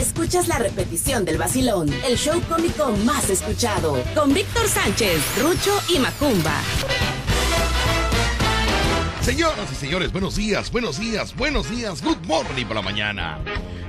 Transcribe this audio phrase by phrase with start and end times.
[0.00, 5.98] escuchas la repetición del vacilón, el show cómico más escuchado, con Víctor Sánchez, Rucho y
[5.98, 6.54] Macumba.
[9.20, 13.38] Señoras y señores, buenos días, buenos días, buenos días, good morning por la mañana.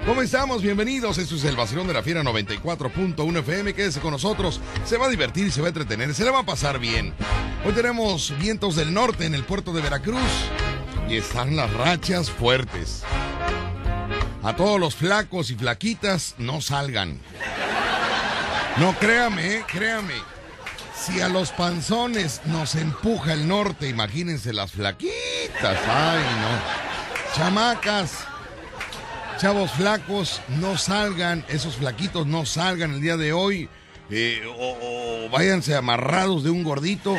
[0.05, 0.61] ¿Cómo estamos?
[0.61, 1.17] Bienvenidos.
[1.19, 3.73] Esto es el Vacilón de la Fiera 94.1 FM.
[3.75, 4.59] Quédese con nosotros.
[4.83, 6.13] Se va a divertir se va a entretener.
[6.15, 7.13] Se le va a pasar bien.
[7.63, 10.19] Hoy tenemos vientos del norte en el puerto de Veracruz
[11.07, 13.03] y están las rachas fuertes.
[14.43, 17.19] A todos los flacos y flaquitas, no salgan.
[18.77, 20.15] No, créame, eh, créame.
[20.95, 25.77] Si a los panzones nos empuja el norte, imagínense las flaquitas.
[25.87, 27.35] Ay, no.
[27.35, 28.11] Chamacas,
[29.37, 31.45] chavos flacos, no salgan.
[31.47, 33.69] Esos flaquitos no salgan el día de hoy.
[34.09, 37.15] Eh, o, o váyanse amarrados de un gordito.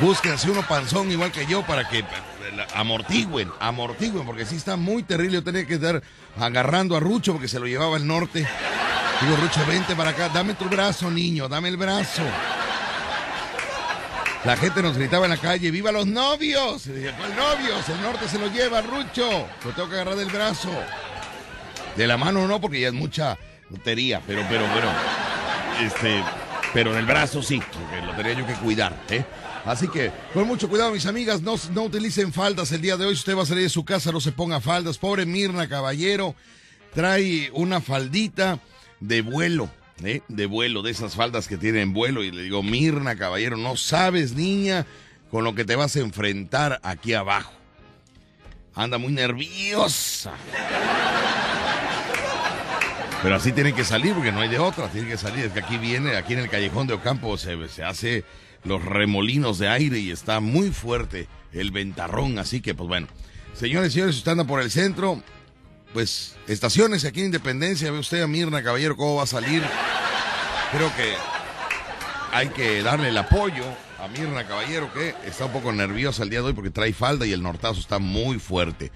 [0.00, 2.04] Búsquense uno panzón igual que yo para que
[2.52, 5.34] eh, amortigüen, amortigüen, porque sí está muy terrible.
[5.34, 6.02] Yo tenía que estar
[6.38, 8.46] agarrando a Rucho porque se lo llevaba al norte.
[9.20, 12.22] Digo, Rucho, vente para acá, dame tu brazo, niño, dame el brazo.
[14.44, 16.86] La gente nos gritaba en la calle, ¡viva los novios!
[16.88, 17.88] Y dije, ¿cuál novios?
[17.88, 19.46] El norte se lo lleva, Rucho.
[19.64, 20.70] Lo tengo que agarrar del brazo.
[21.96, 23.38] De la mano no, porque ya es mucha
[23.70, 24.90] lotería, pero, pero, pero,
[25.86, 26.24] este,
[26.74, 29.24] pero del brazo sí, porque lo tenía yo que cuidar, ¿eh?
[29.64, 33.14] Así que, con mucho cuidado, mis amigas, no, no utilicen faldas el día de hoy.
[33.14, 34.98] Si usted va a salir de su casa, no se ponga faldas.
[34.98, 36.34] Pobre Mirna Caballero,
[36.94, 38.58] trae una faldita
[38.98, 39.70] de vuelo,
[40.02, 40.22] ¿eh?
[40.28, 42.24] de vuelo, de esas faldas que tienen vuelo.
[42.24, 44.84] Y le digo, Mirna, caballero, no sabes, niña,
[45.30, 47.52] con lo que te vas a enfrentar aquí abajo.
[48.74, 50.32] Anda muy nerviosa.
[53.22, 55.44] Pero así tiene que salir, porque no hay de otra, tiene que salir.
[55.44, 58.24] Es que aquí viene, aquí en el callejón de Ocampo se, se hace
[58.64, 62.38] los remolinos de aire y está muy fuerte el ventarrón.
[62.38, 63.08] Así que, pues bueno,
[63.54, 65.22] señores y señores, usted anda por el centro,
[65.92, 69.62] pues estaciones aquí en Independencia, ve usted a Mirna Caballero cómo va a salir.
[70.72, 71.12] Creo que
[72.32, 73.64] hay que darle el apoyo
[74.00, 77.26] a Mirna Caballero que está un poco nerviosa el día de hoy porque trae falda
[77.26, 78.90] y el nortazo está muy fuerte.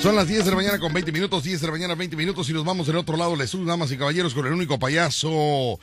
[0.00, 2.50] Son las 10 de la mañana con 20 minutos, 10 de la mañana 20 minutos
[2.50, 5.78] y nos vamos del otro lado, les damas y caballeros, con el único payaso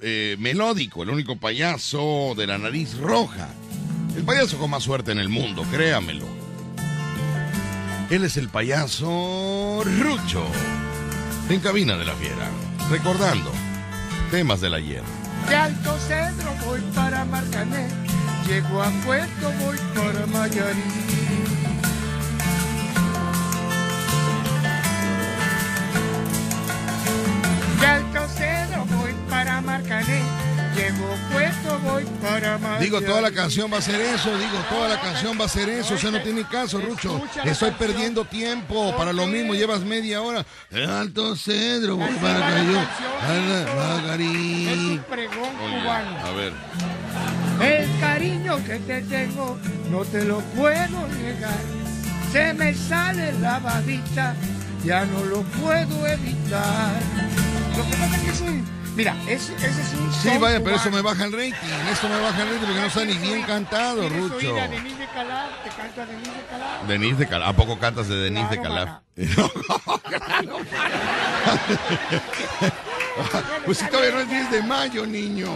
[0.00, 3.48] eh, melódico, el único payaso de la nariz roja.
[4.16, 6.26] El payaso con más suerte en el mundo, créamelo.
[8.08, 10.44] Él es el payaso Rucho.
[11.48, 12.48] En cabina de la fiera.
[12.90, 13.50] Recordando
[14.30, 15.02] temas del ayer.
[15.48, 17.88] De Alto Cedro voy para Marcané.
[18.46, 21.55] Llego a Puerto, voy para Mayarí.
[29.36, 30.22] Para Marcané.
[30.74, 32.84] Llego a Puerto, voy para Mayarí.
[32.84, 35.68] Digo, toda la canción va a ser eso, digo, toda la canción va a ser
[35.68, 37.22] eso, o sea, no tiene caso, Rucho.
[37.44, 40.46] Estoy perdiendo tiempo, para lo mismo llevas media hora.
[40.70, 42.38] El Alto Cedro, voy para
[45.68, 46.18] cubano.
[46.24, 46.52] a ver,
[47.60, 49.58] El cariño que te tengo
[49.90, 51.60] no te lo puedo negar.
[52.32, 54.34] Se me sale la babita,
[54.82, 57.00] ya no lo puedo evitar.
[57.76, 58.75] Lo que pasa es que soy.
[58.96, 60.10] Mira, ese, ese es un.
[60.12, 61.52] sí, vaya, pero eso me baja el rating,
[61.92, 64.36] eso me baja el rating porque no está ni bien cantado, ¿Quieres Rucho.
[64.36, 65.62] oír a Denise de Calar?
[65.62, 66.86] Te canto a Denise de Calar.
[66.86, 69.02] Denise de Calaf, ¿a poco cantas de Denise de Claro, Calaf?
[73.64, 75.48] Pues si todavía no es 10 de mayo, niño.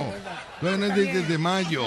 [0.61, 1.85] Todavía no es 10 de mayo.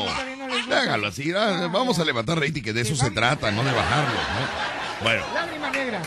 [0.71, 4.13] Hágalo así, ah, vamos a levantar rating, que de eso se trata, no de bajarlo,
[4.13, 5.03] ¿no?
[5.03, 6.01] Bueno, Lágrima negra.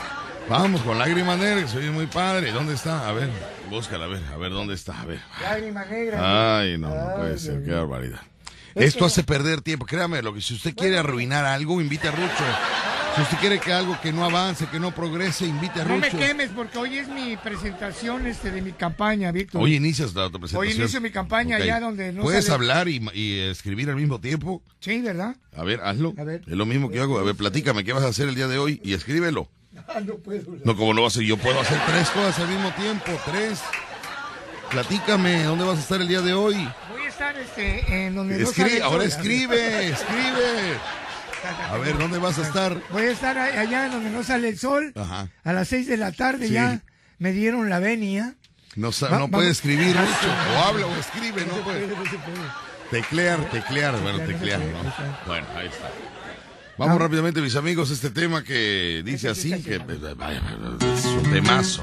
[0.48, 2.52] vamos con Lágrima Negra, que soy muy padre.
[2.52, 3.08] ¿Dónde está?
[3.08, 3.30] A ver,
[3.70, 5.00] búscala, a ver, a ver, ¿dónde está?
[5.00, 5.20] A ver.
[5.42, 6.58] Lágrima negra.
[6.58, 8.20] Ay, no, no puede ser, qué barbaridad.
[8.74, 12.10] Es Esto hace perder tiempo, créame, lo que si usted quiere arruinar algo, invite a
[12.10, 12.44] Rucho.
[13.14, 16.10] Si usted quiere que algo que no avance, que no progrese, invite a No me
[16.10, 16.18] Rucho.
[16.18, 19.62] quemes porque hoy es mi presentación este, de mi campaña, Víctor.
[19.62, 20.60] Hoy inicias la tu presentación.
[20.60, 21.62] Hoy inicio mi campaña Ok.
[21.62, 24.62] allá donde no ¿Puedes sale- hablar y, y escribir al mismo tiempo?
[24.80, 25.34] Sí, ¿verdad?
[25.56, 26.12] A ver, hazlo.
[26.18, 26.42] A ver.
[26.46, 27.18] Es lo mismo que yo hago.
[27.18, 28.82] A ver, platícame, ¿qué vas a hacer el día de hoy?
[28.84, 29.48] Y escríbelo.
[29.88, 30.42] Ah, no puedo.
[30.64, 33.60] No, como no va a ser, yo puedo hacer tres cosas al mismo tiempo, tres.
[34.70, 36.54] Platícame, ¿dónde vas a estar el día de hoy?
[36.90, 39.06] Voy a estar este, en donde no Escri- sale el ahora sol.
[39.08, 40.78] escribe, escribe.
[41.70, 42.76] A ver, ¿dónde vas a estar?
[42.90, 44.92] Voy a estar allá donde no sale el sol.
[44.96, 45.28] Ajá.
[45.44, 46.54] A las seis de la tarde Sí.
[46.54, 46.80] ya
[47.18, 48.34] me dieron la venia.
[48.74, 50.34] No, Va- no puede escribir Ah, mucho.
[50.58, 51.56] O habla o escribe, no.
[51.56, 51.86] No puede.
[52.90, 54.92] Teclear, teclear, bueno, no teclear, ¿no?
[55.26, 55.90] Bueno, ahí está.
[56.78, 56.98] Vamos Ah.
[57.04, 61.82] rápidamente, mis amigos, este tema que dice así, que es un temazo.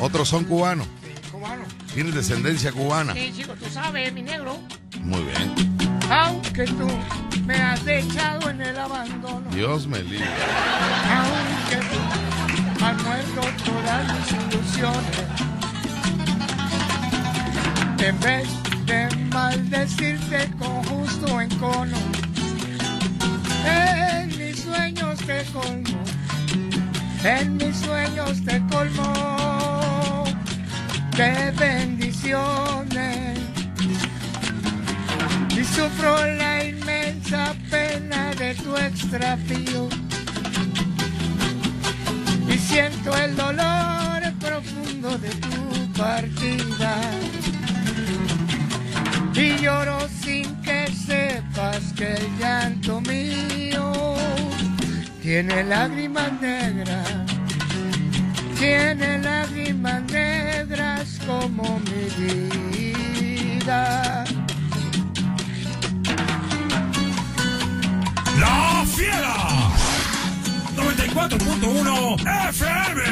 [0.00, 0.86] Otros son cubanos,
[1.30, 1.64] Cubano.
[1.94, 3.12] tienen descendencia cubana.
[3.14, 4.58] Sí, chico, tú sabes, mi negro.
[5.00, 5.54] Muy bien.
[6.10, 6.88] Aunque tú
[7.46, 9.48] me has echado en el abandono.
[9.50, 10.26] Dios me libre.
[11.10, 15.20] Aunque tú has muerto todas mis ilusiones.
[17.98, 18.48] En vez
[18.86, 21.96] de maldecirte con justo encono,
[23.64, 26.04] en mis sueños te colmo,
[27.24, 30.24] en mis sueños te colmo
[31.16, 33.38] de bendiciones.
[35.50, 39.88] Y sufro la inmensa pena de tu extravío.
[42.48, 47.00] Y siento el dolor profundo de tu partida
[49.34, 53.92] y lloro sin que sepas que el llanto mío
[55.22, 57.24] tiene lágrimas negras
[58.64, 64.24] tiene lágrimas negras como mi vida.
[68.38, 69.36] La Fiera
[70.76, 73.02] 94.1 FM.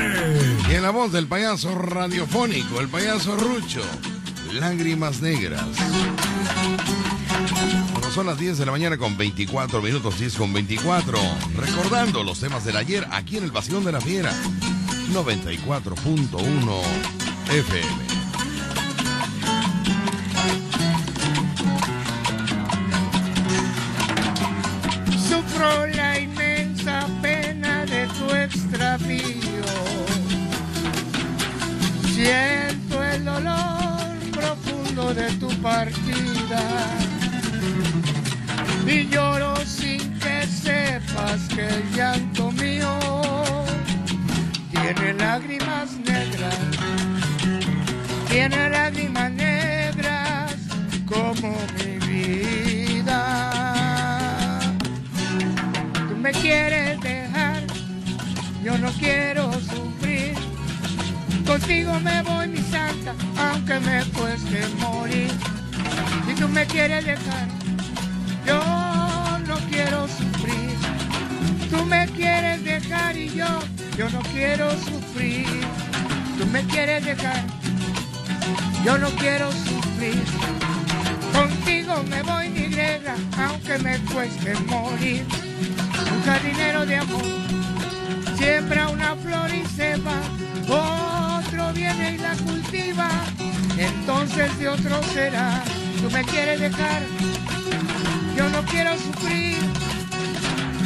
[0.70, 3.82] Y en la voz del payaso radiofónico, el payaso Rucho,
[4.52, 5.64] Lágrimas Negras.
[7.92, 11.18] Bueno, son las 10 de la mañana con 24 minutos, 10 con 24.
[11.56, 14.32] Recordando los temas del ayer aquí en el Vacilón de la Fiera.
[15.12, 16.82] 94.1
[17.50, 18.11] FM.
[35.14, 36.62] De tu partida.
[38.86, 42.98] Y lloro sin que sepas que el llanto mío
[44.70, 46.56] tiene lágrimas negras.
[48.28, 50.54] Tiene lágrimas negras
[51.06, 53.20] como mi vida.
[56.08, 57.62] Tú me quieres dejar,
[58.64, 60.34] yo no quiero sufrir.
[61.46, 63.14] Contigo me voy, mi santa,
[63.62, 65.30] aunque me cueste morir.
[66.26, 67.48] Si tú me quieres dejar,
[68.44, 70.76] yo no quiero sufrir.
[71.70, 73.46] Tú me quieres dejar y yo,
[73.96, 75.46] yo no quiero sufrir.
[76.38, 77.44] Tú me quieres dejar,
[78.84, 80.24] yo no quiero sufrir.
[81.32, 85.24] Contigo me voy, mi negra, aunque me cueste morir.
[86.12, 87.22] Un jardinero de amor
[88.36, 90.20] siembra una flor y se va.
[90.68, 93.08] Otro viene y la cultiva,
[93.84, 95.62] entonces de otro será.
[96.00, 97.02] Tú me quieres dejar,
[98.36, 99.56] yo no quiero sufrir.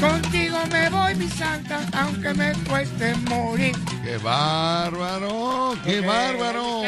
[0.01, 3.75] Contigo me voy, mi santa, aunque me cueste morir.
[4.05, 5.75] ¡Qué bárbaro!
[5.85, 6.83] ¡Qué bárbaro!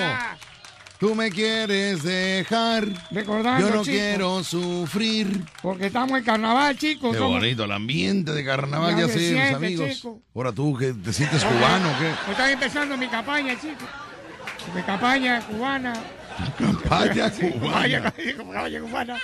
[1.01, 2.85] Tú me quieres dejar.
[3.13, 5.45] Recordando, Yo no chicos, quiero sufrir.
[5.63, 7.13] Porque estamos en carnaval, chicos.
[7.13, 9.91] Qué somos- bonito el ambiente de carnaval, Ya ya sé, mis siente, amigos.
[9.95, 10.21] chico.
[10.35, 12.11] Ahora tú, que ¿te sientes cubano qué?
[12.27, 13.89] Pues está empezando mi campaña, chicos.
[14.75, 15.93] Mi campaña cubana.
[16.39, 18.13] Sí, cubana.
[18.37, 19.19] Campaña cubana.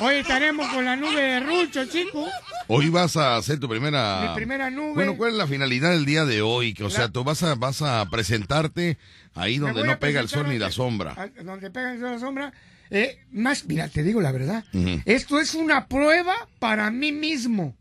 [0.00, 2.30] Hoy estaremos con la nube de Rucho, chicos.
[2.66, 4.28] Hoy vas a hacer tu primera...
[4.30, 4.94] Mi primera nube.
[4.94, 6.72] Bueno, ¿cuál es la finalidad del día de hoy?
[6.72, 8.96] Que, o sea, tú vas a, vas a presentarte
[9.34, 11.12] ahí donde no pega el sol ni la sombra.
[11.16, 12.52] a- Donde pega el sol y la sombra.
[12.90, 14.64] Eh, más, mira, te digo la verdad.
[15.04, 17.76] Esto es una prueba para mí mismo.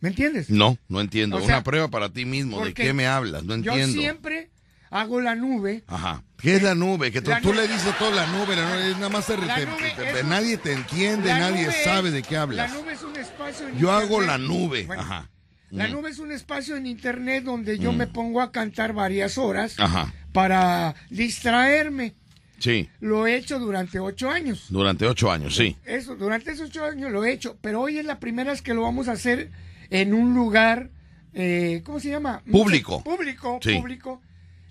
[0.00, 0.50] ¿Me entiendes?
[0.50, 1.36] No, no entiendo.
[1.38, 2.64] O sea, Una prueba para ti mismo.
[2.64, 3.42] ¿De qué me hablas?
[3.42, 4.00] No Yo entiendo.
[4.00, 4.50] siempre
[4.90, 5.84] hago la nube.
[5.86, 6.22] Ajá.
[6.38, 7.10] ¿Qué es la nube?
[7.10, 9.92] Que tú, tú le dices todo la nube, la nube, nada más te, te- nube
[9.96, 12.70] te- es te- un- nadie te entiende, nadie sabe es- de qué hablas.
[12.72, 14.28] La nube es un espacio en Yo hago internet.
[14.28, 15.30] la nube, Bueno, ajá.
[15.70, 15.92] La Mm.
[15.92, 20.14] nube es un espacio en internet donde yo me pongo a cantar varias horas Ajá.
[20.32, 22.14] para distraerme.
[22.58, 24.66] Sí, Lo he hecho durante ocho años.
[24.70, 25.76] durante ocho años, sí.
[25.84, 28.74] Eso, durante esos ocho años lo he hecho, pero hoy es la primera vez que
[28.74, 29.50] lo vamos a hacer
[29.90, 30.90] en un lugar,
[31.34, 32.42] eh, ¿cómo se llama?
[32.50, 33.04] Público.
[33.04, 33.74] Público, Sí.
[33.76, 34.20] público,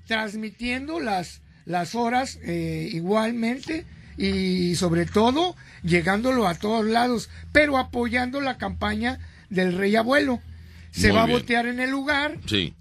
[0.08, 3.86] transmitiendo las, las horas eh, igualmente
[4.18, 10.42] y sobre todo llegándolo a todos lados, pero apoyando la campaña del Rey Abuelo.
[10.92, 11.36] Se Muy va bien.
[11.36, 12.74] a voltear en el lugar Sí,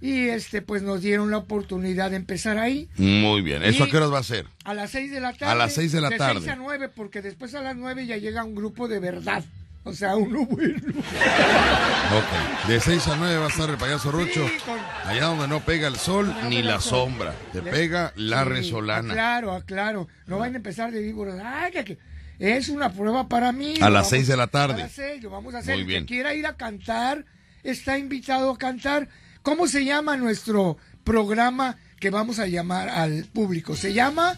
[0.00, 3.64] y este pues nos dieron la oportunidad de empezar ahí muy bien.
[3.64, 4.46] ¿Eso Y- a qué horas va a ser?
[4.64, 5.52] a las seis de la tarde.
[5.52, 6.40] A las seis de la tarde.
[6.40, 9.42] seis a nueve, porque después a las nueve ya llega un grupo de verdad.
[9.86, 10.76] O sea, uno bueno.
[10.98, 12.68] Ok.
[12.68, 14.10] De seis a nueve va a estar el payaso.
[14.32, 17.34] Sí, con- Allá donde no pega el sol No ni la sombra.
[17.52, 19.12] Te Le- pega la Sí, resolana.
[19.12, 20.08] Claro, aclaro.
[20.26, 21.38] No van a empezar de víboras.
[21.44, 21.98] Ay, que, que-
[22.38, 23.74] es una prueba para mí.
[23.80, 24.82] A las seis de la tarde.
[24.82, 25.74] A las lo vamos a hacer.
[25.74, 26.06] Muy El bien.
[26.06, 27.24] que quiera ir a cantar,
[27.62, 29.08] está invitado a cantar.
[29.42, 33.76] ¿Cómo se llama nuestro programa que vamos a llamar al público?
[33.76, 34.36] Se llama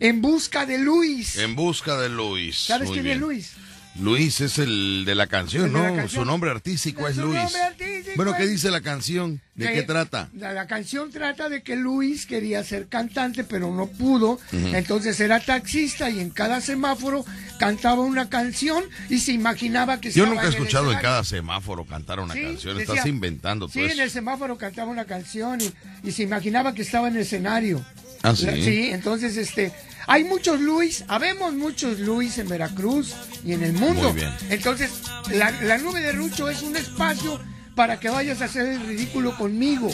[0.00, 1.38] En Busca de Luis.
[1.38, 2.58] En busca de Luis.
[2.58, 3.16] ¿Sabes Muy quién bien.
[3.16, 3.52] es Luis?
[3.98, 5.96] Luis es el de la canción, la ¿no?
[5.96, 6.08] canción.
[6.08, 7.38] Su nombre artístico es Luis.
[7.54, 9.40] artístico Bueno, ¿qué dice la canción?
[9.54, 10.28] ¿De que qué trata?
[10.34, 14.38] La, la canción trata de que Luis quería ser cantante, pero no pudo.
[14.52, 17.24] Entonces era taxista y en cada semáforo
[17.58, 22.20] cantaba una canción y se imaginaba que Yo nunca he escuchado en cada semáforo cantar
[22.20, 22.76] una Sí, canción.
[22.76, 25.72] decía- Estás inventando Sí, todo en el semáforo cantaba una canción y,
[26.08, 27.84] y se imaginaba que estaba en el escenario.
[28.22, 28.46] Ah, ¿sí?
[28.46, 29.72] La- sí, entonces este
[30.06, 34.10] hay muchos Luis, habemos muchos Luis en Veracruz y en el mundo.
[34.12, 34.30] Muy bien.
[34.50, 34.90] Entonces,
[35.32, 37.40] la, la nube de Rucho es un espacio
[37.74, 39.90] para que vayas a hacer el ridículo conmigo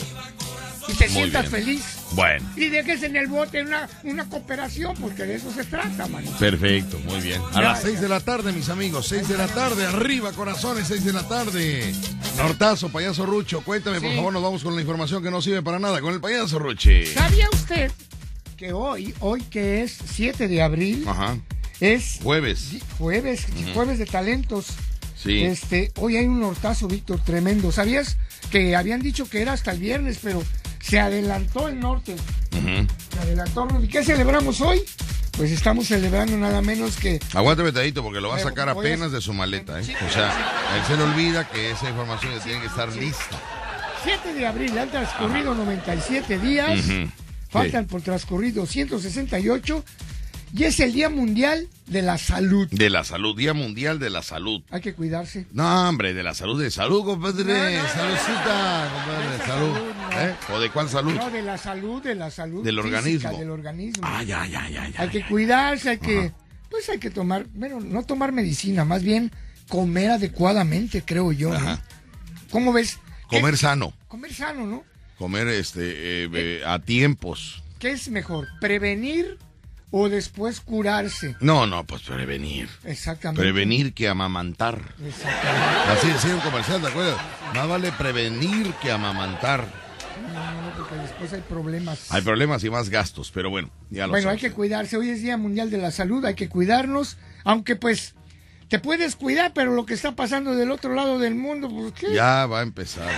[0.87, 1.63] y te Muy sientas bien.
[1.63, 1.83] feliz.
[2.11, 6.29] Bueno, Y dejes en el bote una, una cooperación, porque de eso se trata, mano.
[6.37, 7.41] perfecto, muy bien.
[7.53, 7.81] A las.
[7.81, 11.27] 6 de la tarde, mis amigos, 6 de la tarde, arriba, corazones, 6 de la
[11.27, 11.91] tarde.
[12.37, 15.79] Nortazo, payaso Rucho, cuéntame, por favor, nos vamos con la información que no sirve para
[15.79, 17.07] nada, con el payaso Ruche.
[17.13, 17.91] ¿Sabía usted
[18.53, 21.37] que hoy, hoy que es 7 de abril, Ajá,
[21.79, 22.77] es jueves.
[22.97, 24.67] Jueves, jueves de talentos.
[25.15, 25.43] Sí.
[25.43, 27.71] Este, hoy hay un nortazo, Víctor, tremendo.
[27.71, 28.17] ¿Sabías
[28.51, 30.43] que habían dicho que era hasta el viernes, pero
[30.81, 32.13] se adelantó el norte?
[32.13, 32.87] Ujú.
[33.13, 33.67] Se adelantó.
[33.81, 34.81] ¿Y qué celebramos hoy?
[35.37, 39.19] Pues estamos celebrando nada menos que Aguante vetadito porque lo va a sacar apenas de
[39.19, 39.95] su maleta, ¿eh?
[40.07, 43.39] O sea, a él se le olvida que esa información tiene que estar lista.
[44.03, 44.77] 7 de abril.
[44.77, 46.79] Han transcurrido 97 días.
[46.85, 47.09] Ujú.
[47.53, 49.83] Faltan por transcurrir 268.
[50.55, 52.67] Y es el Día Mundial de la Salud.
[52.69, 54.61] De la salud, Día Mundial de la Salud.
[54.69, 55.47] Hay que cuidarse.
[55.51, 57.43] No, hombre, de la salud, de salud, compadre.
[57.43, 59.77] No, no, no, Saludcita, compadre, esa salud.
[60.13, 60.35] ¿Eh?
[60.53, 61.13] ¿O de cuál salud?
[61.15, 62.63] No, de la salud, de la salud.
[62.63, 63.37] Del física, organismo.
[63.39, 64.03] Del organismo.
[64.05, 65.01] Ah, ya, ya, ya, ya.
[65.01, 66.31] Hay que cuidarse, hay que,
[66.69, 69.31] pues hay que tomar, bueno, no tomar medicina, más bien
[69.69, 71.49] comer adecuadamente, creo yo.
[71.49, 71.55] ¿no?
[71.55, 71.81] Ajá.
[72.51, 72.99] ¿Cómo ves?
[73.27, 74.83] ¿Qué- Comer sano, comer sano, ¿no?
[75.23, 77.63] Comer este eh, eh, a tiempos.
[77.79, 78.49] ¿Qué es mejor?
[78.59, 79.37] ¿Prevenir
[79.89, 81.37] o después curarse?
[81.39, 82.67] No, no, pues prevenir.
[82.83, 83.41] Exactamente.
[83.41, 84.81] Prevenir que amamantar.
[85.01, 85.91] Exactamente.
[85.93, 87.15] Así decía un comercial, ¿te acuerdas?
[87.55, 89.65] Más vale prevenir que amamantar.
[90.33, 92.11] No, no, porque después hay problemas.
[92.11, 94.97] Hay problemas y más gastos, pero bueno, ya lo bueno, hay que cuidarse.
[94.97, 97.15] Hoy es Día Mundial de la Salud, hay que cuidarnos,
[97.45, 98.13] aunque pues
[98.67, 102.13] te puedes cuidar, pero lo que está pasando del otro lado del mundo, pues qué.
[102.13, 103.09] Ya va a empezar.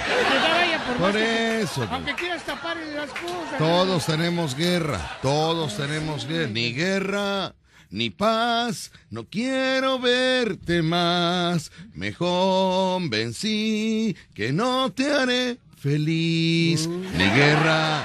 [0.88, 1.88] Por, Por más que- eso.
[1.92, 3.58] Aunque quieras tapar las cosas.
[3.58, 7.54] Todos tenemos guerra, todos tenemos guerra, ni guerra,
[7.90, 18.04] ni paz, no quiero verte más, me convencí que no te haré feliz, ni guerra,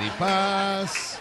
[0.00, 1.18] ni paz,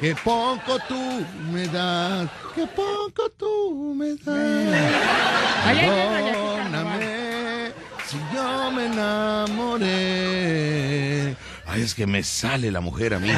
[0.00, 4.92] que poco tú me das, que poco tú me das.
[5.64, 7.25] Perdóname
[8.08, 8.86] si yo me
[10.26, 11.36] enamoré.
[11.66, 13.28] Ay, es que me sale la mujer a mí.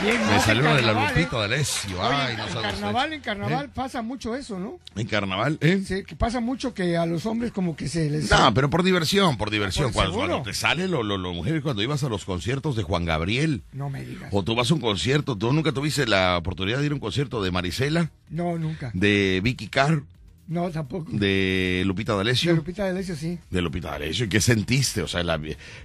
[0.00, 1.40] Bien, Me salió la de la Lupita ¿eh?
[1.40, 2.00] D'Alessio.
[2.00, 4.78] Ay, no en carnaval, en carnaval pasa mucho eso, ¿no?
[4.94, 5.82] En carnaval, ¿eh?
[5.84, 8.30] Sí, que pasa mucho que a los hombres como que se les...
[8.30, 9.92] No, pero por diversión, por diversión.
[9.92, 13.06] Por Cuando, te sale lo, lo, lo mujer, cuando ibas a los conciertos de Juan
[13.06, 14.28] Gabriel, No me digas.
[14.32, 17.00] o tú vas a un concierto, tú nunca tuviste la oportunidad de ir a un
[17.00, 18.92] concierto de Marisela, No, nunca.
[18.94, 20.02] de Vicky Carr,
[20.48, 21.10] No, tampoco.
[21.12, 22.54] de Lupita De D'Alessio.
[22.56, 23.38] Lupita D'Alessio, sí.
[23.50, 24.24] De Lupita D'Alessio.
[24.24, 25.02] ¿Y qué sentiste?
[25.02, 25.38] O sea, la,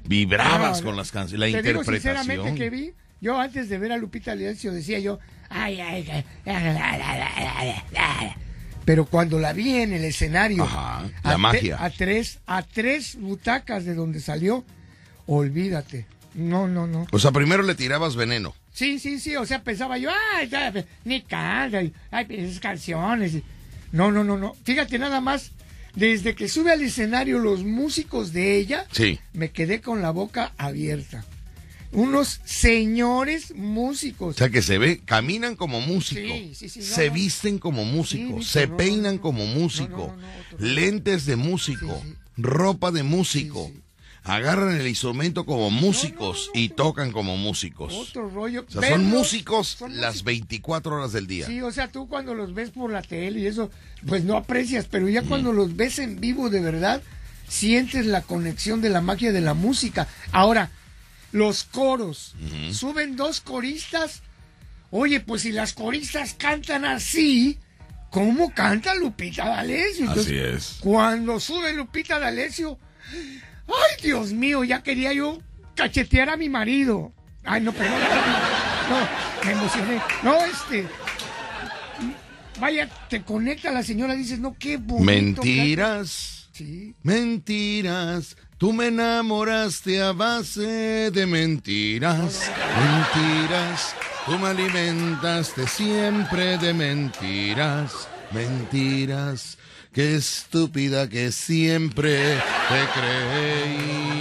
[0.06, 2.24] vibrabas No, con las canciones, la Te digo interpretación.
[2.24, 6.24] sinceramente que vi, yo antes de ver a Lupita D'Alessio decía yo, ay, ay, ay,
[6.46, 6.78] ay,
[7.58, 8.30] ay, ay".
[8.86, 11.84] pero cuando la vi en el escenario, Ajá, la a te- magia.
[11.84, 14.64] a tres, a tres butacas de donde salió,
[15.28, 16.06] olvídate.
[16.36, 17.06] No, no, no.
[17.12, 18.56] O sea, primero le tirabas veneno.
[18.72, 20.74] Sí, sí, sí, o sea, pensaba yo, ay, ya,
[21.06, 21.80] ni canta,
[22.12, 23.38] ay, esas canciones.
[23.94, 24.56] No, no, no, no.
[24.66, 25.52] Fíjate nada más,
[25.96, 29.20] desde que sube al escenario los músicos de ella, Sí.
[29.34, 31.24] me quedé con la boca abierta.
[31.92, 34.36] Unos señores músicos.
[34.36, 37.14] O sea, que se ve, caminan como músico, Sí, sí, sí, no, se no.
[37.14, 40.12] visten como músico, Víctor, se no, peinan como músico,
[40.58, 42.02] lentes de músico,
[42.36, 43.72] ropa de músico.
[44.26, 47.94] Agarran el instrumento como músicos y tocan como músicos.
[47.94, 48.66] Otro rollo.
[48.68, 50.24] O sea, son músicos son las músicos.
[50.24, 51.46] 24 horas del día.
[51.46, 53.70] Sí, o sea, tú cuando los ves por la tele y eso,
[54.08, 57.02] pues no aprecias, pero ya cuando los ves en vivo de verdad,
[57.50, 60.08] sientes la conexión de la magia de la música.
[60.32, 60.72] Ahora,
[61.34, 62.36] los coros,
[62.72, 64.22] suben dos coristas.
[64.92, 67.58] Oye, pues si las coristas cantan así,
[68.12, 70.12] ¿cómo canta Lupita D'Alessio?
[70.12, 70.78] Así es.
[70.80, 72.78] Cuando sube Lupita D'Alessio,
[73.68, 75.40] ay Dios mío, ya quería yo
[75.76, 77.12] cachetear a mi marido.
[77.44, 78.00] Ay, no, perdón.
[78.90, 80.02] No, me emocioné.
[80.24, 80.88] No, este.
[82.60, 85.04] Vaya, te conecta la señora, dices, no, qué bonito.
[85.44, 86.58] Mentiras, canta".
[86.58, 86.96] Sí.
[87.02, 88.38] mentiras.
[88.58, 93.96] Tú me enamoraste a base de mentiras, mentiras.
[94.26, 99.58] Tú me alimentaste siempre de mentiras, mentiras.
[99.94, 104.14] Qué estúpida que siempre te creí.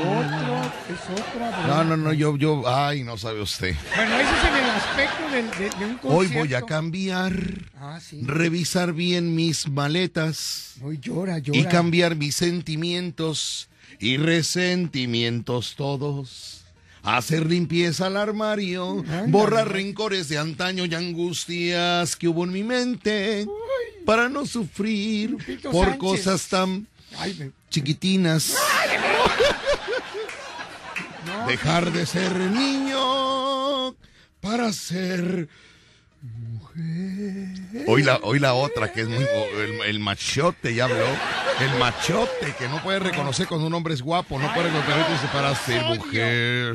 [0.00, 1.66] Otro, es otra.
[1.66, 3.74] No, no, no, yo, yo, ay, no sabe usted.
[3.94, 6.08] Bueno, ese es en el aspecto del- de, de un concierto.
[6.08, 7.32] Hoy voy a cambiar,
[7.80, 8.20] Ah, sí.
[8.24, 11.58] revisar bien mis maletas Hoy llora, llora.
[11.58, 13.68] y cambiar mis sentimientos
[14.00, 16.54] y resentimientos todos.
[17.04, 23.46] Hacer limpieza al armario, borrar rencores de antaño y angustias que hubo en mi mente
[24.08, 26.00] para no sufrir Lupito por Sánchez.
[26.00, 26.86] cosas tan
[27.18, 28.54] Ay, me- chiquitinas.
[31.26, 33.94] no, Dejar de ser niño
[34.40, 35.46] para ser
[36.22, 37.84] mujer.
[37.86, 39.22] Hoy la, hoy la otra que es muy...
[39.58, 41.04] El, el machote ya habló.
[41.60, 44.38] El machote que no puede reconocer cuando un hombre es guapo.
[44.38, 46.74] No puede reconocer para ser mujer.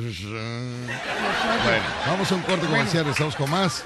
[1.63, 3.07] Bueno, vamos a un corte comercial.
[3.07, 3.83] Estamos con más.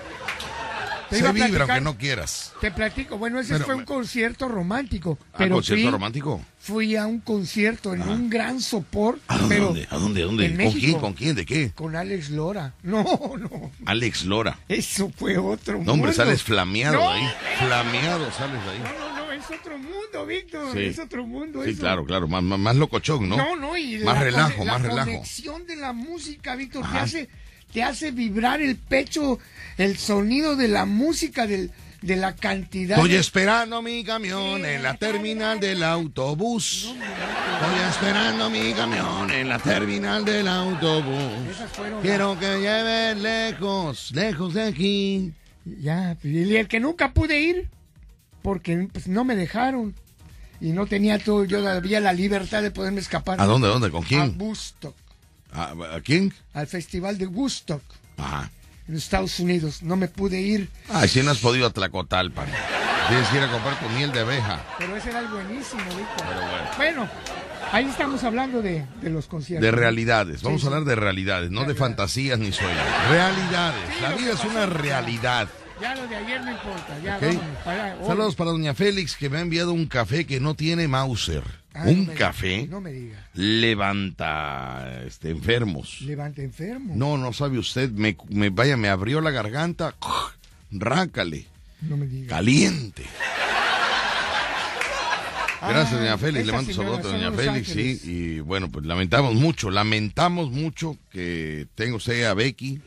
[1.10, 2.54] Te Se vibra aunque no quieras.
[2.60, 3.18] Te platico.
[3.18, 5.18] Bueno, ese fue un concierto romántico.
[5.34, 6.42] ¿A Pero concierto fui, romántico?
[6.60, 9.20] fui a un concierto en un gran sopor.
[9.28, 9.56] ¿A dónde?
[9.56, 9.88] pero dónde?
[9.90, 10.22] ¿A dónde?
[10.22, 10.46] ¿A dónde?
[10.46, 10.80] en ¿Con México.
[10.82, 11.00] quién?
[11.00, 11.36] ¿Con quién?
[11.36, 11.72] ¿De qué?
[11.74, 12.74] Con Alex Lora.
[12.84, 13.04] No,
[13.40, 13.72] no.
[13.86, 14.60] Alex Lora.
[14.68, 16.14] Eso fue otro No, hombre, mundo.
[16.14, 17.30] sales flameado No, de ahí.
[17.60, 18.80] Flameado sales de ahí.
[18.80, 20.74] No, no, no, es otro mundo, Víctor.
[20.74, 20.80] Sí.
[20.86, 21.64] Es otro mundo.
[21.64, 21.80] Sí, eso.
[21.80, 23.38] claro, claro, más, más, más locochón, ¿no?
[23.38, 25.06] No, no, y Más la relajo, más la relajo.
[25.12, 27.04] conexión de la música, Víctor, te Ajá.
[27.04, 27.30] hace,
[27.74, 29.39] te hace vibrar el pecho,
[29.77, 31.71] el sonido de la música, del,
[32.01, 32.97] de la cantidad.
[32.97, 36.93] Estoy de- esperando mi camión en la terminal del autobús.
[36.93, 41.55] Estoy esperando mi camión en la terminal del autobús.
[42.01, 45.33] Quiero que lleve lejos, lejos de aquí.
[45.65, 47.69] Ya, y el que nunca pude ir,
[48.41, 49.93] porque pues, no me dejaron.
[50.59, 53.39] Y no tenía todo, yo había la libertad de poderme escapar.
[53.39, 53.91] ¿A dónde, dónde?
[53.91, 54.38] ¿Con A quién?
[55.58, 56.34] ¿A, a quién?
[56.54, 57.82] al festival de Woodstock,
[58.18, 58.50] Ajá.
[58.88, 59.82] en Estados Unidos.
[59.84, 62.48] No me pude ir, Ay, si no has podido a Tlacotalpan.
[63.10, 64.60] Tienes que ir a comprar tu miel de abeja.
[64.78, 66.26] pero ese era el buenísimo, Víctor.
[66.28, 66.68] Pero bueno.
[66.78, 67.10] Bueno,
[67.72, 69.64] ahí estamos hablando de, de los conciertos.
[69.66, 70.43] De realidades.
[70.43, 72.84] Vamos Sí, a hablar de realidades, no de fantasías ni sueños.
[73.10, 73.82] Realidades.
[73.96, 75.48] Sí, La vida es una realidad.
[75.82, 77.22] Ya lo de ayer no importa, ya ¿ok?
[77.22, 77.58] vámonos.
[77.63, 78.08] Para, hoy.
[78.08, 81.43] Saludos para doña Félix que me ha enviado un café que no tiene Mauser.
[81.80, 86.02] Ah, un café No me diga, levanta este, enfermos.
[86.02, 86.94] levante enfermo.
[86.96, 89.96] No, no sabe usted, me, me- vaya, me abrió la garganta,
[90.72, 91.46] rácale,
[91.82, 92.30] No me diga.
[92.30, 93.04] caliente.
[95.60, 96.46] Gracias, Ah, doña Félix.
[96.46, 98.00] Le mando un señora, saludo a doña Félix, sí.
[98.04, 102.80] Y bueno, pues lamentamos mucho, lamentamos mucho que tenga usted a Becky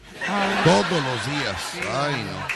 [0.64, 1.57] todos los días.
[1.92, 2.46] Ay, no.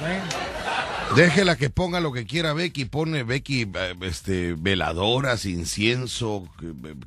[0.00, 0.65] bueno.
[1.14, 6.48] Déjela que ponga lo que quiera Becky, pone Becky eh, este, veladoras, incienso,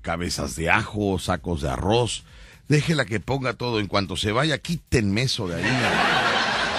[0.01, 2.23] cabezas de ajo, sacos de arroz.
[2.67, 3.79] Déjela que ponga todo.
[3.79, 5.65] En cuanto se vaya, quítenme eso de ahí.
[5.65, 5.89] hombre.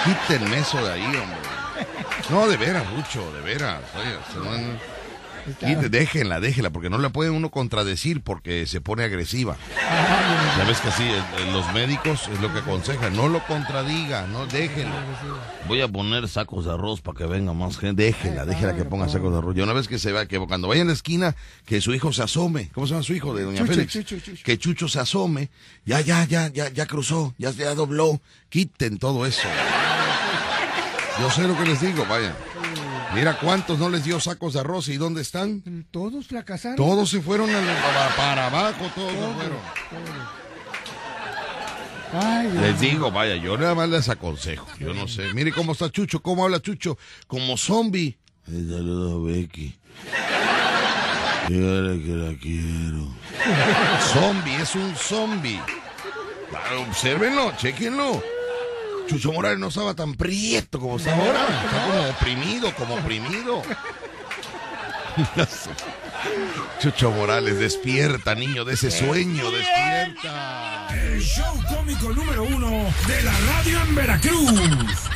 [0.03, 1.51] Quítenme eso de ahí, hombre.
[2.29, 3.81] No, de veras, mucho, de veras.
[3.95, 4.17] Oye,
[5.59, 9.57] quite- déjenla, déjenla, porque no la puede uno contradecir porque se pone agresiva.
[10.57, 14.27] Ya ves que sí, eh, eh, los médicos es lo que aconsejan, no lo contradiga,
[14.27, 14.95] no déjenlo.
[15.67, 19.07] Voy a poner sacos de arroz para que venga más gente, déjela, déjela que ponga
[19.09, 19.55] sacos de arroz.
[19.55, 22.11] Yo una vez que se va, que cuando vaya en la esquina, que su hijo
[22.13, 23.93] se asome, ¿cómo se llama su hijo de doña Chucho, Félix?
[23.93, 24.43] Chucho, Chucho.
[24.43, 25.49] Que Chucho se asome,
[25.85, 29.47] ya, ya, ya, ya, ya cruzó, ya, ya dobló, quiten todo eso.
[31.19, 32.33] Yo sé lo que les digo, vaya.
[33.13, 35.85] Mira cuántos no les dio sacos de arroz y dónde están.
[35.91, 36.77] Todos fracasaron.
[36.77, 39.57] Todos se fueron a la- para, abajo, todos se fueron.
[42.13, 44.67] Ay, Les digo, vaya, yo nada más les aconsejo.
[44.79, 45.33] Yo no sé.
[45.33, 46.97] Mire cómo está Chucho, cómo habla Chucho.
[47.27, 48.17] Como zombie.
[48.47, 49.77] Le saludo a Becky.
[51.47, 53.07] Dígale que la quiero.
[54.13, 55.59] zombie, es un zombie.
[56.53, 58.21] Ah, Obsérvenlo, chequenlo.
[59.07, 61.47] Chucho Morales no estaba tan prieto como está ahora.
[61.65, 63.61] Está como oprimido, como oprimido.
[66.79, 70.87] Chucho Morales, despierta, niño, de ese sueño, despierta.
[70.93, 74.51] El show cómico número uno de la radio en Veracruz.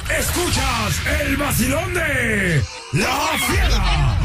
[0.09, 4.24] Escuchas el vacilón de La Fiera.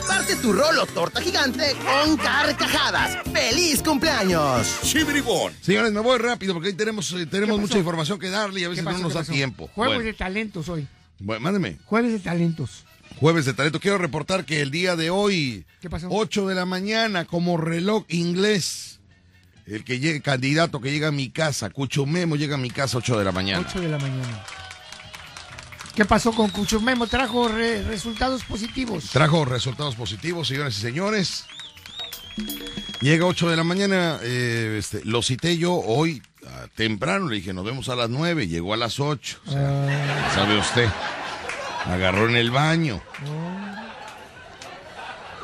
[0.00, 3.18] Parte tu rolo torta gigante con carcajadas.
[3.30, 4.66] ¡Feliz cumpleaños!
[5.60, 8.68] Señores, me voy rápido porque hoy tenemos, eh, tenemos mucha información que darle y a
[8.70, 9.70] veces ¿Qué no nos da tiempo.
[9.76, 10.86] Bueno, de talentos hoy.
[11.18, 11.78] Bueno, mándeme.
[11.84, 12.84] Jueves de talentos.
[13.20, 13.80] Jueves de talento.
[13.80, 16.08] Quiero reportar que el día de hoy, ¿Qué pasó?
[16.10, 19.00] 8 de la mañana, como reloj inglés,
[19.66, 23.18] el que llegue, candidato que llega a mi casa, Cuchumemo llega a mi casa 8
[23.18, 23.66] de la mañana.
[23.68, 24.44] 8 de la mañana.
[25.94, 27.06] ¿Qué pasó con Cuchumemo?
[27.06, 29.10] Trajo re- resultados positivos.
[29.10, 31.44] Trajo resultados positivos, señoras y señores.
[33.00, 37.52] Llega 8 de la mañana, eh, este, lo cité yo hoy ah, temprano, le dije,
[37.52, 39.38] nos vemos a las 9, llegó a las 8.
[39.46, 40.88] O sea, Ah, ¿Sabe usted?
[41.84, 43.02] Agarró en el baño.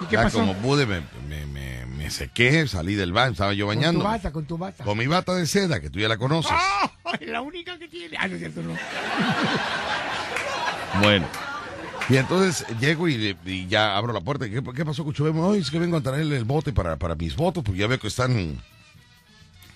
[0.01, 0.39] ¿Y qué Ya pasó?
[0.39, 1.58] como pude, me, me- me-
[2.09, 4.05] me sequé, salí del baño, estaba yo con tu bañando.
[4.05, 4.83] bata, con tu bata.
[4.83, 6.53] Con mi bata de seda, que tú ya la conoces.
[6.55, 6.91] ¡Ah!
[7.21, 8.17] La única que tiene.
[8.19, 8.75] Ah, no es cierto, no.
[11.03, 11.29] Bueno.
[12.09, 14.49] Y entonces llego y, y ya abro la puerta.
[14.49, 15.47] ¿Qué, qué pasó, Cuchubemo?
[15.47, 18.01] Hoy es que vengo a traerle el bote para, para mis votos, porque ya veo
[18.01, 18.59] que están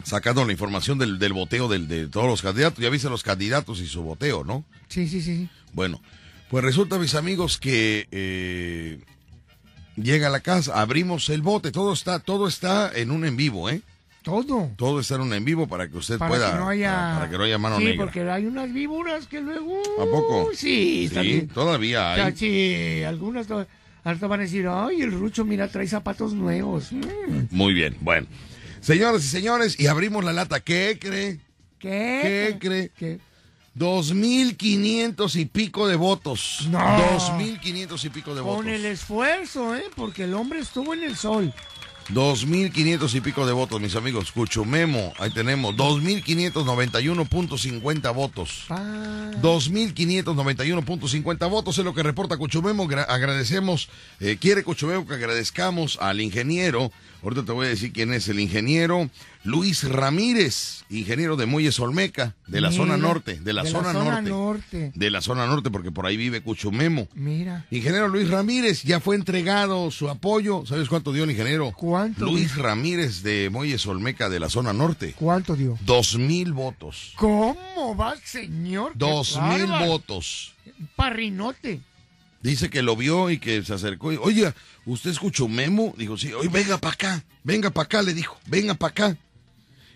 [0.02, 2.82] sacando la información del, del boteo del- de todos los candidatos.
[2.82, 4.64] Ya viste los candidatos y su boteo, ¿no?
[4.88, 5.36] Sí, sí, sí.
[5.36, 5.48] sí.
[5.74, 6.00] Bueno,
[6.48, 8.98] pues resulta, mis amigos, que eh,
[9.96, 13.68] llega a la casa, abrimos el bote, todo está, todo está en un en vivo,
[13.70, 13.82] ¿eh?
[14.22, 14.70] Todo.
[14.76, 16.92] Todo está en un en vivo para que usted Para pueda, que no haya.
[16.92, 18.04] para, para que no haya mano sí, negra.
[18.04, 19.82] porque hay unas víboras que luego.
[20.00, 20.50] ¿A poco?
[20.54, 21.48] Sí, Sí, también.
[21.48, 22.36] todavía O sea, hay.
[22.36, 23.66] sí, algunas to-
[24.04, 26.92] hasta van a decir, ay, el Rucho, mira, trae zapatos nuevos.
[26.92, 27.02] Mm,
[27.50, 28.26] Muy bien, bueno.
[28.80, 30.60] Señoras y señores, y abrimos la lata.
[30.60, 31.38] ¿Qué cree?
[31.80, 32.20] ¿Qué?
[32.52, 32.90] ¿Qué cree?
[32.96, 33.18] ¿Qué?
[33.74, 36.66] Dos mil quinientos y pico de votos.
[36.70, 36.78] No.
[37.12, 38.56] Dos mil quinientos y pico de votos.
[38.58, 39.84] Con el esfuerzo, ¿eh?
[39.96, 41.54] Porque el hombre estuvo en el sol.
[42.08, 44.30] Dos mil quinientos y pico de votos, mis amigos.
[44.32, 45.74] Cuchumemo, ahí tenemos.
[45.76, 48.64] Dos mil quinientos noventa y uno punto cincuenta votos.
[48.68, 52.86] Ah, 2.591.50 votos es lo que reporta Cuchumemo.
[52.88, 53.88] Gra- agradecemos,
[54.20, 56.92] eh, quiere Cuchumemo que agradezcamos al ingeniero.
[57.22, 59.08] Ahorita te voy a decir quién es el ingeniero.
[59.44, 64.30] Luis Ramírez, ingeniero de Muelles Olmeca, de la mira, zona norte, de la, zona, norte,
[64.30, 64.92] norte.
[64.94, 67.08] De la zona norte, porque por ahí vive Cuchumemo.
[67.14, 67.64] Mira.
[67.70, 70.64] Ingeniero Luis Ramírez, ya fue entregado su apoyo.
[70.66, 71.72] ¿Sabes cuánto dio el ingeniero?
[71.76, 72.24] ¿Cuánto?
[72.24, 75.14] Luis Ramírez de Muelles Olmeca, de la zona norte.
[75.16, 75.78] ¿Cuánto dio?
[75.82, 77.12] Dos mil votos.
[77.16, 78.92] ¿Cómo va, señor?
[78.94, 80.54] Dos mil votos.
[80.96, 81.80] Parrinote.
[82.42, 84.12] Dice que lo vio y que se acercó.
[84.12, 84.52] y, Oye,
[84.84, 85.94] ¿usted escuchó Memo?
[85.96, 86.32] Dijo, sí.
[86.32, 87.24] Oye, venga para acá.
[87.44, 88.36] Venga para acá, le dijo.
[88.46, 89.16] Venga para acá.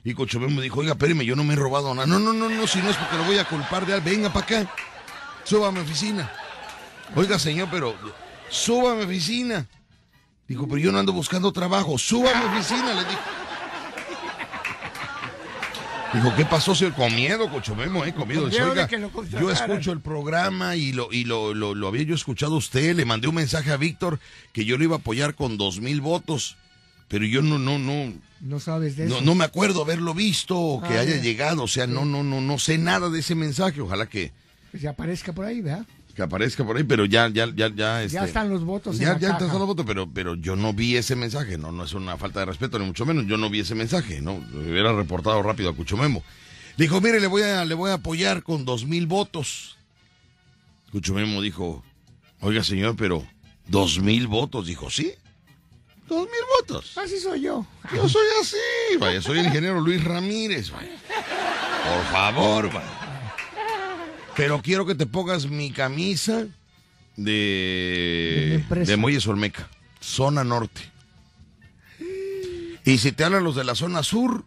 [0.05, 2.07] Y Cocho Memo dijo, oiga, espéreme, yo no me he robado nada.
[2.07, 4.09] No, no, no, no, si no es porque lo voy a culpar de algo.
[4.09, 4.75] Venga para acá.
[5.43, 6.31] Suba a mi oficina.
[7.17, 7.97] Oiga, señor, pero
[8.49, 9.67] suba a mi oficina.
[10.47, 11.99] Dijo, pero yo no ando buscando trabajo.
[11.99, 13.21] Suba a mi oficina, le dijo.
[16.17, 16.95] Dijo, ¿qué pasó, señor?
[16.95, 18.15] Con miedo, Cocho Memo, ¿eh?
[18.15, 18.43] Con miedo.
[18.43, 19.51] Con Dice, oiga, yo contrataran".
[19.71, 22.97] escucho el programa y lo y lo, lo, lo había yo escuchado a usted.
[22.97, 24.19] Le mandé un mensaje a Víctor
[24.53, 26.57] que yo lo iba a apoyar con dos mil votos.
[27.09, 29.15] Pero yo no, no, no, No sabes de eso.
[29.15, 31.23] no, no me acuerdo haberlo visto o que Ah, haya ya.
[31.23, 31.63] llegado.
[31.63, 33.81] O sea, no, no, no, no sé nada de ese mensaje.
[33.81, 34.33] Ojalá que,
[34.73, 35.87] Que se aparezca por ahí, ¿verdad?
[36.17, 38.03] Que aparezca por ahí, pero ya, ya, ya, ya.
[38.03, 39.45] Este, Ya están los votos ya, en la ya caja.
[39.45, 41.59] están los votos, pero, pero yo no vi ese mensaje.
[41.59, 43.27] No, no es una falta de respeto, ni mucho menos.
[43.27, 44.43] Yo no vi ese mensaje, ¿no?
[44.53, 46.25] Lo hubiera reportado rápido a Cuchomemo.
[46.79, 49.77] Dijo, mire, le voy a, le voy a apoyar con dos mil votos.
[50.91, 51.85] Cuchomemo dijo,
[52.41, 53.23] oiga, señor, pero
[53.69, 54.67] dos mil votos.
[54.67, 55.13] Dijo, sí,
[56.09, 56.97] dos mil votos.
[56.97, 57.67] Así soy yo.
[57.95, 60.93] Yo soy así, vaya, soy el ingeniero Luis Ramírez, vaya.
[61.85, 63.06] Por favor, vaya.
[64.37, 66.47] Pero quiero que te pongas mi camisa
[67.17, 69.69] De de, de Muelles Olmeca,
[70.01, 70.83] zona norte.
[72.85, 74.45] Y si te hablan los de la zona sur,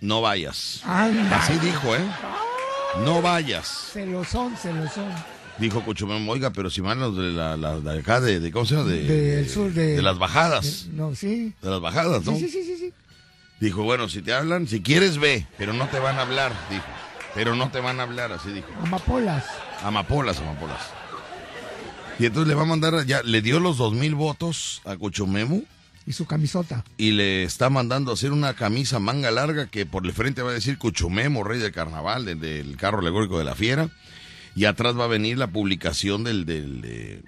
[0.00, 0.82] no vayas.
[0.84, 1.38] Anda.
[1.38, 2.00] Así dijo, ¿eh?
[3.04, 3.66] No vayas.
[3.92, 5.06] Se lo son, se lo son.
[5.58, 8.66] Dijo Cuchumemo, oiga, pero si van los de la, la- de acá, de, de- ¿cómo
[8.66, 8.90] se llama?
[8.90, 10.88] De, Del sur, de- de las bajadas.
[10.92, 11.54] No, sí.
[11.62, 12.36] De las bajadas, ¿no?
[12.36, 12.92] Sí, sí, sí, sí, sí.
[13.60, 16.84] Dijo, bueno, si te hablan, si quieres ve, pero no te van a hablar, dijo.
[17.36, 18.66] Pero no te van a hablar, así dijo.
[18.82, 19.44] Amapolas.
[19.84, 20.80] Amapolas, amapolas.
[22.18, 25.62] Y entonces le va a mandar, ya le dio los dos mil votos a Cuchumemo
[26.06, 26.82] Y su camisota.
[26.96, 30.50] y le está mandando a hacer una camisa manga larga que por el frente va
[30.50, 33.90] a decir Cuchumemo, rey del carnaval, del, del carro alegórico de la fiera.
[34.54, 37.22] Y atrás va a venir la publicación del, del de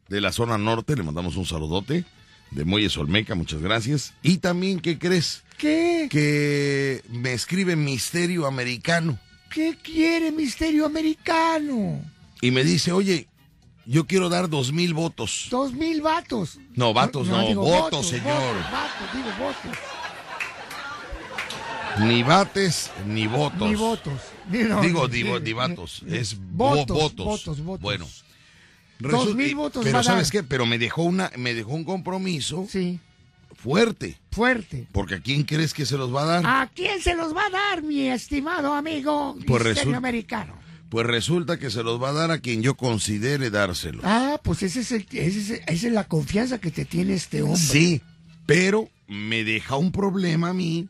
[0.08, 2.04] de la zona norte, le mandamos un saludote.
[2.50, 4.14] de Muelles Olmeca, muchas gracias.
[4.22, 5.42] Y también, ¿qué crees?
[5.58, 6.06] ¿Qué?
[6.10, 9.18] Que me escribe Misterio Americano
[9.50, 12.00] ¿Qué quiere Misterio Americano?
[12.42, 13.28] y me dice, oye,
[13.86, 15.46] yo quiero dar dos mil votos.
[15.50, 16.58] Dos mil vatos.
[16.74, 18.26] No, vatos no, digo votos, señor.
[18.26, 19.78] Votos, vatos, digo votos.
[22.00, 23.68] Ni bates ni votos.
[23.68, 24.20] Ni votos.
[24.48, 27.26] No, Digo, ni- divatos, es votos, vo- votos.
[27.26, 27.82] votos, votos.
[27.82, 28.06] Bueno.
[28.98, 30.02] Dos mil votos Pero.
[30.02, 30.42] ¿sabes qué?
[30.42, 32.98] Pero me dejó una, me dejó un compromiso Sí,
[33.54, 34.16] fuerte.
[34.30, 34.86] fuerte.
[34.92, 36.46] Porque ¿a quién crees que se los va a dar?
[36.46, 40.54] ¿A quién se los va a dar, mi estimado amigo Pues Misterio Americano?
[40.88, 44.00] Pues resulta que se los va a dar a quien yo considere dárselo.
[44.04, 47.42] Ah, pues ese es el- ese es- esa es la confianza que te tiene este
[47.42, 47.58] hombre.
[47.58, 48.00] Sí,
[48.46, 50.88] pero me deja un problema a mí,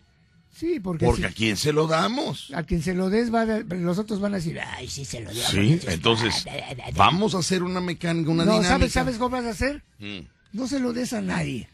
[0.59, 2.51] Sí, porque, porque si- a quién se lo damos.
[2.55, 5.21] a quien se lo des, va a- los otros van a decir, ay, sí se
[5.21, 5.43] lo dio.
[5.47, 6.47] Sí, entonces
[6.95, 8.69] vamos a hacer una mecánica, una no, dinámica.
[8.71, 9.83] ¿sabes, ¿sabes cómo vas a hacer?
[9.99, 10.21] Mm.
[10.53, 11.69] No se lo des a nadie.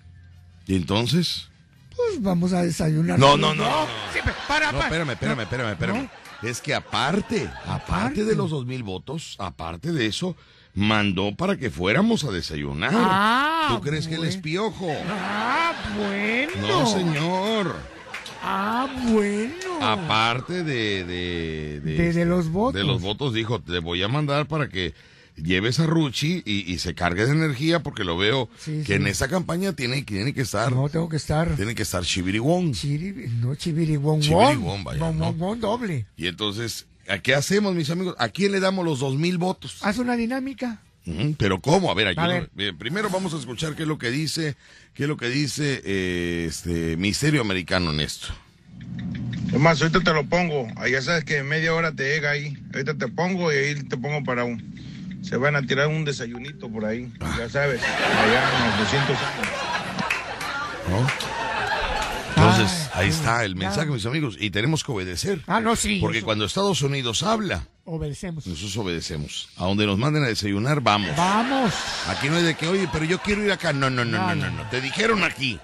[0.67, 1.49] ¿Y entonces?
[1.95, 3.19] Pues vamos a desayunar.
[3.19, 3.87] No, no, no, no.
[4.13, 4.19] sí,
[4.49, 4.85] para, No, para.
[4.89, 6.09] espérame, espérame, espérame, espérame.
[6.43, 8.25] Es que aparte, aparte Aparte.
[8.25, 10.35] de los dos mil votos, aparte de eso,
[10.75, 12.91] mandó para que fuéramos a desayunar.
[12.95, 14.89] Ah, ¿Tú crees que él es piojo?
[15.09, 16.53] Ah, bueno.
[16.67, 17.77] No, señor.
[18.45, 19.55] Ah, bueno.
[19.81, 22.75] Aparte de de, De- de los votos.
[22.75, 24.95] De los votos, dijo, te voy a mandar para que
[25.37, 28.93] lleves a Ruchi y, y se cargue de energía porque lo veo Sí, que sí.
[28.95, 31.55] en esa campaña tiene, tiene que estar, No, tengo que estar.
[31.57, 32.73] tiene que estar chibirigón.
[32.75, 35.33] Chiri, no, chibirigüón, Chibirigüón, vaya, Bon, ¿no?
[35.33, 36.07] bon, doble.
[36.17, 38.15] Y entonces, ¿a qué hacemos, mis amigos?
[38.19, 39.79] ¿A quién le damos los dos mil votos?
[39.83, 40.81] Haz una dinámica.
[41.37, 41.91] Pero ¿cómo?
[41.91, 42.49] A ver, ayúdame.
[42.55, 42.77] ver.
[42.77, 44.57] Primero vamos a escuchar qué es lo que dice,
[44.95, 48.29] qué es lo que dice eh, este Misterio Americano en esto.
[49.53, 50.69] Es más, ahorita te lo pongo.
[50.77, 52.57] Ahí ya sabes que en media hora te llega ahí.
[52.73, 54.63] Ahorita te pongo y ahí te pongo para un.
[55.23, 57.13] Se van a tirar un desayunito por ahí.
[57.39, 59.73] Ya sabes, allá en los 200 años.
[60.89, 61.42] ¿no?
[62.95, 63.69] Ahí sí, está el claro.
[63.71, 65.43] mensaje, mis amigos, y tenemos que obedecer.
[65.47, 65.99] Ah, no, sí.
[66.01, 68.47] Porque eso- cuando Estados Unidos habla, Obedecemos.
[68.47, 69.49] nosotros obedecemos.
[69.57, 71.17] A donde nos manden a desayunar, vamos.
[71.17, 71.73] Vamos.
[72.09, 73.73] Aquí no hay de que, oye, pero yo quiero ir acá.
[73.73, 74.69] No, no, no, no, No, no.
[74.71, 75.59] Te dijeron aquí.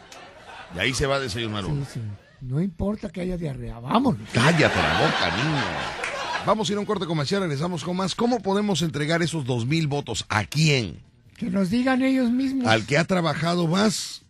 [0.74, 1.86] Y ahí se va a desayunar Sí, uno.
[1.92, 2.00] sí.
[2.40, 3.78] No importa que haya diarrea.
[3.80, 4.20] Vámonos.
[4.32, 5.62] Cállate la boca, niño.
[6.46, 8.14] Vamos a ir a un corte comercial, regresamos con más.
[8.14, 10.24] ¿Cómo podemos entregar esos dos mil votos?
[10.28, 11.00] ¿A quién?
[11.36, 12.66] Que nos digan ellos mismos.
[12.68, 14.22] ¿Al que ha trabajado más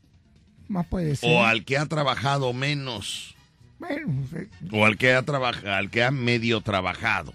[0.69, 1.31] Más puede ser.
[1.31, 3.35] o al que ha trabajado menos?
[3.79, 7.33] Bueno, eh, O al que ha trabajado, al que ha medio trabajado.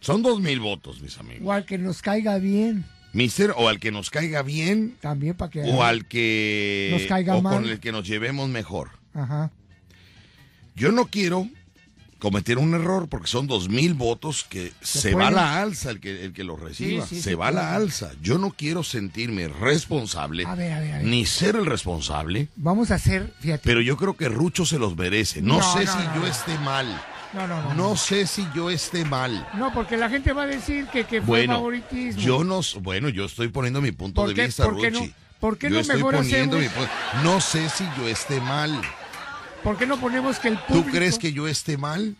[0.00, 1.42] Son dos mil votos, mis amigos.
[1.44, 2.84] o al que nos caiga bien.
[3.12, 5.62] Mister, o al que nos caiga bien, También para que.
[5.64, 7.54] o al que Nos caiga o mal.
[7.54, 8.90] con el que nos llevemos mejor.
[9.14, 9.50] Ajá.
[10.76, 11.48] Yo no quiero
[12.20, 15.42] cometer un error porque son dos mil votos que se, va a puede.
[15.42, 17.04] la alza el que, el que los reciba.
[17.06, 18.12] Sí, sí, se sí, va a la alza.
[18.22, 21.06] Yo no quiero sentirme responsable A ver, a ver, a ver.
[21.06, 23.62] ni ser el responsable, Vamos a hacer, fíjate.
[23.64, 25.42] pero yo creo que Rucho se los merece.
[25.42, 27.02] No, No, sé no, si no, yo esté mal.
[27.32, 27.74] no, no, no.
[27.74, 29.48] No sé si yo esté mal.
[29.54, 32.20] No, porque la gente va a decir que, que fue Bueno, favoritismo.
[32.22, 34.98] yo no, bueno, yo estoy poniendo mi punto ¿Por de qué- vista, por qué no-
[35.00, 35.14] Ruchi.
[35.40, 38.78] por qué yo no estoy mejor poniendo hacemos- mi No sé si yo esté mal.
[39.62, 40.90] ¿Por qué no ponemos que el ¿Tú público...
[40.92, 42.16] crees que yo esté mal?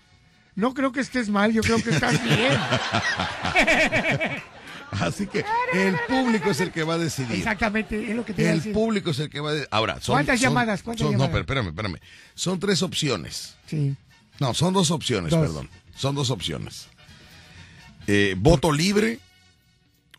[0.55, 2.53] No creo que estés mal, yo creo que estás bien.
[4.93, 7.37] Así que el público es el que va a decidir.
[7.37, 8.73] Exactamente, es lo que te El decir.
[8.73, 9.69] público es el que va a decidir.
[9.71, 10.83] Ahora, son, ¿Cuántas son- llamadas?
[10.83, 11.31] ¿Cuántas son- No, llamadas?
[11.31, 12.01] pero espérame, espérame.
[12.35, 13.55] Son tres opciones.
[13.67, 13.95] Sí.
[14.41, 15.41] No, son dos opciones, Dos.
[15.41, 15.69] perdón.
[15.95, 16.89] Son dos opciones.
[18.07, 19.21] Eh, voto libre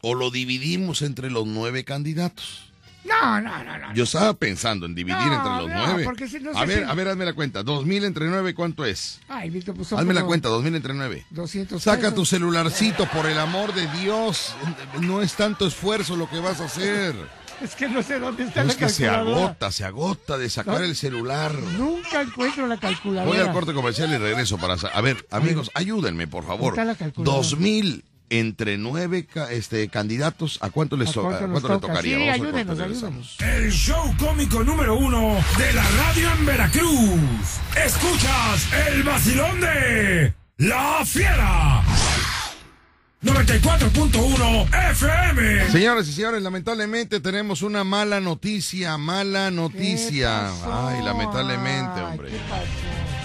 [0.01, 2.70] o lo dividimos entre los nueve candidatos.
[3.03, 3.93] No, no, no, no.
[3.93, 6.03] Yo estaba pensando en dividir No, entre los no, nueve.
[6.03, 7.63] porque si no a ver, si- a ver, hazme la cuenta.
[7.63, 9.19] Dos mil entre nueve, ¿cuánto es?
[9.27, 11.25] Ay, Víctor, pues Hazme la cuenta, dos mil entre nueve.
[11.31, 12.15] 200 Saca pesos.
[12.15, 14.53] tu celularcito, por el amor de Dios.
[15.01, 17.15] No es tanto esfuerzo lo que vas a hacer.
[17.61, 20.49] Es que no sé dónde está No la es que se agota, se agota de
[20.49, 21.53] sacar el celular.
[21.77, 23.29] Nunca encuentro la calculadora.
[23.29, 24.73] Voy al corte comercial y regreso para...
[24.73, 26.73] A ver, amigos, ayúdenme, por favor.
[26.73, 27.37] está la calculadora?
[27.37, 31.51] Dos mil entre nueve ca- este, candidatos, ¿a cuánto les ¿A to- cuánto a nos
[31.61, 31.87] cuánto le toca?
[31.93, 32.17] tocaría?
[32.17, 33.35] Sí, ayúdenos, regresamos.
[33.39, 37.19] El show cómico número uno de la radio en Veracruz.
[37.85, 41.83] Escuchas el vacilón de La Fiera.
[43.23, 45.69] 94.1 FM.
[45.71, 50.47] Señoras y señores, lamentablemente tenemos una mala noticia, mala noticia.
[50.65, 52.29] Ay, lamentablemente, Ay, hombre.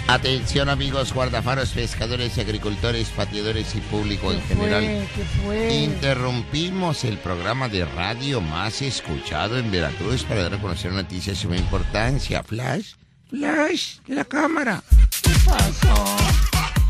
[0.08, 4.84] Atención amigos guardafaros, pescadores, agricultores, pateadores y público en ¿Qué general.
[4.84, 5.08] fue?
[5.16, 5.74] ¿Qué fue?
[5.74, 11.42] Interrumpimos el programa de radio más escuchado en Veracruz para dar a conocer noticias de
[11.42, 12.44] suma importancia.
[12.44, 12.92] Flash,
[13.28, 14.80] flash la cámara.
[15.22, 16.16] ¿Qué pasó?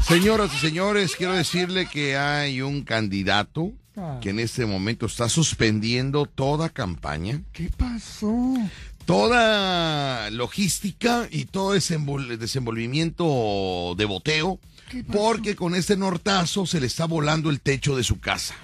[0.07, 4.19] Señoras y señores, quiero decirle que hay un candidato Ah.
[4.21, 8.55] que en este momento está suspendiendo toda campaña, ¿Qué pasó?
[9.07, 14.59] Toda logística y todo ese envol- desenvolvimiento de boteo,
[15.13, 18.55] porque con este nortazo se le está volando el techo de su casa.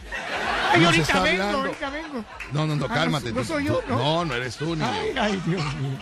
[0.72, 1.58] Ay, Nos ahorita vengo, hablando.
[1.58, 2.24] ahorita vengo.
[2.52, 3.32] No, no, no, Ah, cálmate.
[3.32, 3.96] no tú- soy yo, ¿no?
[3.98, 4.86] no, no eres tú, niño.
[4.90, 5.98] Ay, ay, Dios mío.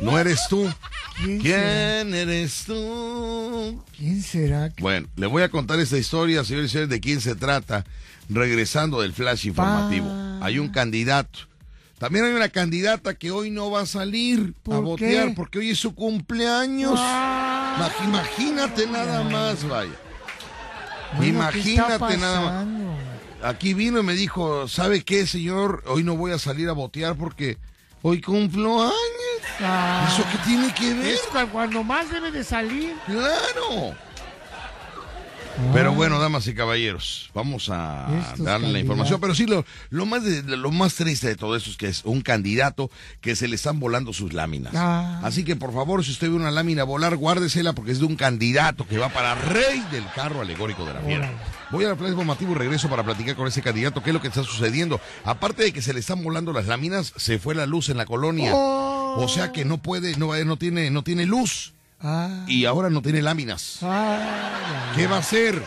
[0.00, 0.68] No eres tú.
[1.22, 3.84] ¿Quién eres tú?
[3.96, 4.72] ¿Quién será?
[4.80, 7.84] Bueno, le voy a contar esta historia, señores y señores, de quién se trata,
[8.30, 10.06] regresando del flash informativo.
[10.08, 10.46] Pa.
[10.46, 11.40] Hay un candidato.
[12.00, 15.34] También hay una candidata que hoy no va a salir a ¿Por votear qué?
[15.34, 16.94] porque hoy es su cumpleaños.
[16.96, 17.76] Ah.
[17.78, 19.90] Imag- Imagínate nada más, vaya.
[21.18, 22.66] Bueno, ¿qué Imagínate nada más.
[23.42, 25.84] Aquí vino y me dijo, ¿sabe qué, señor?
[25.88, 27.58] Hoy no voy a salir a votear porque
[28.00, 28.92] hoy cumplo años.
[29.60, 31.06] Ah, ¿Eso qué tiene que ver?
[31.14, 32.94] es cu- cuando más debe de salir.
[33.04, 33.94] Claro.
[35.72, 39.20] Pero bueno, damas y caballeros, vamos a Estos darle la información.
[39.20, 42.02] Pero sí, lo, lo, más de- lo más triste de todo esto es que es
[42.04, 44.72] un candidato que se le están volando sus láminas.
[44.74, 45.20] Ah.
[45.22, 48.16] Así que, por favor, si usted ve una lámina volar, guárdesela porque es de un
[48.16, 51.30] candidato que va para rey del carro alegórico de la fiera.
[51.70, 54.28] Voy al flash informativo y regreso para platicar con ese candidato qué es lo que
[54.28, 55.00] está sucediendo.
[55.24, 58.06] Aparte de que se le están volando las láminas, se fue la luz en la
[58.06, 58.52] colonia.
[58.54, 59.22] Oh.
[59.22, 63.02] O sea que no puede, no, no tiene, no tiene luz Ah, y ahora no
[63.02, 63.78] tiene láminas.
[63.82, 65.62] ah, ¿Qué va a hacer?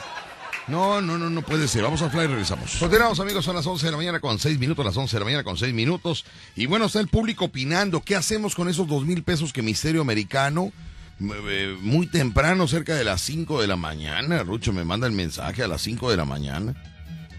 [0.68, 1.84] No, no, no, no puede ser.
[1.84, 2.78] Vamos a fly y regresamos.
[2.80, 5.26] Continuamos, amigos, son las 11 de la mañana con 6 minutos, las 11 de la
[5.26, 6.26] mañana con 6 minutos.
[6.56, 8.02] Y bueno, está el público opinando.
[8.02, 10.72] ¿Qué hacemos con esos dos mil pesos que Misterio Americano,
[11.20, 15.64] eh, muy temprano, cerca de las 5 de la mañana, Rucho me manda el mensaje
[15.64, 16.74] a las 5 de la mañana.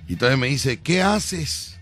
[0.06, 1.78] Y todavía me dice, ¿qué haces?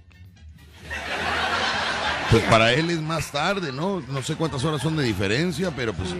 [2.32, 4.00] Pues para él es más tarde, ¿no?
[4.08, 6.16] No sé cuántas horas son de diferencia, pero pues Sí,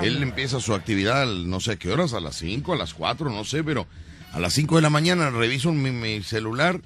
[0.00, 3.28] él empieza su actividad, no sé a qué horas, a las 5, a las 4,
[3.30, 3.84] no sé, pero
[4.32, 6.80] a las 5 de la mañana reviso mi, mi celular,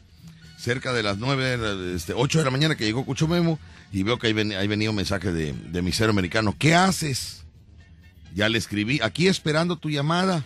[0.56, 3.58] cerca de las 9, este, 8 de la mañana que llegó Cucho Memo,
[3.92, 6.56] y veo que ahí, ven, venía un mensaje de, de mi ser americano.
[6.58, 7.44] ¿Qué haces?
[8.34, 10.42] Ya le escribí, aquí esperando tu llamada.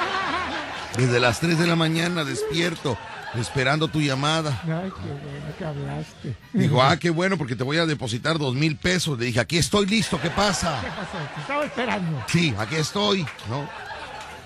[0.96, 2.96] Desde las 3 de la mañana despierto,
[3.36, 4.60] esperando tu llamada.
[4.64, 6.36] Ay, qué bueno que hablaste.
[6.52, 9.18] Dijo, ah, qué bueno, porque te voy a depositar dos mil pesos.
[9.18, 10.80] Le dije, aquí estoy listo, ¿qué pasa?
[10.82, 11.18] ¿Qué pasó?
[11.34, 12.24] Te estaba esperando.
[12.28, 13.68] Sí, aquí estoy, ¿no?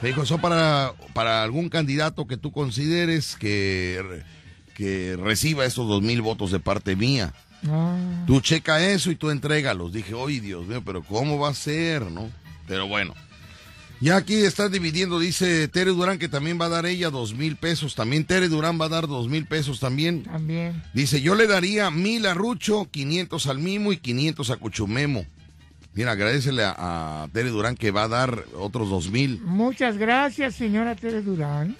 [0.03, 4.23] Me dijo, eso para, para algún candidato que tú consideres que,
[4.75, 7.33] que reciba estos dos mil votos de parte mía.
[7.66, 9.92] Ah, Tú checa eso y tú entrégalos.
[9.92, 12.29] Dije, oye, Dios mío, pero ¿cómo va a ser, no?
[12.66, 13.14] Pero bueno.
[14.00, 17.57] Ya aquí están dividiendo, dice Tere Durán que también va a dar ella dos mil
[17.57, 17.94] pesos.
[17.94, 20.24] También Tere Durán va a dar dos mil pesos también.
[20.24, 20.83] también.
[20.92, 25.24] Dice, yo le daría mil a Rucho, 500 al Mimo y 500 a Cuchumemo.
[25.94, 29.40] Mira, agradecele a, a Tere Durán que va a dar otros dos mil.
[29.42, 31.76] Muchas gracias, señora Tere Durán.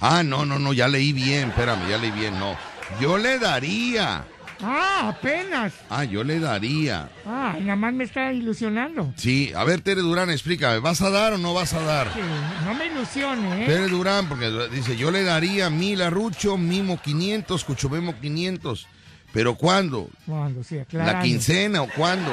[0.00, 2.56] Ah, no, no, no, ya leí bien, espérame, ya leí bien, no.
[3.00, 4.24] Yo le daría.
[4.62, 5.72] Ah, apenas.
[5.90, 7.08] Ah, yo le daría.
[7.26, 9.12] Ah, nada más me está ilusionando.
[9.16, 12.12] Sí, a ver, Tere Durán, explícame, ¿vas a dar o no vas a dar?
[12.14, 12.20] Sí,
[12.64, 13.66] no me ilusione, ¿eh?
[13.66, 18.86] Tere Durán, porque dice, yo le daría mil a Rucho, Mimo 500, Cuchumemo 500.
[19.32, 20.08] ¿Pero cuándo?
[20.24, 21.24] Cuando, sí, ¿La aclarando.
[21.24, 22.32] quincena o cuándo?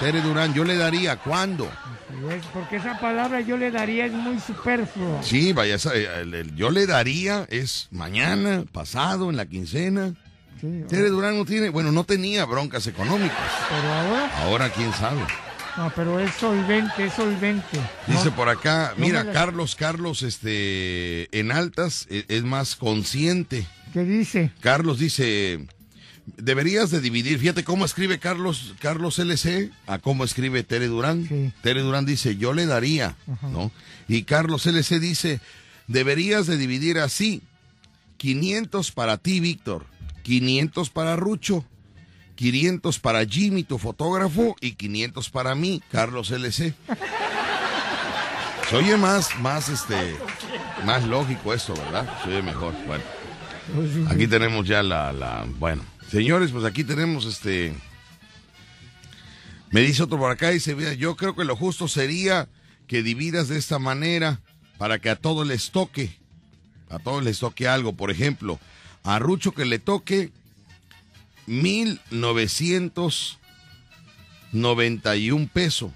[0.00, 1.70] Tere Durán, yo le daría, ¿cuándo?
[2.52, 5.22] Porque esa palabra yo le daría es muy superflua.
[5.22, 10.12] Sí, vaya, el yo le daría es mañana, pasado, en la quincena.
[10.62, 13.36] Sí, Tere Durán no tiene, bueno, no tenía broncas económicas.
[13.68, 15.20] pero ahora, Ahora quién sabe.
[15.76, 17.78] no, pero es solvente, es solvente.
[18.06, 22.76] Dice No, por acá, no mira, la- Carlos, Carlos, este, en altas e- es, más
[22.76, 23.66] consciente.
[23.92, 24.52] ¿Qué dice?
[24.60, 25.66] Carlos dice,
[26.36, 31.26] deberías de dividir, fíjate cómo escribe Carlos, Carlos LC a cómo escribe Tere Durán.
[31.28, 31.52] Sí.
[31.62, 33.16] Tere Durán dice, yo le daría,
[33.50, 33.72] ¿no?
[34.06, 35.40] Y Carlos LC dice,
[35.88, 37.42] deberías de dividir así,
[38.18, 39.86] 500 para ti, Víctor,
[40.22, 41.64] 500 para Rucho,
[42.36, 46.74] 500 para Jimmy, tu fotógrafo, y 500 para mí, Carlos LC.
[48.68, 50.16] Se oye más, más, este,
[50.86, 52.08] más lógico esto, ¿verdad?
[52.22, 52.74] Se oye mejor.
[52.86, 53.04] Bueno,
[54.08, 57.74] aquí tenemos ya la, bueno, señores, pues aquí tenemos este,
[59.70, 62.48] me dice otro por acá, dice, mira, yo creo que lo justo sería
[62.86, 64.40] que dividas de esta manera
[64.76, 66.18] para que a todos les toque,
[66.90, 67.94] a todos les toque algo.
[67.94, 68.60] Por ejemplo,
[69.04, 70.30] a Rucho que le toque
[74.52, 75.90] 1991 pesos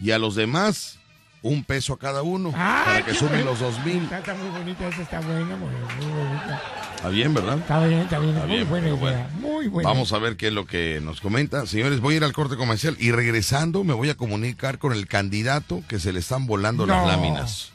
[0.00, 0.98] y a los demás
[1.42, 3.50] un peso a cada uno Ah, para que sumen bueno.
[3.52, 4.02] los dos mil.
[4.02, 6.62] Está, está muy bonita, esa está buena, muy, bonita.
[6.96, 7.58] Está bien, ¿verdad?
[7.58, 9.88] Está bien, está bien, Está muy bien, buena idea, muy buena.
[9.88, 11.64] Vamos a ver qué es lo que nos comenta.
[11.66, 15.06] Señores, voy a ir al corte comercial y regresando me voy a comunicar con el
[15.06, 17.06] candidato que se le están volando las No.
[17.08, 17.70] láminas.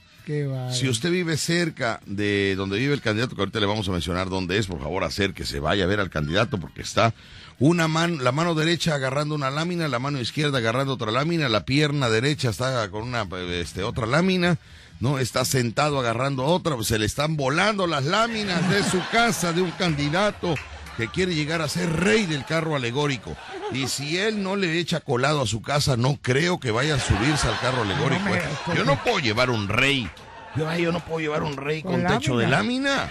[0.71, 4.29] Si usted vive cerca de donde vive el candidato, que ahorita le vamos a mencionar
[4.29, 7.13] dónde es, por favor, hacer que se vaya a ver al candidato, porque está
[7.59, 11.65] una mano, la mano derecha agarrando una lámina, la mano izquierda agarrando otra lámina, la
[11.65, 14.57] pierna derecha está con una este, otra lámina,
[14.99, 19.53] no está sentado agarrando otra, pues se le están volando las láminas de su casa
[19.53, 20.55] de un candidato
[20.97, 23.35] que quiere llegar a ser rey del carro alegórico.
[23.71, 26.99] Y si él no le echa colado a su casa, no creo que vaya a
[26.99, 28.23] subirse al carro alegórico.
[28.23, 28.43] No me- ¿eh?
[28.75, 30.09] Yo no puedo llevar un rey.
[30.55, 33.09] Yo, no puedo llevar un rey con, Con techo de lámina.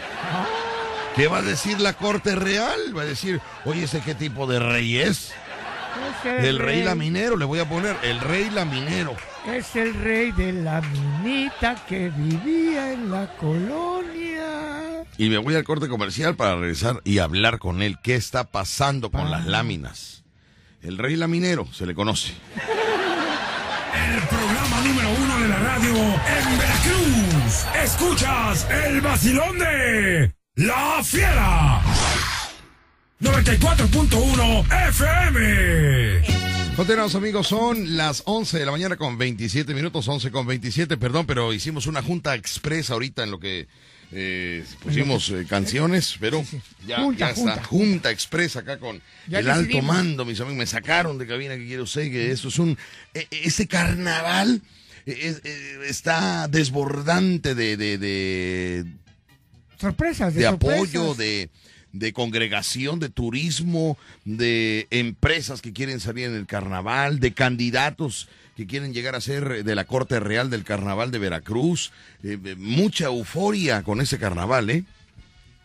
[1.16, 2.96] ¿Qué va a decir la corte real?
[2.96, 5.32] Va a decir, oye, ¿ese qué tipo de rey es?
[6.24, 9.16] Es El rey laminero, le voy a poner, el rey laminero.
[9.46, 15.04] Es el rey de la minita que vivía en la colonia.
[15.16, 17.98] Y me voy al corte comercial para regresar y hablar con él.
[18.02, 20.24] ¿Qué está pasando con las láminas?
[20.82, 22.32] El rey laminero se le conoce.
[23.94, 27.66] El programa número uno de la radio en Veracruz.
[27.82, 31.80] Escuchas el vacilón de La Fiera.
[33.20, 36.49] 94.1 FM.
[36.80, 41.26] Continuamos amigos, son las 11 de la mañana con 27 minutos, 11 con 27, perdón,
[41.26, 43.68] pero hicimos una junta expresa ahorita en lo que
[44.12, 46.42] eh, pusimos eh, canciones, pero
[46.86, 50.56] ya, Junta, ya está, junta, junta expresa acá con Ya el alto mando, mis amigos,
[50.56, 52.78] me sacaron de cabina, que quiere usted, que esto es un,
[53.12, 54.62] eh, ese carnaval
[55.04, 58.86] es- eh, está desbordante de, de, de,
[59.78, 60.76] Sorpresas, de, de sorpresas.
[60.78, 61.50] apoyo, de,
[61.92, 68.66] de congregación, de turismo, de empresas que quieren salir en el carnaval, de candidatos que
[68.66, 71.92] quieren llegar a ser de la Corte Real del Carnaval de Veracruz.
[72.22, 74.84] Eh, eh, mucha euforia con ese carnaval, ¿eh?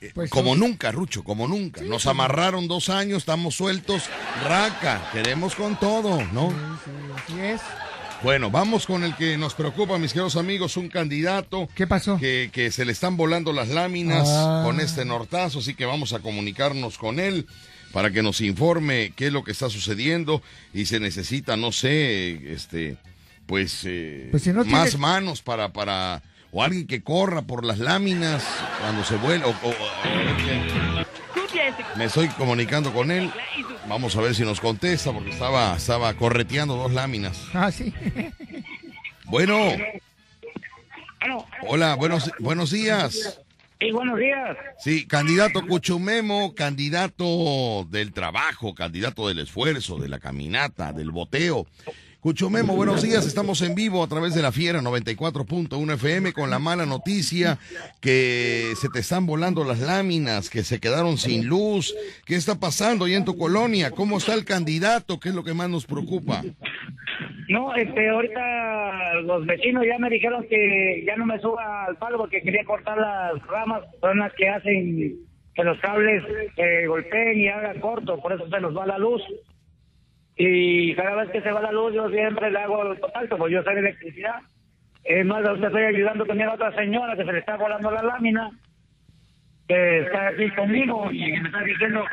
[0.01, 1.81] Eh, Pues como nunca, Rucho, como nunca.
[1.81, 4.03] Nos amarraron dos años, estamos sueltos.
[4.43, 6.51] Raca, queremos con todo, ¿no?
[6.51, 6.55] Sí,
[6.85, 7.61] sí, así es.
[8.23, 12.17] Bueno, vamos con el que nos preocupa, mis queridos amigos, un candidato ¿Qué pasó?
[12.17, 14.61] que, que se le están volando las láminas Ah.
[14.65, 17.45] con este nortazo, así que vamos a comunicarnos con él
[17.93, 20.41] para que nos informe qué es lo que está sucediendo
[20.73, 22.97] y se necesita, no sé, este,
[23.45, 27.63] pues, eh, Pues si no más tiene- manos para, para, o alguien que corra por
[27.63, 28.43] las láminas
[28.81, 31.44] cuando se vuela, o- o- o-
[31.95, 33.31] me estoy comunicando con él,
[33.87, 37.41] vamos a ver si nos contesta, porque estaba, estaba correteando dos láminas.
[37.53, 37.93] Ah, sí.
[39.25, 39.71] Bueno.
[41.67, 43.41] Hola, buenos, buenos días.
[43.79, 44.57] Y buenos días.
[44.79, 51.67] Sí, candidato Cuchumemo, candidato del trabajo, candidato del esfuerzo, de la caminata, del boteo.
[52.25, 53.27] Cuchumemo, buenos días.
[53.27, 57.59] Estamos en vivo a través de la Fiera 94.1 FM con la mala noticia
[58.01, 61.95] que se te están volando las láminas, que se quedaron sin luz.
[62.25, 63.91] ¿Qué está pasando ahí en tu colonia?
[63.91, 65.19] ¿Cómo está el candidato?
[65.19, 66.41] ¿Qué es lo que más nos preocupa?
[67.47, 72.17] No, este, ahorita los vecinos ya me dijeron que ya no me suba al palo
[72.17, 75.15] porque quería cortar las ramas, son las que hacen
[75.53, 76.23] que los cables
[76.57, 79.21] eh, golpeen y hagan corto, por eso se nos va la luz.
[80.37, 83.47] Y cada vez que se va la luz yo siempre le hago el total, como
[83.47, 84.35] yo sé de electricidad.
[85.03, 88.01] Es más, ahorita estoy ayudando también a otra señora que se le está volando la
[88.03, 88.49] lámina,
[89.67, 92.03] que está aquí conmigo y me está diciendo...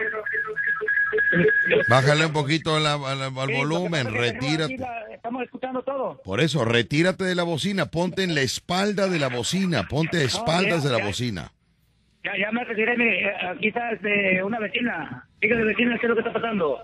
[1.89, 4.77] Bájale un poquito la- la- al Sí, volumen, retírate.
[4.79, 6.21] la- Estamos escuchando todo.
[6.25, 10.23] Por eso, retírate de la bocina, ponte en la espalda de la bocina, ponte a
[10.23, 11.07] espaldas ya, de la ya.
[11.07, 11.53] bocina.
[12.25, 15.27] Ya, ya me retiré, mire, eh, aquí está este, una vecina.
[15.41, 16.79] Dígale, vecina, ¿qué es lo que está pasando?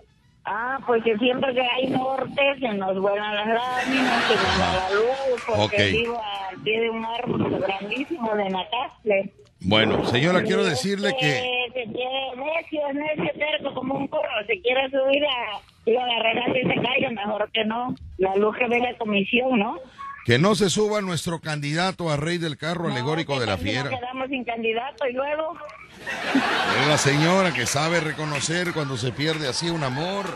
[0.51, 4.72] Ah, pues que siempre que hay norte se nos vuelan las láminas, se nos va
[4.74, 5.92] la luz, porque Ok.
[5.92, 6.20] vivo
[6.51, 9.32] al pie de un árbol grandísimo de Nacastle.
[9.61, 14.88] Bueno, señora, quiero decirle que Se quiere necio, necio, terco como un corro, se quiere
[14.90, 15.61] subir a...
[15.84, 17.94] Digo, arreglate y se caiga, mejor que no.
[18.18, 19.76] La luz que ve la comisión, ¿no?
[20.29, 23.64] Que no se suba nuestro candidato a rey del carro alegórico No, de la casi
[23.64, 23.89] nos fiera.
[23.89, 25.57] quedamos sin candidato y luego...
[26.83, 30.26] Es la señora que sabe reconocer cuando se pierde así un amor.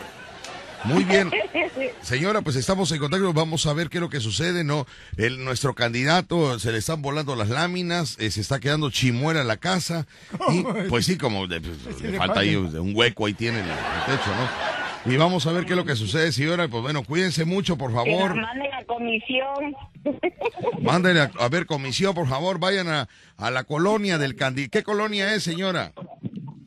[0.85, 1.31] Muy bien.
[2.01, 4.87] Señora, pues estamos en contacto, vamos a ver qué es lo que sucede, ¿no?
[5.19, 9.59] El, nuestro candidato se le están volando las láminas, eh, se está quedando chimuela la
[9.59, 10.07] casa.
[10.49, 13.77] Y pues sí, como de- pues, le falta ahí un hueco, ahí tiene el, el
[14.07, 14.82] techo, ¿no?
[15.05, 16.69] Y vamos a ver qué es lo que sucede, señora.
[16.69, 18.35] Pues bueno, cuídense mucho, por favor.
[18.37, 19.75] mande la comisión.
[20.81, 24.71] Mándenle a, a ver, comisión, por favor, vayan a, a la colonia del candidato.
[24.71, 25.93] ¿Qué colonia es, señora?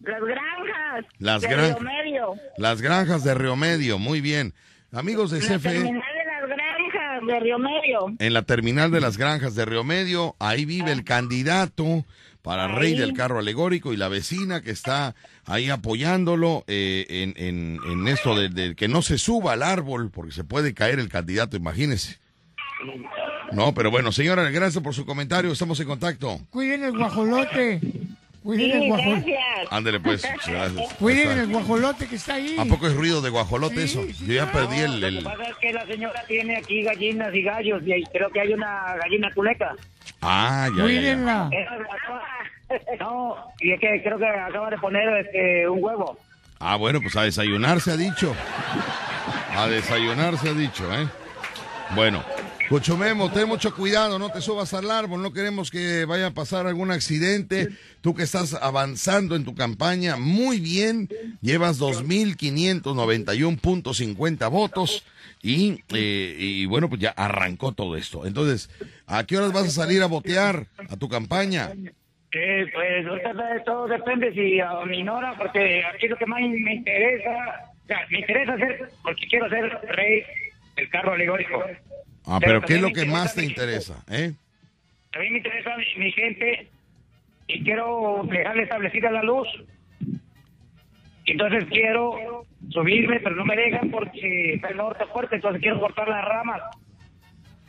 [0.03, 1.05] Las granjas.
[1.19, 1.79] Las de granjas.
[1.79, 2.33] Río Medio.
[2.57, 4.53] Las granjas de Río Medio, muy bien.
[4.91, 7.99] Amigos de La CFE, terminal de las granjas de Río Medio.
[8.19, 12.05] en la terminal de las granjas de Río Medio, ahí vive el candidato
[12.45, 12.99] para rey Ahí.
[12.99, 15.15] del carro alegórico y la vecina que está
[15.45, 20.11] ahí apoyándolo eh, en, en, en esto de, de que no se suba al árbol
[20.11, 22.19] porque se puede caer el candidato, imagínense.
[23.51, 25.51] No, pero bueno, señora, gracias por su comentario.
[25.51, 26.39] Estamos en contacto.
[26.49, 27.79] Cuiden el guajolote.
[28.43, 29.31] Cuiden el Sí, guajolote.
[29.31, 29.67] gracias.
[29.71, 30.93] Ándele pues, gracias.
[30.99, 32.55] Cuiden el guajolote que está ahí.
[32.59, 34.03] ¿A poco es ruido de guajolote Sí, eso?
[34.13, 34.99] sí, Yo ya perdí el...
[35.01, 38.03] Lo que el- pasa es que la señora tiene aquí gallinas y gallos y ahí
[38.13, 39.75] creo que hay una gallina culeca.
[40.27, 40.83] Ah, ya, ya, ya.
[40.83, 41.49] Cuídenla.
[41.49, 42.21] Acaba-
[42.99, 46.17] No, y es que creo que acaba de poner este, un huevo.
[46.59, 48.33] Ah, bueno, pues a desayunar se ha dicho.
[49.55, 51.07] A desayunar se ha dicho, ¿eh?
[51.93, 52.23] Bueno,
[52.69, 56.65] Cuchumemo, ten mucho cuidado, no te subas al árbol, no queremos que vaya a pasar
[56.65, 57.69] algún accidente.
[58.01, 61.07] Tú que estás avanzando en tu campaña muy bien,
[61.41, 65.03] llevas 2.591.50 votos
[65.45, 68.25] y, eh, y bueno, pues ya arrancó todo esto.
[68.25, 68.67] Entonces,
[69.05, 71.71] ¿a qué horas vas a salir a botear a tu campaña?
[72.31, 77.29] Eh, pues todo depende si a mi nora, porque aquí lo que más me interesa,
[77.83, 80.23] o sea, me interesa hacer, porque quiero ser rey
[80.77, 81.63] del carro alegórico.
[82.25, 84.03] Ah, pero ¿qué es lo que más te interesa?
[84.09, 84.33] ¿Eh?
[85.13, 86.67] A mí me interesa mi, mi gente
[87.47, 89.47] y quiero dejarle establecida la luz.
[91.27, 96.07] Entonces quiero subirme, pero no me dejan porque está el norte fuerte, entonces quiero cortar
[96.07, 96.61] las ramas.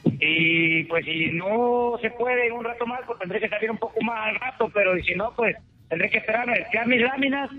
[0.05, 3.79] Y pues si no se puede en un rato más, pues tendré que salir un
[3.79, 5.57] poco más al rato, pero si no, pues
[5.89, 6.65] tendré que esperarme.
[6.73, 7.51] Ya mis láminas,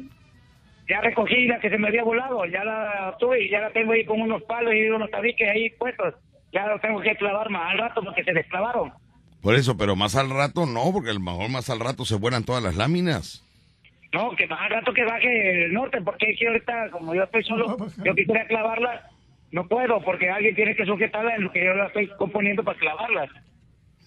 [0.87, 3.91] ya recogí la que se me había volado, ya la tuve y ya la tengo
[3.91, 6.15] ahí con unos palos y unos tabiques ahí puestos.
[6.53, 8.93] Ya lo tengo que clavar más al rato porque se desclavaron.
[9.41, 12.15] Por eso, pero más al rato no, porque a lo mejor más al rato se
[12.15, 13.46] vuelan todas las láminas.
[14.17, 17.23] No, que más al rato que baje el norte, porque es que ahorita, como yo
[17.23, 19.09] estoy solo, yo quisiera clavarla,
[19.51, 22.79] no puedo, porque alguien tiene que sujetarla en lo que yo la estoy componiendo para
[22.79, 23.29] clavarlas.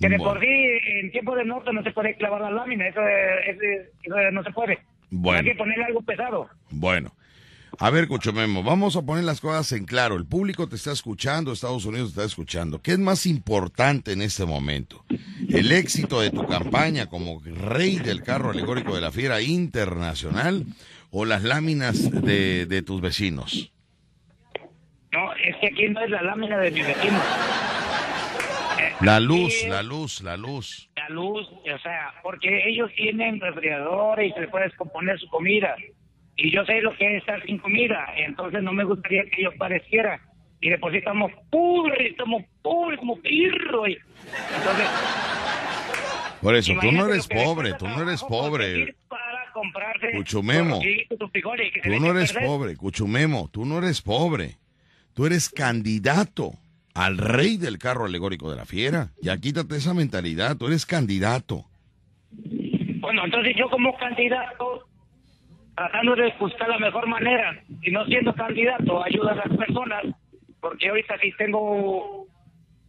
[0.00, 0.32] Que de Bueno.
[0.32, 3.88] por sí, en tiempo de norte no se puede clavar la lámina, eso, es- es-
[4.02, 4.78] eso no se puede.
[5.10, 5.38] Bueno.
[5.40, 6.48] Hay que ponerle algo pesado.
[6.70, 7.10] Bueno,
[7.82, 10.16] a ver, Cuchumemo, vamos a poner las cosas en claro.
[10.16, 12.82] El público te está escuchando, Estados Unidos te está escuchando.
[12.82, 15.02] ¿Qué es más importante en este momento?
[15.48, 20.66] ¿El éxito de tu campaña como rey del carro alegórico de la fiera internacional
[21.10, 23.72] o las láminas de, de tus vecinos?
[25.12, 27.18] No, es que aquí no es la lámina de mi vecino.
[28.78, 30.88] Eh, La luz, la luz, la luz.
[30.96, 35.74] la luz, o sea, porque ellos tienen refrigeradores y se les puede descomponer su comida.
[36.42, 39.54] Y yo sé lo que es estar sin comida, entonces no me gustaría que ellos
[39.58, 40.18] padecieran.
[40.62, 43.86] Y de por sí estamos pudres, estamos pudres como pirro.
[43.86, 43.92] y-
[44.56, 44.86] Entonces,
[46.40, 48.94] Por eso, tú no eres pobre, tú no eres pobre.
[49.08, 50.80] Para comprarse Cuchumemo.
[51.82, 54.56] Tú no eres pobre, Cuchumemo, tú no eres pobre.
[55.14, 56.52] Tú eres candidato
[56.94, 59.10] al rey del carro alegórico de la fiera.
[59.20, 61.66] Ya quítate esa mentalidad, tú eres candidato.
[63.00, 64.86] Bueno, entonces yo como candidato,
[65.80, 70.04] tratando de buscar la mejor manera, y no siendo candidato, ayuda a las personas,
[70.60, 72.26] porque ahorita sí tengo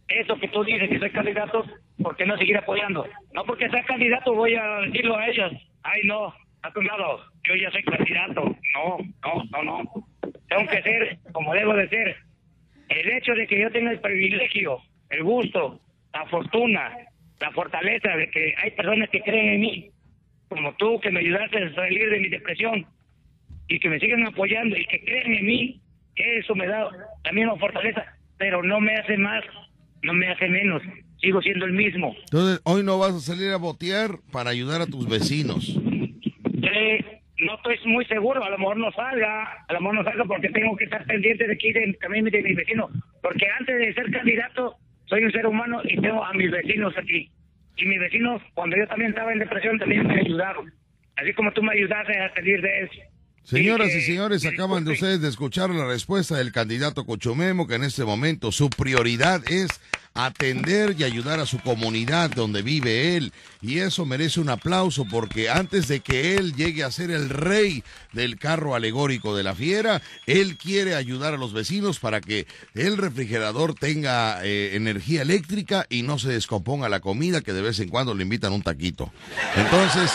[0.08, 1.64] eso que tú dices, que soy candidato,
[2.02, 3.08] ¿por qué no seguir apoyando?
[3.32, 5.52] No porque sea candidato voy a decirlo a ellos,
[5.84, 10.82] ay no, a tu lado, yo ya soy candidato, no, no, no, no, tengo que
[10.82, 12.16] ser como debo de ser.
[12.90, 14.76] El hecho de que yo tenga el privilegio,
[15.08, 15.80] el gusto,
[16.12, 16.94] la fortuna,
[17.40, 19.90] la fortaleza de que hay personas que creen en mí,
[20.52, 22.86] como tú, que me ayudaste a salir de mi depresión
[23.68, 25.80] y que me siguen apoyando y que creen en mí,
[26.16, 26.88] eso me da
[27.24, 28.04] la misma fortaleza,
[28.38, 29.42] pero no me hace más,
[30.02, 30.82] no me hace menos,
[31.20, 32.14] sigo siendo el mismo.
[32.24, 35.78] Entonces, hoy no vas a salir a botear para ayudar a tus vecinos.
[36.62, 40.24] Eh, no estoy muy seguro, a lo mejor no salga, a lo mejor no salga
[40.24, 42.90] porque tengo que estar pendiente de aquí, de, también de mis vecinos,
[43.22, 44.76] porque antes de ser candidato,
[45.06, 47.30] soy un ser humano y tengo a mis vecinos aquí.
[47.76, 50.72] Y mis vecinos, cuando yo también estaba en depresión, también me ayudaron.
[51.16, 53.11] Así como tú me ayudaste a salir de eso.
[53.44, 57.74] Señoras y eh, señores, acaban de ustedes de escuchar la respuesta del candidato Cochomemo, que
[57.74, 59.68] en este momento su prioridad es
[60.14, 63.32] atender y ayudar a su comunidad donde vive él.
[63.60, 67.82] Y eso merece un aplauso porque antes de que él llegue a ser el rey
[68.12, 72.96] del carro alegórico de la fiera, él quiere ayudar a los vecinos para que el
[72.96, 77.88] refrigerador tenga eh, energía eléctrica y no se descomponga la comida que de vez en
[77.88, 79.12] cuando le invitan un taquito.
[79.56, 80.10] Entonces...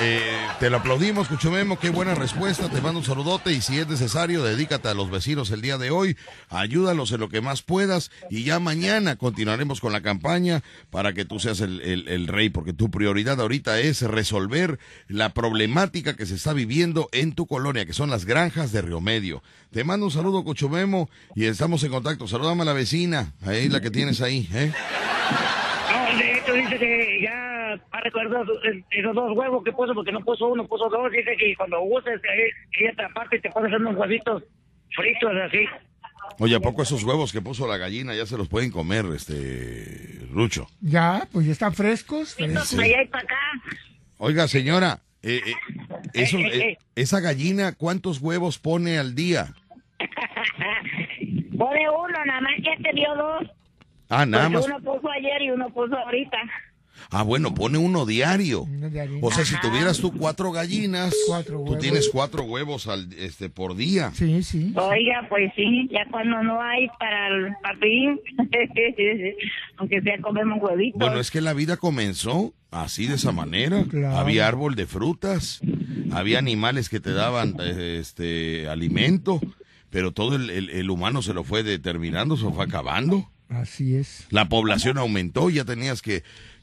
[0.00, 3.86] Eh, te lo aplaudimos, Cuchumemo, qué buena respuesta, te mando un saludote y si es
[3.86, 6.16] necesario, dedícate a los vecinos el día de hoy,
[6.48, 11.26] ayúdalos en lo que más puedas y ya mañana continuaremos con la campaña para que
[11.26, 14.78] tú seas el, rey, porque tu prioridad ahorita es resolver
[15.08, 19.00] la problemática que se está viviendo en tu colonia, que son las granjas de Río
[19.00, 19.42] Medio.
[19.72, 22.26] Te mando un saludo, Cuchumemo, y estamos en contacto.
[22.26, 24.72] Saludame a la vecina, ahí la que tienes ahí, ¿eh?
[25.90, 27.51] No, de que ya
[27.90, 28.52] ha recordado
[28.90, 31.10] esos dos huevos que puso, porque no puso uno, puso dos.
[31.10, 34.42] Dice que cuando uses eh, ella te aparte te puede hacer unos huevitos
[34.94, 35.66] fritos así.
[36.38, 40.26] Oye, ¿a poco esos huevos que puso la gallina ya se los pueden comer, este,
[40.30, 40.66] Rucho?
[40.80, 42.36] Ya, pues ya están frescos.
[42.36, 43.36] Para allá y para acá.
[44.18, 45.54] Oiga, señora, eh, eh,
[46.14, 49.54] eso, eh, esa gallina, ¿cuántos huevos pone al día?
[51.58, 53.44] Pone uno, nada más que te dio dos.
[54.08, 54.66] Ah, nada Porque más.
[54.66, 56.38] Uno puso ayer y uno puso ahorita.
[57.10, 58.62] Ah, bueno, pone uno diario.
[58.62, 58.88] Uno.
[59.20, 63.76] O sea, si tuvieras tú cuatro gallinas, Cuatro tú tienes cuatro huevos al, este, por
[63.76, 64.10] día.
[64.14, 64.72] Sí, sí.
[64.76, 68.20] Oiga, pues sí, ya cuando no hay para el papín,
[69.76, 70.98] aunque sea comemos huevitos.
[71.00, 73.84] Bueno, es que la vida comenzó así de esa manera.
[73.88, 74.16] Claro.
[74.18, 75.60] Había árbol de frutas,
[76.10, 79.40] había animales que te daban este alimento,
[79.90, 83.28] pero todo el, el- el humano se lo fue determinando, se lo fue acabando.
[83.48, 84.26] Así es.
[84.30, 86.22] La población aumentó, ya tenías que,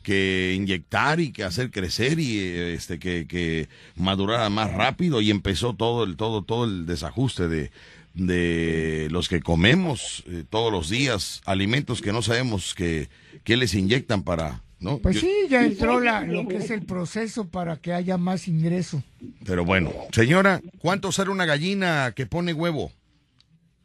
[0.10, 5.30] que inyectar y que hacer crecer y eh, este que, que madurara más rápido y
[5.30, 7.70] empezó todo el todo todo el desajuste de
[8.16, 13.08] de los que comemos eh, todos los días alimentos que no sabemos que,
[13.44, 16.82] que les inyectan para no Pues Yo- sí, ya entró la, lo que es el
[16.82, 19.04] proceso para que haya más ingreso.
[19.46, 22.92] pero bueno señora cuánto sale una gallina que pone huevo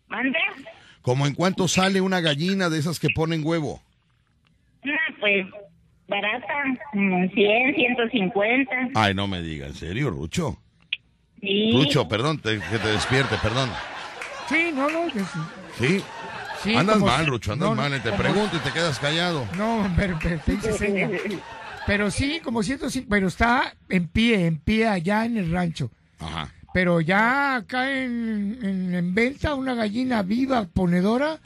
[0.09, 0.39] ¿Mande?
[1.03, 3.83] como en cuánto sale una gallina de esas que ponen huevo
[5.20, 5.47] pues,
[6.09, 6.47] barata,
[6.93, 8.71] mm, 100, 150.
[8.95, 10.59] ay no me diga en serio Rucho
[11.41, 11.73] Sí.
[11.73, 13.71] Rucho perdón te- que te despierte perdón
[14.49, 15.39] Sí, no, no, que sí.
[15.79, 16.05] sí
[16.63, 17.93] Sí, andas como- mal, Rucho, andas no, mal.
[18.03, 19.47] Te como- pregunto y te quedas callado.
[19.55, 21.11] No, pero, pero te hice seña.
[21.87, 25.91] Pero sí, como 105, pero está en pie, en pie allá en el rancho.
[26.19, 26.49] Ajá.
[26.73, 31.39] Pero ya acá en, en, en venta una gallina viva, ponedora,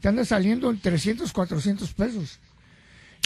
[0.00, 2.40] te anda saliendo en 300, 400 pesos.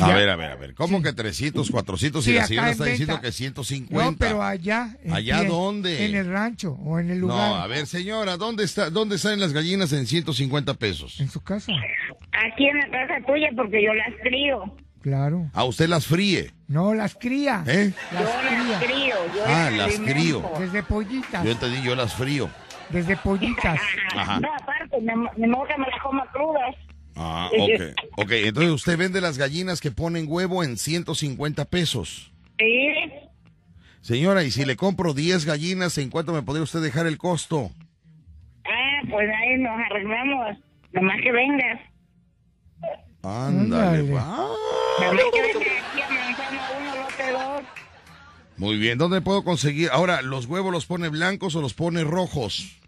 [0.01, 0.74] A ver, a ver, a ver.
[0.74, 2.92] ¿Cómo que 300, 400 Sí, y la señora está venta.
[2.99, 4.05] diciendo que 150?
[4.11, 4.97] No, pero allá.
[5.11, 6.05] ¿Allá pie, dónde?
[6.07, 7.62] En el rancho o en el No, lugar.
[7.62, 11.18] a ver, señora, ¿dónde está, dónde salen las gallinas en 150 pesos?
[11.20, 11.72] En su casa.
[12.32, 14.74] Aquí en la casa tuya porque yo las crío.
[15.01, 15.49] Claro.
[15.55, 17.62] A usted las fríe, No, las cría.
[17.66, 17.92] ¿eh?
[18.12, 19.14] Las yo las crío.
[19.34, 20.12] Yo Ah, las alimento.
[20.12, 20.51] crío.
[20.59, 21.44] Desde pollitas.
[21.44, 22.51] Yo entendí, yo las frío.
[22.90, 23.80] Desde pollitas.
[24.16, 24.40] Ajá.
[24.40, 26.74] No, aparte, me, me me las como crudas.
[27.16, 27.82] Ah, ok.
[28.18, 32.30] Ok, entonces usted vende las gallinas que ponen huevo en 150 pesos.
[32.58, 32.88] Sí.
[34.02, 37.70] Señora, y si le compro 10 gallinas, ¿en cuánto me podría usted dejar el costo?
[38.64, 40.58] Ah, pues ahí nos arreglamos.
[40.92, 41.80] Nomás que vengas.
[43.22, 44.48] Ándale, va.
[45.00, 45.56] Nomás que vengas
[45.90, 47.62] aquí a Manzana 1, lote 2.
[48.58, 49.90] Muy bien, ¿dónde puedo conseguir?
[49.92, 52.78] Ahora, ¿los huevos los pone blancos o los pone rojos?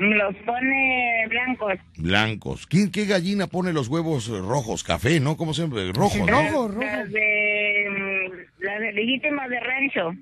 [0.00, 1.74] Los pone blancos.
[1.98, 2.66] Blancos.
[2.66, 4.82] ¿Quién, ¿Qué gallina pone los huevos rojos?
[4.82, 5.36] Café, ¿no?
[5.36, 5.92] ¿Cómo siempre?
[5.92, 6.80] Rojos, rojo, rojo.
[6.80, 10.14] Las de, mm, las de legítimas de rancho.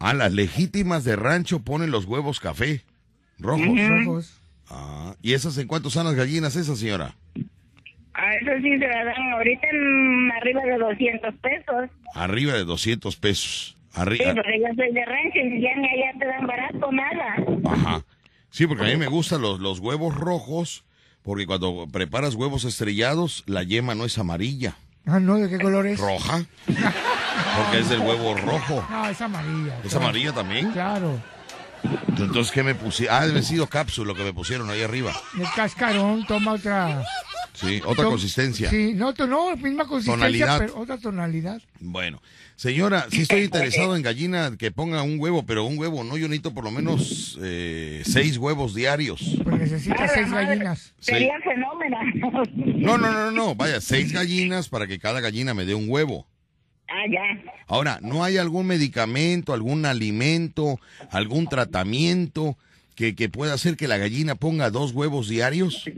[0.00, 2.82] Ah, las legítimas de rancho ponen los huevos café.
[3.38, 3.66] Rojos.
[3.88, 4.42] Rojos.
[4.68, 7.14] Ah, ¿y esas en cuánto son las gallinas esas, señora?
[8.12, 11.90] A eso sí se la dan ahorita en arriba de 200 pesos.
[12.14, 13.78] Arriba de 200 pesos.
[13.94, 14.34] Sí, Arriba.
[14.34, 17.36] porque yo soy de rancho y ya ni allá te dan barato nada.
[17.72, 18.04] Ajá.
[18.52, 20.84] Sí, porque a mí me gustan los, los huevos rojos,
[21.24, 25.84] porque cuando preparas huevos estrellados, la yema no es amarilla, Ah, no, ¿de qué color
[25.88, 25.98] es?
[25.98, 26.44] roja.
[27.56, 28.86] Porque es del huevo rojo.
[28.88, 29.76] No, es amarilla.
[29.82, 30.04] ¿Es claro.
[30.04, 30.70] amarilla también?
[30.70, 31.20] Claro.
[32.16, 33.16] Entonces, ¿qué me pusieron?
[33.16, 35.12] Ah, debe sido cápsula lo que me pusieron ahí arriba.
[35.38, 37.02] El cascarón toma otra.
[37.54, 38.70] Sí, otra to- consistencia.
[38.70, 40.14] Sí, no, no, misma consistencia,
[40.46, 40.58] Tonalidad.
[40.60, 41.60] pero otra tonalidad.
[41.80, 42.22] Bueno,
[42.62, 46.28] señora, sí estoy interesado en gallina que ponga un huevo, pero un huevo, no, yo
[46.28, 49.36] necesito por lo menos eh, seis huevos diarios.
[49.42, 50.94] Pues necesita seis gallinas.
[51.00, 51.12] Sí.
[51.12, 51.98] Sería fenómeno.
[52.54, 56.26] No, no, no, no, vaya, seis gallinas para que cada gallina me dé un huevo.
[56.88, 57.52] ah, ya.
[57.66, 60.78] Ahora, ¿no hay algún medicamento, algún alimento,
[61.10, 62.56] algún tratamiento
[62.94, 65.90] que, que pueda hacer que la gallina ponga dos huevos diarios?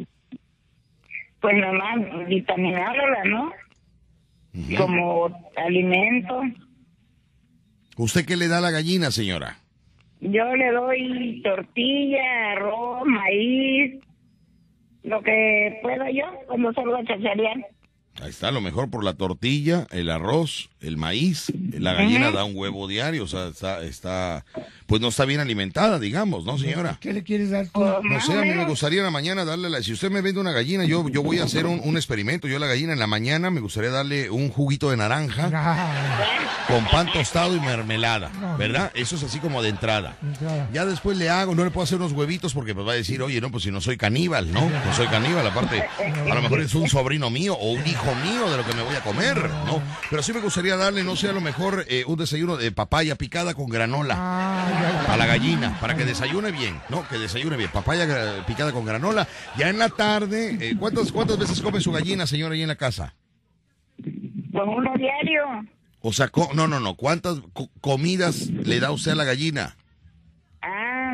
[1.40, 3.52] Pues nomás vitaminarla, ¿no?
[4.76, 6.42] Como alimento.
[7.96, 9.58] ¿Usted qué le da a la gallina, señora?
[10.20, 14.00] Yo le doy tortilla, arroz, maíz,
[15.02, 17.66] lo que pueda yo cuando salgo a chacharear.
[18.22, 21.52] Ahí está, lo mejor por la tortilla, el arroz, el maíz.
[21.72, 24.44] La gallina da un huevo diario, o sea, está, está,
[24.86, 26.96] pues no está bien alimentada, digamos, ¿no, señora?
[27.00, 27.80] ¿Qué le quieres dar tú?
[27.80, 30.40] No sé, a mí me gustaría en la mañana darle, la, si usted me vende
[30.40, 32.46] una gallina, yo, yo voy a hacer un, un experimento.
[32.46, 36.64] Yo a la gallina en la mañana me gustaría darle un juguito de naranja Ah,
[36.68, 38.30] con pan tostado y mermelada.
[38.58, 38.92] ¿verdad?
[38.94, 40.16] Eso es así como de entrada.
[40.72, 43.20] Ya después le hago, no le puedo hacer unos huevitos porque pues va a decir,
[43.22, 44.70] oye, no, pues si no soy caníbal, ¿no?
[44.70, 48.50] No soy caníbal, aparte, a lo mejor es un sobrino mío o un hijo mío
[48.50, 49.36] de lo que me voy a comer,
[49.66, 49.82] ¿no?
[50.10, 53.14] Pero sí me gustaría darle, no sé, a lo mejor eh, un desayuno de papaya
[53.16, 57.06] picada con granola Ah, a la gallina, para que desayune bien, ¿no?
[57.08, 57.70] Que desayune bien.
[57.72, 59.26] Papaya gra- picada con granola.
[59.56, 62.76] Ya en la tarde, eh, ¿cuántas, ¿cuántas veces come su gallina, señora, ahí en la
[62.76, 63.14] casa?
[64.52, 65.42] Con uno diario.
[66.00, 66.94] O sea, co- no, no, no.
[66.96, 69.76] ¿Cuántas co- comidas le da usted a la gallina?
[70.62, 71.12] Ah,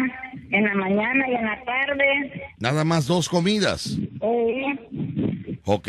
[0.51, 2.43] en la mañana y en la tarde.
[2.59, 3.97] Nada más dos comidas.
[4.21, 5.89] Eh, Ok.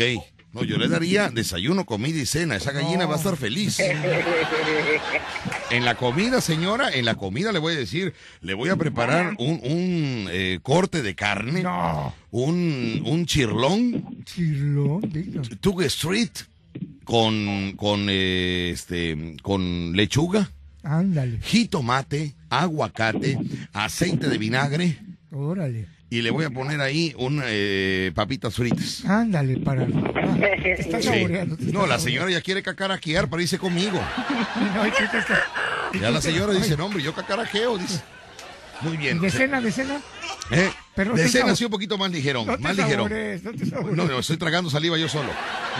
[0.52, 2.56] No, yo le daría desayuno, comida y cena.
[2.56, 3.78] Esa gallina va a estar feliz.
[5.70, 9.34] En la comida, señora, en la comida le voy a decir, le voy a preparar
[9.38, 12.14] un, un, eh, corte de carne, No.
[12.30, 15.00] un, un chirlón, Chirlón.
[15.60, 16.30] Tug Street,
[17.04, 20.50] con, con, eh, este, con lechuga,
[20.82, 23.38] Ándale, jitomate, aguacate,
[23.72, 24.98] aceite de vinagre
[25.30, 25.86] órale.
[26.12, 29.02] Y le voy a poner ahí un eh, papitas fritas.
[29.06, 29.84] Ándale, para.
[29.84, 31.08] Ah, te estás Sí.
[31.08, 31.56] saboreando.
[31.56, 33.98] te No, la señora ya quiere cacaraquear para irse conmigo.
[34.74, 35.40] No, y tú te estás-
[35.98, 38.02] Ya la señora dice, no, hombre, yo cacaraqueo, dice.
[38.82, 39.20] Muy bien.
[39.20, 40.00] ¿De cena, de cena?
[40.50, 40.70] ¿Eh?
[40.94, 43.08] Pero no de cena sí un poquito más ligero, No más ligero.
[43.08, 43.92] no.
[43.94, 45.30] No, no, estoy tragando saliva yo solo.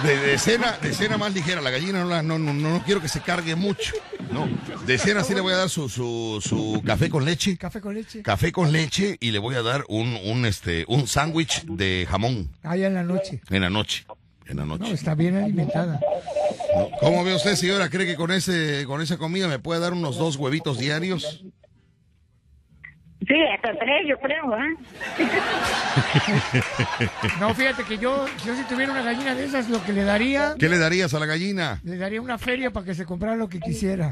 [0.05, 1.61] De, de cena, de cena más ligera.
[1.61, 3.93] La gallina no, la, no, no, no, no quiero que se cargue mucho.
[4.31, 4.49] No.
[4.87, 7.57] De cena sí le voy a dar su, su, su café con leche.
[7.59, 8.23] Café con leche.
[8.23, 12.49] Café con leche y le voy a dar un, un, este, un sándwich de jamón
[12.63, 13.43] Allá en la noche.
[13.51, 14.07] en la noche.
[14.47, 14.95] En la No, noche.
[14.95, 16.01] está bien alimentada.
[17.01, 17.91] ¿Cómo ve usted, señora?
[17.91, 21.45] ¿Cree que con ese, con esa comida me puede dar unos dos huevitos diarios?
[23.27, 24.69] Sí, hasta tres, yo creo, ¿ah?
[27.41, 30.55] No, fíjate que yo, yo si tuviera una gallina de esas, lo que le daría,
[30.59, 31.81] ¿Qué le darías a la gallina?
[31.85, 34.11] le daría una feria para que se comprara lo que quisiera.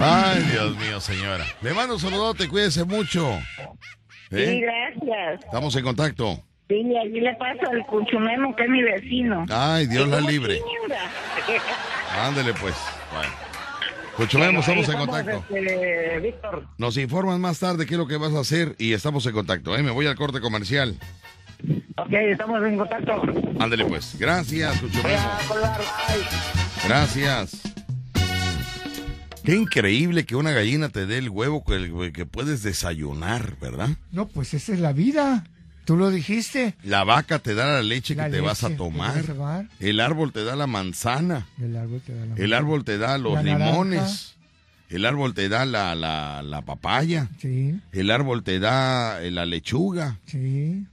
[0.00, 1.44] Ay, Dios mío, señora.
[1.62, 3.38] Le mando un saludote, cuídese mucho.
[4.30, 4.60] Sí, ¿Eh?
[4.60, 5.44] gracias.
[5.44, 6.42] Estamos en contacto.
[6.68, 9.44] Sí, aquí le paso al cuchumemo, que es mi vecino.
[9.48, 10.60] Ay, Dios la ¿Cómo libre.
[12.20, 12.74] Ándele pues.
[13.12, 13.45] Bueno.
[14.16, 15.44] Cuchumemo, estamos en contacto.
[15.54, 16.66] Este, Víctor.
[16.78, 19.76] Nos informan más tarde qué es lo que vas a hacer y estamos en contacto.
[19.76, 19.82] ¿eh?
[19.82, 20.98] Me voy al corte comercial.
[21.96, 23.22] Ok, estamos en contacto.
[23.58, 24.16] Ándele pues.
[24.18, 25.28] Gracias, Cuchumemo.
[26.86, 27.60] Gracias.
[29.44, 33.90] Qué increíble que una gallina te dé el huevo que, que puedes desayunar, ¿verdad?
[34.12, 35.44] No, pues esa es la vida.
[35.86, 36.74] Tú lo dijiste.
[36.82, 39.16] La vaca te da la leche La que te vas a tomar.
[39.40, 39.64] a.
[39.80, 41.46] El árbol te da la manzana.
[41.58, 43.66] El árbol te da la El árbol te da los La naranja.
[43.70, 44.34] limones.
[44.90, 47.28] El árbol te da la, la, la papaya.
[47.40, 50.18] Sí, El árbol te da eh, la lechuga.
[50.26, 50.84] sí.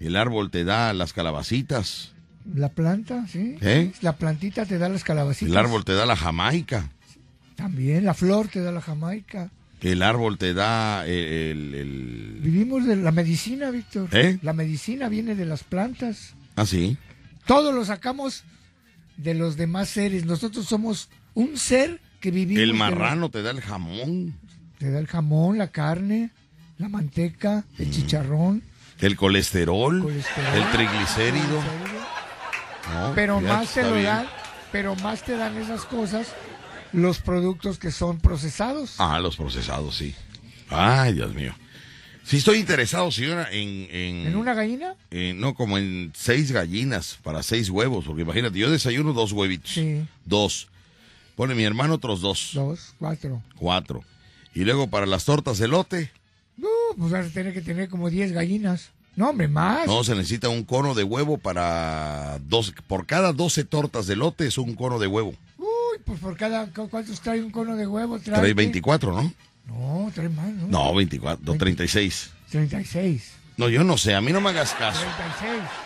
[0.00, 2.12] El árbol te da las calabacitas.
[2.54, 3.58] La planta, sí.
[3.60, 3.92] ¿Eh?
[4.00, 5.52] La plantita te da las calabacitas.
[5.52, 6.88] El árbol te da la jamaica.
[7.56, 9.50] También la flor te da la jamaica.
[9.82, 11.12] El árbol te da el...
[11.12, 14.08] el- el- Vivimos de la medicina, Víctor.
[14.12, 14.38] ¿Eh?
[14.42, 16.34] La medicina viene de las plantas.
[16.56, 16.96] Ah, sí.
[17.46, 18.44] Todo lo sacamos
[19.16, 20.24] de los demás seres.
[20.24, 22.62] Nosotros somos un ser que vivimos.
[22.62, 24.34] El marrano te da el jamón.
[24.78, 26.30] Te da el jamón, la carne,
[26.78, 28.62] la manteca, el chicharrón.
[29.00, 30.02] El colesterol.
[30.02, 30.54] Colesterol.
[30.54, 31.62] El triglicérido.
[32.92, 34.26] No, Pero fíjate, más te lo dan,
[34.72, 36.28] pero más te dan esas cosas
[36.92, 38.94] los productos que son procesados.
[38.98, 40.14] Ah, los procesados, sí.
[40.68, 41.54] Ay, Dios mío.
[42.24, 43.88] Sí estoy interesado, señora, en...
[43.90, 44.94] En, ¿En una gallina?
[45.34, 49.72] no, como en seis gallinas para seis huevos, porque imagínate, yo desayuno dos huevitos.
[49.72, 50.06] Sí.
[50.24, 50.68] Dos.
[51.34, 52.50] Pone mi hermano otros dos.
[52.54, 53.42] Dos, cuatro.
[53.56, 54.04] Cuatro.
[54.54, 56.12] Y luego para las tortas de lote,
[56.56, 58.90] No, pues vas a tener que tener como 10 gallinas.
[59.16, 59.86] No, hombre, más.
[59.86, 64.46] no, se necesita un cono de huevo para dos, por cada 12 tortas de lote
[64.46, 65.34] es un cono de huevo.
[66.10, 66.66] Pues por cada.
[66.66, 68.18] cu- ¿Cuántos trae un cono de huevo?
[68.18, 69.32] Trae, Trae 24, ¿no?
[69.68, 70.66] No, trae más, ¿no?
[70.66, 72.30] No, 24, no, 36.
[72.50, 73.32] 36.
[73.56, 75.00] No, yo no sé, a mí no me hagas caso.
[75.38, 75.62] 36.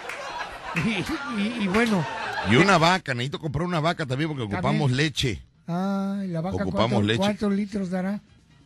[0.76, 2.04] Y, y- y bueno.
[2.50, 4.58] Y una vaca, necesito comprar una vaca también porque También.
[4.58, 5.40] ocupamos leche.
[5.68, 7.18] Ay, la vaca, Ocupamos ¿cuántos, leche.
[7.18, 8.20] ¿cuántos litros dará?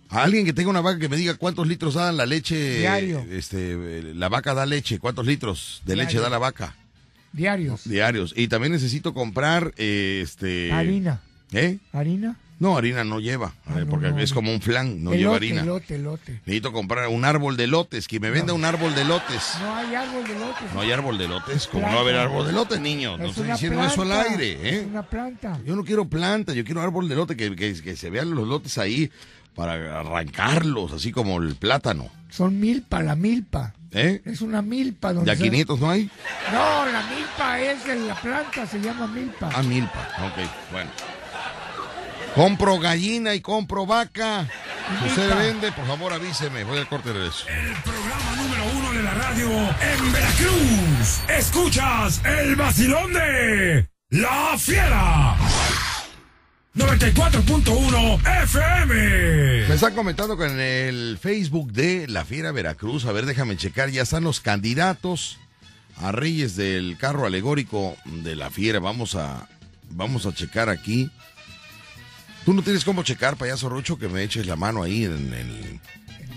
[0.09, 2.79] Alguien que tenga una vaca que me diga cuántos litros da la leche.
[2.79, 3.27] Diario.
[3.31, 6.77] Este, la vaca da leche, cuántos litros de leche da la vaca
[7.35, 7.85] Diarios.
[7.85, 8.33] diarios.
[8.35, 10.73] Y también necesito comprar, eh, este.
[10.73, 11.21] Harina.
[11.53, 11.79] ¿Eh?
[11.93, 12.37] ¿Harina?
[12.61, 15.63] No, harina no lleva, eh, porque Ah, no, es como un flan, no lleva harina.
[15.63, 16.33] elote, elote.
[16.45, 19.53] Necesito comprar un árbol de lotes, que me venda un árbol de lotes.
[19.61, 20.65] No hay árbol de lote.
[20.75, 23.17] No hay árbol de lotes, ¿cómo no va a haber árbol de lotes, niño?
[23.17, 24.81] No Es estoy diciendo eso al aire, ¿eh?
[24.81, 25.61] Es una planta.
[25.65, 28.49] Yo no quiero planta, yo quiero árbol de lote, que, que- que se vean los
[28.49, 29.09] lotes ahí
[29.55, 32.09] para arrancarlos, así como el plátano.
[32.29, 33.73] Son milpa, la milpa.
[33.93, 34.21] ¿Eh?
[34.25, 35.13] Es una milpa.
[35.13, 36.11] Donde ¿Ya se- 500 no hay?
[36.53, 39.49] No, la milpa es en la planta, se llama milpa.
[39.55, 40.09] Ah, milpa.
[40.27, 40.91] Ok, bueno.
[42.39, 44.47] Compro gallina y compro vaca.
[45.03, 46.63] Si usted vende, por favor avíseme.
[46.63, 47.45] Voy al corte de eso.
[47.49, 51.21] El programa número uno de la radio en Veracruz.
[51.37, 55.35] Escuchas el vacilón de La Fiera.
[56.77, 59.67] 94.1 FM.
[59.67, 63.91] Me están comentando que en el Facebook de La Fiera Veracruz, a ver, déjame checar,
[63.91, 65.41] ya están los candidatos
[65.97, 68.79] a Reyes del carro alegórico de La Fiera.
[68.79, 69.49] Vamos a,
[69.91, 71.11] vamos a checar aquí.
[72.49, 75.81] Tú no tienes cómo checar, payaso Rucho, que me eches la mano ahí en el...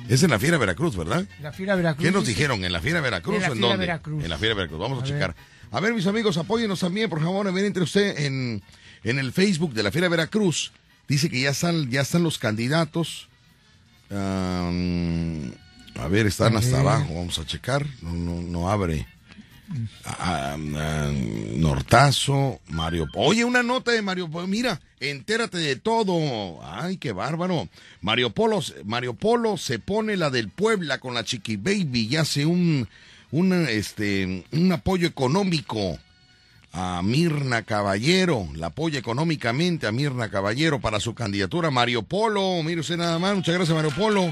[0.09, 1.25] Es en la Fiera Veracruz, ¿verdad?
[1.41, 2.05] La Fiera Veracruz.
[2.05, 2.65] ¿Qué nos dijeron?
[2.65, 3.85] ¿En la Fiera Veracruz En la o en Fiera dónde?
[3.85, 4.21] Veracruz.
[4.25, 4.77] En la Fiera Veracruz.
[4.81, 5.13] Vamos a, A ver.
[5.13, 5.35] checar.
[5.71, 7.47] A ver, mis amigos, apóyenos también, por favor.
[7.47, 8.61] A ver, entre usted en,
[9.05, 10.73] en el Facebook de la Fiera Veracruz.
[11.07, 13.29] Dice que ya están, ya están los candidatos.
[14.09, 14.67] A
[16.09, 16.79] ver, están A hasta ver.
[16.87, 17.13] abajo.
[17.15, 17.85] Vamos a checar.
[18.01, 19.07] No, no, no abre.
[20.05, 21.11] Ah, ah,
[21.55, 23.07] Nortazo, Mario.
[23.15, 24.27] Oye, una nota de Mario.
[24.47, 26.59] Mira, entérate de todo.
[26.63, 27.69] Ay, qué bárbaro.
[28.01, 32.45] Mario Polo, Mario Polo se pone la del Puebla con la Chiqui Baby y hace
[32.45, 32.87] un,
[33.31, 35.97] un, este, un apoyo económico
[36.73, 38.47] a Mirna Caballero.
[38.55, 41.71] La apoya económicamente a Mirna Caballero para su candidatura.
[41.71, 43.35] Mario Polo, mire usted nada más.
[43.35, 44.31] Muchas gracias, Mario Polo.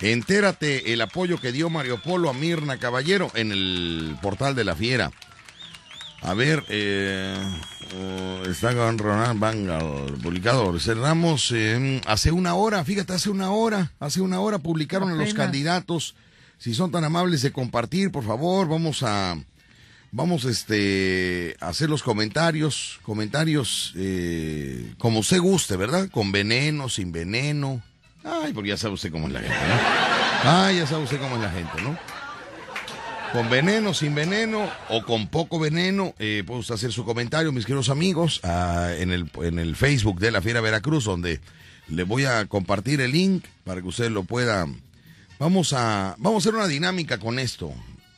[0.00, 4.76] Entérate el apoyo que dio Mario Polo a Mirna Caballero en el portal de la
[4.76, 5.10] Fiera.
[6.22, 7.36] A ver, eh,
[7.96, 10.78] oh, está con Ronald Bangal, publicado.
[10.78, 15.34] Cerramos eh, hace una hora, fíjate, hace una hora, hace una hora publicaron a los
[15.34, 16.14] candidatos.
[16.58, 19.36] Si son tan amables de compartir, por favor, vamos a,
[20.10, 26.08] vamos este, a hacer los comentarios, comentarios eh, como usted guste, ¿verdad?
[26.10, 27.82] Con veneno, sin veneno.
[28.24, 30.50] Ay, porque ya sabe usted cómo es la gente, ¿no?
[30.50, 31.98] Ay, ya sabe usted cómo es la gente, ¿no?
[33.32, 37.66] Con veneno, sin veneno o con poco veneno, eh, puede usted hacer su comentario, mis
[37.66, 41.40] queridos amigos, ah, en, el, en el Facebook de la Fiera Veracruz, donde
[41.88, 44.66] le voy a compartir el link para que usted lo pueda.
[45.38, 47.72] Vamos a, vamos a hacer una dinámica con esto.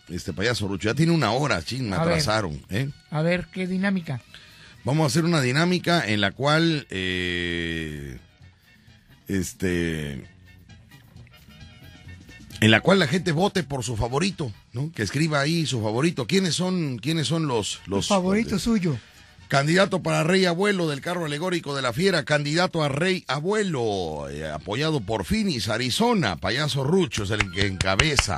[0.09, 2.09] Este payaso Rucho, ya tiene una hora, ching, me A ver.
[2.15, 2.89] atrasaron, ¿eh?
[3.11, 4.21] A ver, qué dinámica.
[4.85, 8.19] Vamos a hacer una dinámica en la cual, eh,
[9.39, 10.25] este,
[12.61, 14.93] en la cual la gente vote por su favorito, ¿no?
[14.93, 16.27] Que escriba ahí su favorito.
[16.27, 18.99] ¿Quiénes son, quiénes son los, los Favorito suyo.
[19.49, 24.49] Candidato para Rey Abuelo del carro alegórico de la fiera, candidato a Rey Abuelo, eh,
[24.49, 28.37] apoyado por Finis, Arizona, Payaso Rucho es el que encabeza.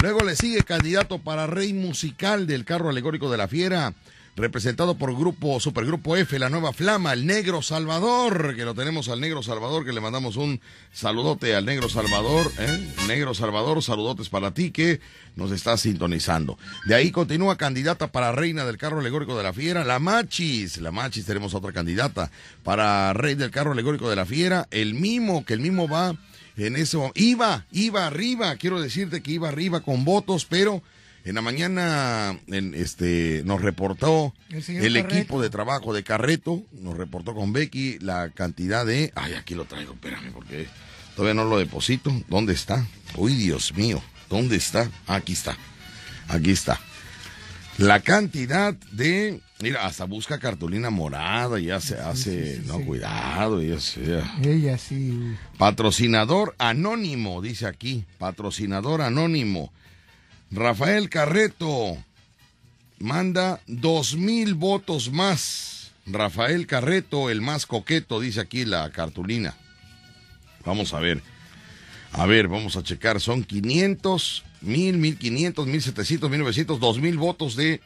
[0.00, 3.94] Luego le sigue candidato para Rey Musical del carro alegórico de la fiera,
[4.34, 9.20] representado por grupo Supergrupo F, la nueva flama, el Negro Salvador, que lo tenemos al
[9.20, 10.60] Negro Salvador, que le mandamos un
[10.92, 12.94] saludote al Negro Salvador, ¿eh?
[13.06, 15.00] Negro Salvador, saludotes para ti que
[15.36, 16.58] nos está sintonizando.
[16.86, 20.90] De ahí continúa candidata para reina del carro alegórico de la fiera, la Machis, la
[20.90, 22.30] Machis tenemos otra candidata
[22.62, 26.16] para rey del carro alegórico de la fiera, el Mimo, que el Mimo va
[26.56, 30.82] en ese iba, iba arriba, quiero decirte que iba arriba con votos, pero
[31.24, 37.34] en la mañana en, este nos reportó El equipo de trabajo de Carreto, nos reportó
[37.34, 39.12] con Becky la cantidad de...
[39.14, 40.66] Ay, aquí lo traigo, espérame, porque
[41.14, 42.12] todavía no lo deposito.
[42.28, 42.86] ¿Dónde está?
[43.16, 44.90] Uy, Dios mío, ¿dónde está?
[45.06, 45.56] Aquí está,
[46.28, 46.80] aquí está.
[47.78, 49.40] La cantidad de...
[49.60, 52.84] Mira, hasta busca cartulina morada y hace, hace, sí, no, sí.
[52.84, 55.36] cuidado, Ella sí.
[55.56, 58.04] Patrocinador anónimo, dice aquí.
[58.18, 59.72] Patrocinador anónimo.
[60.52, 61.96] Rafael Carreto
[62.98, 65.92] manda dos mil votos más.
[66.04, 69.56] Rafael Carreto, el más coqueto, dice aquí la cartulina.
[70.66, 71.22] Vamos a ver.
[72.12, 73.18] A ver, vamos a checar.
[73.20, 77.80] Son 500, 1000, 1500, 1700, 1900, 2000 votos de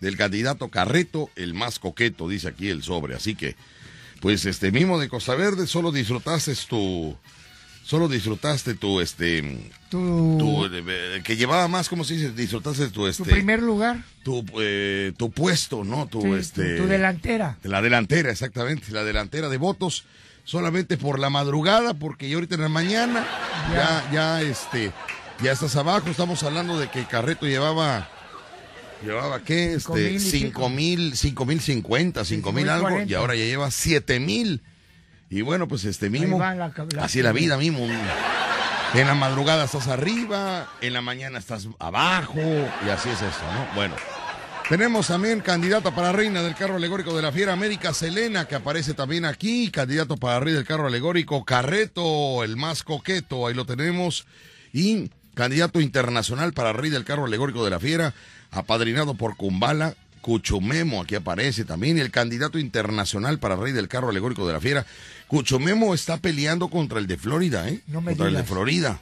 [0.00, 3.14] del candidato Carreto, el más coqueto, dice aquí el sobre.
[3.14, 3.54] Así que,
[4.20, 7.16] pues, este Mimo de Costa Verde, solo disfrutaste tu,
[7.84, 9.42] solo disfrutaste tu, este,
[9.90, 12.32] Tu, tu, eh, que llevaba más, ¿cómo se dice?
[12.32, 13.98] Disfrutaste tu, este, tu primer lugar.
[14.24, 16.06] tu, eh, tu puesto, ¿no?
[16.06, 17.58] Tu, Sí, tu- este, tu delantera.
[17.64, 20.04] la delantera, exactamente, la delantera de votos,
[20.44, 23.26] solamente por la madrugada, porque ya ahorita en la mañana,
[23.72, 24.92] ya, ya, este,
[25.42, 28.08] ya estás abajo, estamos hablando de que Carreto llevaba,
[29.04, 29.74] llevaba, ¿qué?
[29.74, 34.62] Este, cinco mil, cinco mil cincuenta, cinco mil algo, y ahora ya lleva siete mil.
[35.32, 37.78] Y bueno, pues este mismo, va la- la- así es la vida mismo.
[38.94, 43.66] En la madrugada estás arriba, en la mañana estás abajo, y así es esto, ¿no?
[43.74, 43.94] Bueno.
[44.68, 48.94] Tenemos también candidata para reina del carro alegórico de la Fiera América, Selena, que aparece
[48.94, 49.70] también aquí.
[49.70, 54.26] Candidato para rey del carro alegórico, Carreto, el más coqueto, ahí lo tenemos.
[54.72, 58.14] Y candidato internacional para rey del carro alegórico de la Fiera,
[58.50, 64.46] apadrinado por Kumbala, Cuchumemo, aquí aparece también, el candidato internacional para rey del carro alegórico
[64.46, 64.86] de la fiera.
[65.26, 67.80] Cuchumemo está peleando contra el de Florida, ¿eh?
[67.88, 68.42] No me contra el de.
[68.44, 69.00] Florida.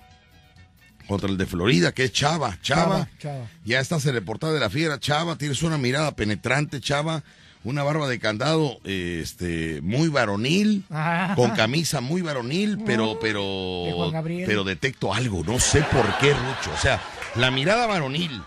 [1.06, 2.56] Contra el de Florida, que es Chava.
[2.62, 3.46] Chava, Chava, Chava.
[3.64, 4.98] ya estás en el portal de la fiera.
[5.00, 7.22] Chava, tienes una mirada penetrante, Chava.
[7.62, 11.34] Una barba de candado, este, muy varonil, Ah.
[11.36, 14.10] con camisa muy varonil, pero, de pero,
[14.46, 16.70] pero detecto algo, no sé por qué, Rucho.
[16.74, 17.02] O sea,
[17.34, 18.42] la mirada varonil,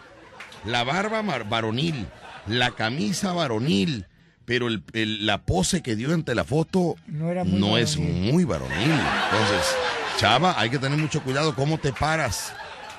[0.65, 2.07] la barba varonil,
[2.47, 4.05] la camisa varonil,
[4.45, 7.97] pero el, el- la pose que dio ante la foto No era muy no es
[7.97, 8.91] muy varonil.
[8.91, 9.75] Entonces,
[10.17, 12.53] Chava, hay que tener mucho cuidado cómo te paras,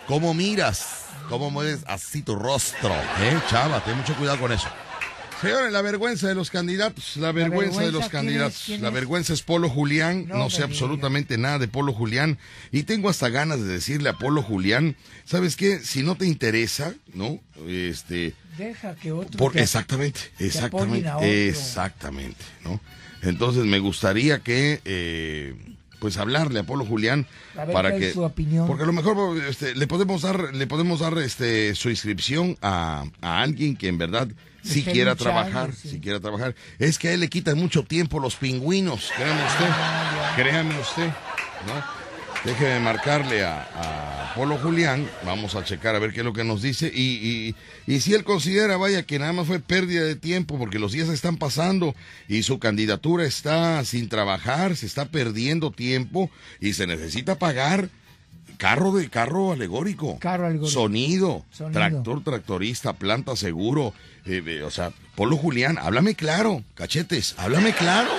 [0.07, 2.93] cómo miras, cómo mueves así tu rostro.
[3.21, 3.39] ¿eh?
[3.51, 4.69] Chava, ten mucho cuidado con eso.
[5.41, 8.69] Señores, la vergüenza de los candidatos, la vergüenza, de los vergüenza, ¿quién candidatos.
[8.81, 12.39] La vergüenza es Polo Julián, no, No sé me absolutamente nada de Polo Julián
[12.73, 15.81] y tengo hasta ganas de decirle a Polo Julián, ¿sabes qué?
[15.81, 17.41] Si no te interesa, ¿no?
[17.69, 19.37] Este, Deja que otro.
[19.39, 21.27] por, te- exactamente, exactamente, otro.
[21.27, 22.81] exactamente, ¿no?
[23.23, 25.55] Entonces me gustaría que, eh,
[25.99, 27.27] pues hablarle a Polo Julián
[27.57, 28.67] A ver para que, es su opinión.
[28.67, 33.05] porque a lo mejor este, le podemos dar, le podemos dar este su inscripción a,
[33.23, 34.29] a alguien que en verdad
[34.63, 35.89] sí Esté quiera luchando, trabajar, sí.
[35.91, 36.55] si quiera trabajar.
[36.79, 41.07] Es que a él le quitan mucho tiempo los pingüinos, créame usted, Ah, créame usted,
[41.67, 42.04] ¿no?
[42.45, 46.45] Déjeme marcarle a, a Polo Julián, vamos a checar a ver qué es lo que
[46.45, 47.55] nos dice y,
[47.87, 50.93] y, y si él considera, vaya, que nada más fue pérdida de tiempo porque los
[50.93, 51.95] días están pasando
[52.29, 56.31] y su candidatura está sin trabajar, se está perdiendo tiempo
[56.61, 57.89] y se necesita pagar
[58.59, 60.71] carro de carro alegórico, Carro alegórico.
[60.71, 61.73] sonido, Sonido.
[61.81, 63.95] tractor, tractorista, planta seguro,
[64.27, 68.11] eh, eh, o sea, Polo Julián, háblame claro, cachetes, háblame claro.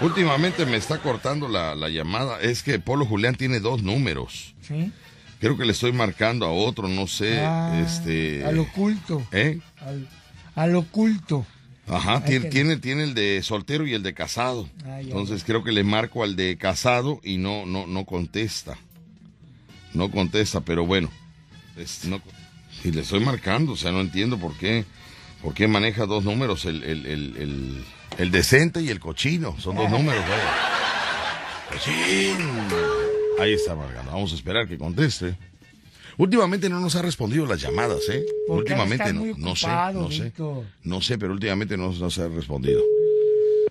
[0.00, 2.40] Últimamente me está cortando la, la llamada.
[2.40, 4.54] Es que Polo Julián tiene dos números.
[4.66, 4.92] Sí.
[5.40, 7.40] Creo que le estoy marcando a otro, no sé.
[7.40, 8.44] Ah, este.
[8.44, 9.26] Al oculto.
[9.32, 9.60] ¿Eh?
[9.80, 10.08] Al,
[10.54, 11.46] al oculto.
[11.86, 14.68] Ajá, tiene, que- tiene, tiene el de soltero y el de casado.
[14.86, 18.78] Ah, Entonces creo que le marco al de casado y no, no, no contesta.
[19.92, 21.10] No contesta, pero bueno.
[21.76, 22.20] es- no,
[22.82, 24.84] y le estoy marcando, o sea, no entiendo por qué,
[25.42, 27.84] por qué maneja dos números, el, el, el, el,
[28.18, 29.56] el decente y el cochino.
[29.60, 30.54] Son dos números, vaya.
[31.70, 32.36] Cochín.
[33.40, 34.12] Ahí está marcando.
[34.12, 35.36] Vamos a esperar que conteste.
[36.16, 38.24] Últimamente no nos ha respondido las llamadas, ¿eh?
[38.46, 40.32] Porque últimamente no, no sé, no sé.
[40.84, 42.80] No sé, pero últimamente no nos ha respondido.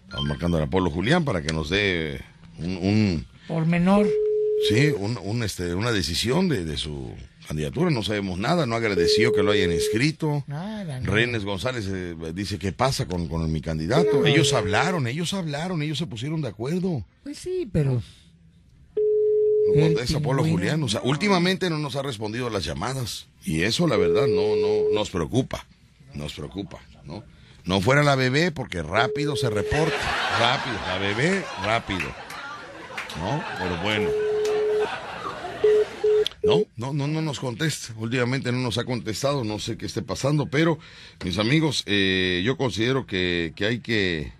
[0.03, 2.19] Estamos marcando a Polo Julián para que nos dé
[2.59, 4.07] un, un- Por menor.
[4.67, 7.13] sí, un, un, este, una decisión de, de su
[7.47, 7.89] candidatura.
[7.91, 10.43] No sabemos nada, no agradeció que lo hayan inscrito.
[10.47, 10.99] Nada.
[10.99, 11.11] no.
[11.11, 14.25] Renes González eh, dice qué pasa con, con mi candidato.
[14.25, 17.05] Ellos hablaron, ellos hablaron, ellos se pusieron de acuerdo.
[17.23, 18.01] Pues sí, pero.
[19.67, 20.43] No contesta Polo.
[20.43, 20.83] Julián.
[20.83, 23.27] O sea, últimamente no nos ha respondido las llamadas.
[23.43, 25.65] Y eso, la verdad, no, no, nos preocupa.
[26.13, 27.23] Nos preocupa, ¿no?
[27.65, 29.95] No fuera la bebé porque rápido se reporta.
[30.39, 30.75] Rápido.
[30.87, 32.07] La bebé, rápido.
[33.19, 33.43] ¿No?
[33.57, 34.32] Pero bueno.
[36.43, 37.93] No, no, no, no nos contesta.
[37.97, 39.43] Últimamente no nos ha contestado.
[39.43, 40.47] No sé qué esté pasando.
[40.47, 40.77] Pero,
[41.23, 44.33] mis amigos, eh, yo considero que, que hay que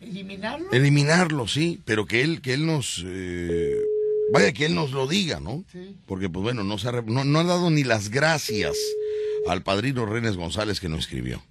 [0.00, 0.70] ¿Eliminarlo?
[0.72, 3.76] eliminarlo, sí, pero que él, que él nos, eh,
[4.32, 5.64] vaya que él nos lo diga, ¿no?
[5.70, 5.96] Sí.
[6.06, 8.76] Porque pues bueno, no, se ha, no, no ha dado ni las gracias
[9.46, 11.42] al padrino Renes González que nos escribió.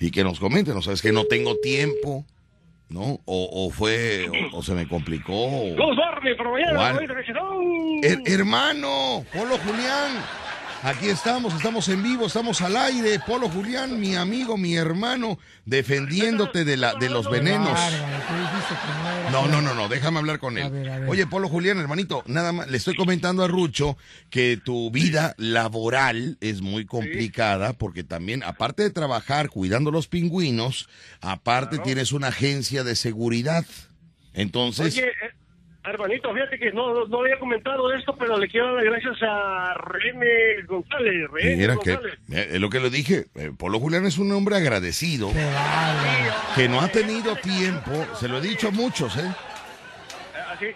[0.00, 0.80] Y que nos comente, ¿no?
[0.82, 2.24] Sabes que no tengo tiempo,
[2.90, 3.20] ¿no?
[3.24, 5.32] O, o fue, o, o se me complicó.
[6.94, 7.46] bonita recesión.
[8.02, 10.12] Her- hermano, Polo Julián,
[10.82, 13.20] aquí estamos, estamos en vivo, estamos al aire.
[13.26, 17.78] Polo Julián, mi amigo, mi hermano, defendiéndote de, la, de los venenos.
[19.30, 21.06] No No, no, no, déjame hablar con él.
[21.08, 23.96] Oye, Polo Julián, hermanito, nada más, le estoy comentando a Rucho
[24.30, 30.88] que tu vida laboral es muy complicada porque también, aparte de trabajar cuidando los pingüinos,
[31.20, 33.64] aparte tienes una agencia de seguridad.
[34.34, 35.37] Entonces, Oye, eh,
[35.90, 40.62] hermanito, fíjate que no, no había comentado esto, pero le quiero dar gracias a René
[40.66, 41.30] González.
[41.30, 42.18] René mira que, González.
[42.32, 45.30] eh, es lo que le dije, eh, Polo Julián es un hombre agradecido,
[46.54, 49.30] que no ha tenido tiempo, se lo he dicho a muchos, ¿eh?
[50.52, 50.66] Así,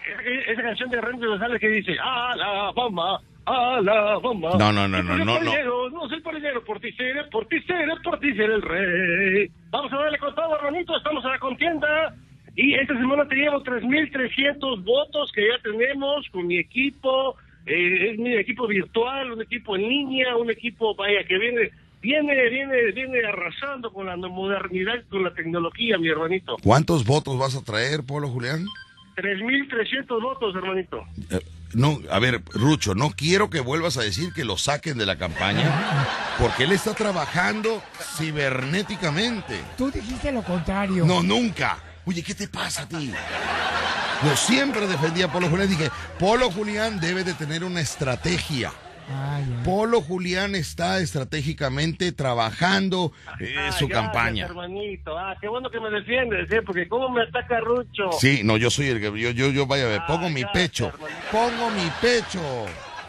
[0.49, 4.51] esa, canción de René González que dice, a la bomba, a la bomba.
[4.59, 5.89] No, no, no, no, no, soy no.
[5.91, 9.51] no soy polinero, por ti seré, por ti seré, por ti seré el rey.
[9.71, 12.15] Vamos a darle con todo, hermanito, estamos a la contienda.
[12.55, 17.37] Y esta semana teníamos 3.300 votos que ya tenemos con mi equipo.
[17.65, 21.71] Eh, es mi equipo virtual, un equipo en línea, un equipo, vaya, que viene,
[22.03, 26.57] viene, viene, viene arrasando con la modernidad, con la tecnología, mi hermanito.
[26.63, 28.67] ¿Cuántos votos vas a traer, Polo Julián?
[29.17, 31.05] 3.300 votos, hermanito.
[31.31, 31.41] Eh,
[31.75, 35.17] no, a ver, Rucho, no quiero que vuelvas a decir que lo saquen de la
[35.17, 36.07] campaña,
[36.39, 37.83] porque él está trabajando
[38.17, 39.61] cibernéticamente.
[39.79, 41.07] Tú dijiste lo contrario.
[41.07, 41.79] No, nunca.
[42.05, 43.13] Oye, ¿qué te pasa a ti?
[44.25, 45.69] Yo siempre defendía a Polo Julián.
[45.69, 48.73] Dije, Polo Julián debe de tener una estrategia.
[49.11, 49.41] Ah.
[49.65, 54.45] Polo Julián está estratégicamente trabajando eh, Ah, su gracias, campaña.
[54.47, 55.19] hermanito.
[55.19, 56.63] Ah, qué bueno que me defiendes, ¿eh?
[56.65, 58.11] Porque cómo me ataca Rucho.
[58.21, 60.87] Sí, no, yo soy el que yo, yo, yo vaya a ver, pongo mi pecho,
[60.87, 61.21] hermanito.
[61.33, 62.41] pongo mi pecho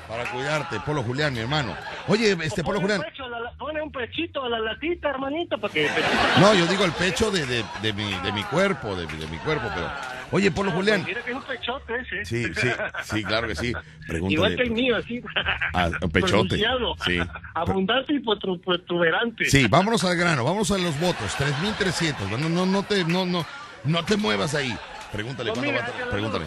[0.07, 1.75] para cuidarte, Polo Julián, mi hermano.
[2.07, 5.89] Oye, este Polo Julián, la- Pone un pechito a la latita, hermanito, para que...
[6.39, 9.37] no, yo digo el pecho de, de, de mi, de mi cuerpo, de, de mi
[9.37, 9.89] cuerpo, pero,
[10.31, 12.25] oye, Polo Julián, Mira que es un pechote ese.
[12.25, 12.67] sí, sí,
[13.03, 13.71] sí, claro que sí,
[14.27, 15.21] Igual que el mío, así.
[15.73, 16.57] Ah, un pechote,
[17.05, 17.19] sí.
[17.53, 19.45] Abundante y protuberante.
[19.45, 23.45] Sí, vámonos al grano, vamos a los votos, 3.300, no, no, no te, no, no,
[23.85, 24.77] no te muevas ahí.
[25.13, 26.11] Pregúntale No, cuánto va mira, a tra- hágalo.
[26.11, 26.45] pregúntale.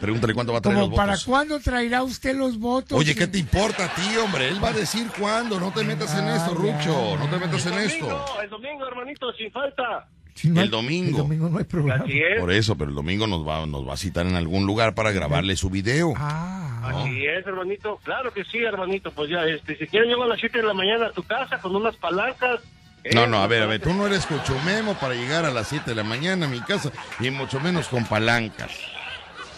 [0.00, 1.24] Pregúntale cuánto va a traer los Como para votos.
[1.24, 2.98] cuándo traerá usted los votos?
[2.98, 4.48] Oye, ¿qué te importa a ti, hombre?
[4.48, 5.58] Él va a decir cuándo.
[5.58, 7.16] No te metas en esto, Rucho.
[7.18, 8.06] No te metas en el esto.
[8.06, 10.06] domingo, el domingo, hermanito, sin falta.
[10.34, 11.08] Si no hay- El domingo.
[11.10, 12.04] El domingo no hay programa.
[12.04, 12.38] Así es.
[12.38, 15.10] Por eso, pero el domingo nos va, nos va a citar en algún lugar para
[15.12, 16.12] grabarle su video.
[16.16, 17.98] Ah, Así es, hermanito.
[18.04, 19.10] Claro que sí, hermanito.
[19.12, 21.58] Pues ya, este, si quieres llego a las 7 de la mañana a tu casa
[21.58, 22.60] con unas palancas.
[23.06, 23.14] ¿Eh?
[23.14, 25.90] No, no, a ver, a ver, tú no eres cochumemo para llegar a las 7
[25.90, 26.90] de la mañana a mi casa
[27.20, 28.70] y mucho menos con palancas.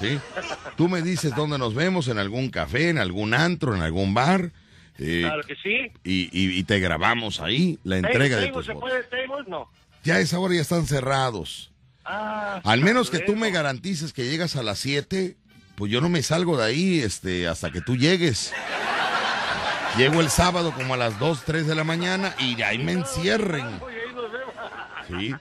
[0.00, 0.18] ¿Sí?
[0.76, 4.52] Tú me dices dónde nos vemos, en algún café, en algún antro, en algún bar,
[4.98, 5.92] eh, Claro que sí.
[6.04, 9.04] y, y- y te grabamos ahí la entrega de ¿Table, tus ¿Se puede?
[9.48, 9.68] No.
[10.04, 11.72] Ya a esa hora ya están cerrados.
[12.04, 15.36] Ah, Al menos que tú me garantices que llegas a las 7,
[15.74, 18.52] pues yo no me salgo de ahí este, hasta que tú llegues.
[19.98, 22.92] Llego el sábado como a las 2, 3 de la mañana y de ahí me
[22.92, 23.66] encierren.
[23.82, 24.54] Oye, ahí nos vemos.
[25.08, 25.34] Sí.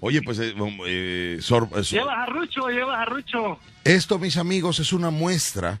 [0.00, 0.54] Oye, pues eh,
[0.86, 3.58] eh, sor- eh, sor- Llevas a Rucho, llevas a Rucho.
[3.84, 5.80] esto, mis amigos, es una muestra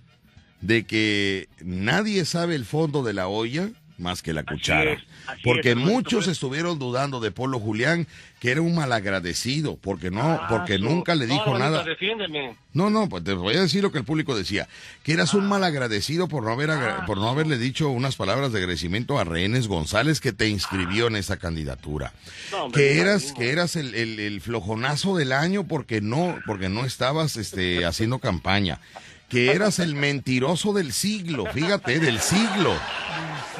[0.60, 4.98] de que nadie sabe el fondo de la olla más que la cuchara.
[5.32, 6.28] Así porque es, muchos pues.
[6.28, 8.06] estuvieron dudando de Polo Julián,
[8.40, 11.82] que era un malagradecido, porque no, Ah, porque nunca le dijo nada.
[11.84, 12.56] Defiéndeme.
[12.72, 14.68] No, no, pues te voy a decir lo que el público decía,
[15.02, 15.38] que eras Ah.
[15.38, 19.24] un malagradecido por no haber agra- por no haberle dicho unas palabras de agradecimiento a
[19.24, 22.12] Rehenes González que te inscribió en esa candidatura.
[22.50, 26.68] No, hombre, que eras que eras el, el- el flojonazo del año porque no porque
[26.68, 28.80] no estabas este haciendo campaña.
[29.28, 32.74] Que eras el mentiroso del siglo, fíjate, del siglo.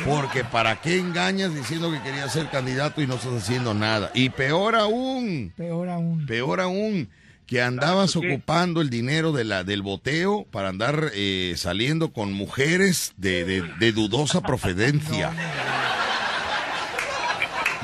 [0.05, 4.11] Porque para qué engañas diciendo que querías ser candidato y no estás haciendo nada.
[4.15, 6.27] Y peor aún, peor aún.
[6.27, 7.11] Peor aún,
[7.47, 8.35] que andabas ¿por qué?
[8.35, 13.63] ocupando el dinero de la, del boteo para andar eh, saliendo con mujeres de, de-
[13.79, 15.33] de dudosa procedencia.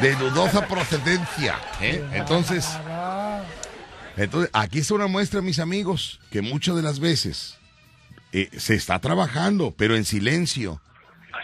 [0.00, 1.56] De dudosa procedencia.
[1.80, 2.02] ¿eh?
[2.12, 2.66] Entonces,
[4.16, 7.56] entonces, aquí está una muestra, mis amigos, que muchas de las veces
[8.32, 10.80] eh, se está trabajando, pero en silencio.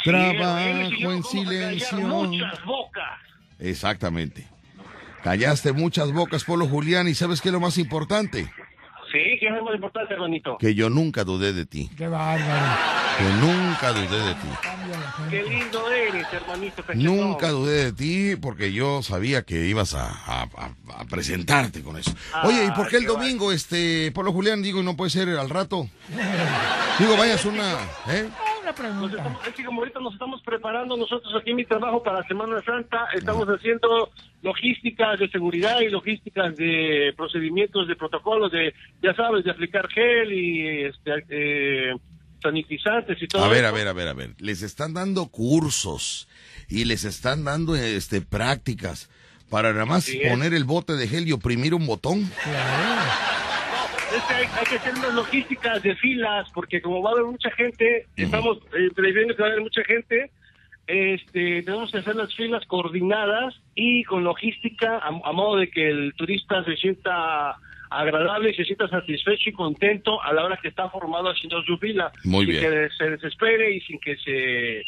[0.04, 1.98] Trabajo en silencio.
[1.98, 3.18] Muchas bocas.
[3.58, 4.46] Exactamente.
[5.22, 8.52] Callaste muchas bocas, Polo Julián, y ¿sabes qué es lo más importante?
[9.12, 10.56] Sí, que es lo más importante, hermanito.
[10.58, 11.90] Que yo nunca dudé de ti.
[11.96, 12.76] Qué bárbaro.
[13.18, 14.48] Que nunca dudé de ti.
[15.30, 16.82] Qué lindo eres, hermanito.
[16.82, 17.04] cachetón.
[17.04, 21.98] Nunca dudé de ti porque yo sabía que ibas a, a- a- a presentarte con
[21.98, 22.12] eso.
[22.42, 25.50] Oye, ¿y por qué el qué domingo, este, Polo Julián, digo, no puede ser al
[25.50, 25.88] rato?
[26.98, 27.74] Digo, vayas una,
[28.08, 28.28] ¿eh?
[28.62, 29.16] Una Nos pregunta.
[29.16, 32.62] estamos- es que como ahorita nos estamos preparando nosotros aquí en mi trabajo para Semana
[32.62, 34.10] Santa, estamos haciendo
[34.42, 40.32] logísticas de seguridad y logísticas de procedimientos, de protocolos, de, ya sabes, de aplicar gel
[40.32, 41.94] y este, eh,
[42.40, 43.76] sanitizantes y todo A ver, a eso.
[43.76, 44.30] ver, a ver, a ver.
[44.38, 46.28] Les están dando cursos
[46.68, 49.10] y les están dando este prácticas
[49.50, 52.30] para nada más poner el bote de gel y oprimir un botón.
[54.14, 57.24] Es que hay, hay que hacer unas logísticas de filas, porque como va a haber
[57.24, 60.30] mucha gente, estamos eh, previendo que va a haber mucha gente,
[60.86, 65.88] este, tenemos que hacer las filas coordinadas y con logística, a, a modo de que
[65.88, 67.56] el turista se sienta
[67.92, 72.10] agradable, se sienta satisfecho y contento a la hora que está formado haciendo su fila.
[72.24, 72.62] Muy sin bien.
[72.62, 74.82] que se desespere y sin que se,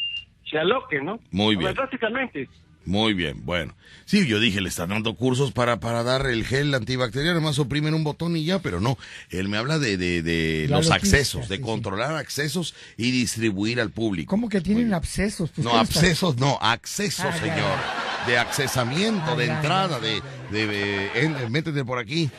[0.50, 1.20] se aloque, ¿no?
[1.30, 1.74] Muy bien.
[1.74, 2.48] Prácticamente.
[2.86, 3.74] Muy bien, bueno.
[4.04, 7.94] Sí, yo dije, le están dando cursos para, para dar el gel antibacteriano, más oprimen
[7.94, 8.98] un botón y ya, pero no.
[9.30, 11.66] Él me habla de, de, los accesos, de sí, sí.
[11.66, 14.28] controlar accesos y distribuir al público.
[14.28, 15.50] ¿Cómo que tienen abscesos?
[15.54, 17.78] Pues, No, abscesos, no, accesos, Ah, ya, señor.
[18.26, 20.22] De accesamiento, Ah, de ya, entrada, ya, de, ya.
[20.50, 22.30] de, de- en- métete por aquí.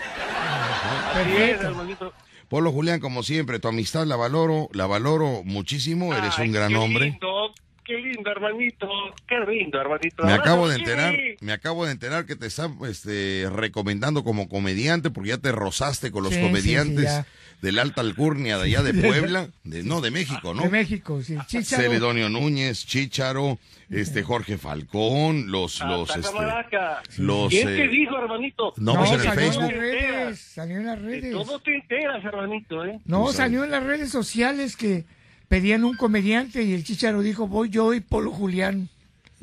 [1.13, 1.67] Perfecto.
[1.67, 2.13] hermanito.
[2.49, 6.69] Polo Julián, como siempre, tu amistad la valoro, la valoro muchísimo, eres Ay, un gran
[6.69, 7.05] qué hombre.
[7.05, 7.53] lindo,
[7.85, 8.87] qué lindo hermanito.
[9.27, 10.23] Qué lindo, hermanito.
[10.23, 15.09] Me acabo de enterar, me acabo de enterar que te están este, recomendando como comediante
[15.11, 17.21] porque ya te rozaste con los Sí, comediantes sí,
[17.61, 20.63] del Alta Alcurnia de allá de Puebla, de, no, de México, ¿no?
[20.63, 21.35] De México, sí.
[21.47, 21.83] Chícharo.
[21.83, 23.57] Celedonio Núñez, Chícharo,
[23.89, 26.61] este Jorge Falcón, los, los, Hasta
[27.07, 28.73] este, los, ¿Quién eh, te dijo, hermanito?
[28.77, 29.63] no, pues en el salió Facebook.
[29.63, 31.31] en las redes, salió en las De redes.
[31.31, 32.99] todo te enteras, hermanito, ¿eh?
[33.05, 35.05] No, Pues, salió en las redes sociales que
[35.47, 38.89] pedían un comediante y el Chicharo dijo, voy yo y Polo Julián.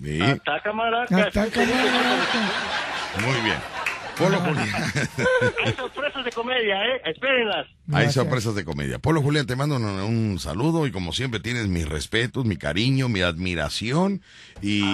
[0.02, 1.16] Sí, Hasta Camaraca.
[1.16, 2.50] Hasta Camaraca.
[3.20, 3.58] muy bien.
[4.18, 4.68] Polo Julián.
[5.64, 7.00] Hay sorpresas de comedia, ¿eh?
[7.06, 7.66] Espérenlas.
[7.92, 8.98] Hay sorpresas de comedia.
[8.98, 13.08] Polo Julián, te mando un, un saludo y como siempre tienes mis respetos, mi cariño,
[13.08, 14.20] mi admiración
[14.60, 14.84] y,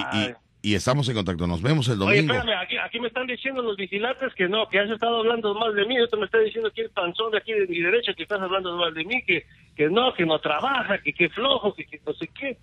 [0.62, 1.47] y, estamos en contacto.
[1.47, 2.35] Nos vemos el Oye, domingo.
[2.35, 5.74] espérame, aquí, aquí me están diciendo los vigilantes que no, que has estado hablando mal
[5.74, 5.98] de mí.
[6.01, 8.76] Otro me está diciendo aquí el panzón de aquí de mi derecha que estás hablando
[8.76, 9.47] mal de mí, que,
[9.78, 12.59] que no, que no trabaja, que que flojo, que, que no sé qué.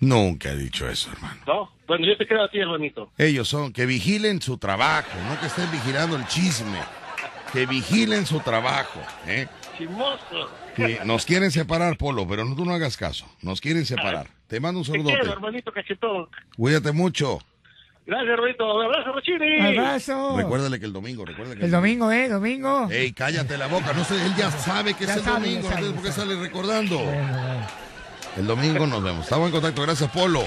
[0.00, 1.38] Nunca he dicho eso, hermano.
[1.46, 3.12] No, bueno, yo te quedo a ti, hermanito.
[3.18, 6.78] Ellos son que vigilen su trabajo, no que estén vigilando el chisme.
[7.52, 9.00] Que vigilen su trabajo.
[9.26, 9.46] ¿eh?
[9.76, 10.50] Chismoso.
[10.74, 13.26] Que nos quieren separar, Polo, pero no, tú no hagas caso.
[13.42, 14.28] Nos quieren separar.
[14.46, 14.86] Te mando un
[15.74, 16.28] cachetón.
[16.56, 17.38] Cuídate mucho.
[18.06, 18.38] Gracias.
[18.58, 19.60] Un abrazo, Rochini.
[19.78, 20.36] Abrazo.
[20.36, 22.28] Recuérdale que el domingo, recuérdale que El domingo, ¿eh?
[22.28, 22.88] Domingo.
[22.90, 23.92] Ey, cállate la boca.
[23.92, 25.68] No sé, él ya sabe que Ya es el sabe, domingo.
[25.68, 26.98] sabe, no sé por qué sale recordando.
[26.98, 27.66] Bueno, bueno.
[28.36, 29.24] El domingo nos vemos.
[29.24, 29.82] Estamos en contacto.
[29.82, 30.42] Gracias, Polo.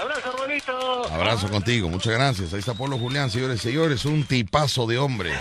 [0.00, 1.12] Abrazo, hermanito.
[1.12, 1.88] Abrazo contigo.
[1.88, 2.52] Muchas gracias.
[2.52, 4.04] Ahí está Polo Julián, señores y señores.
[4.04, 5.32] Un tipazo de hombre.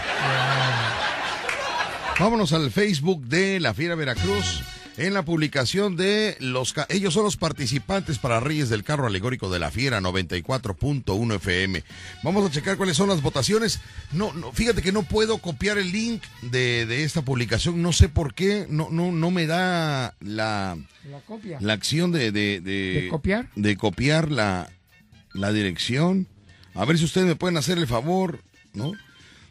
[2.20, 4.64] Vámonos al Facebook de La Fiera Veracruz.
[5.00, 6.76] En la publicación de los...
[6.90, 11.84] Ellos son los participantes para Reyes del Carro Alegórico de la Fiera 94.1 FM.
[12.22, 13.80] Vamos a checar cuáles son las votaciones.
[14.12, 17.82] No, no, fíjate que no puedo copiar el link de, de esta publicación.
[17.82, 18.66] No sé por qué.
[18.70, 20.78] No, no, no me da la...
[21.10, 21.60] La copia.
[21.62, 22.34] La acción de...
[22.34, 23.50] ¿De, ¿De copiar?
[23.56, 24.70] De copiar la,
[25.34, 26.28] la dirección.
[26.74, 28.42] A ver si ustedes me pueden hacer el favor,
[28.74, 28.92] ¿no?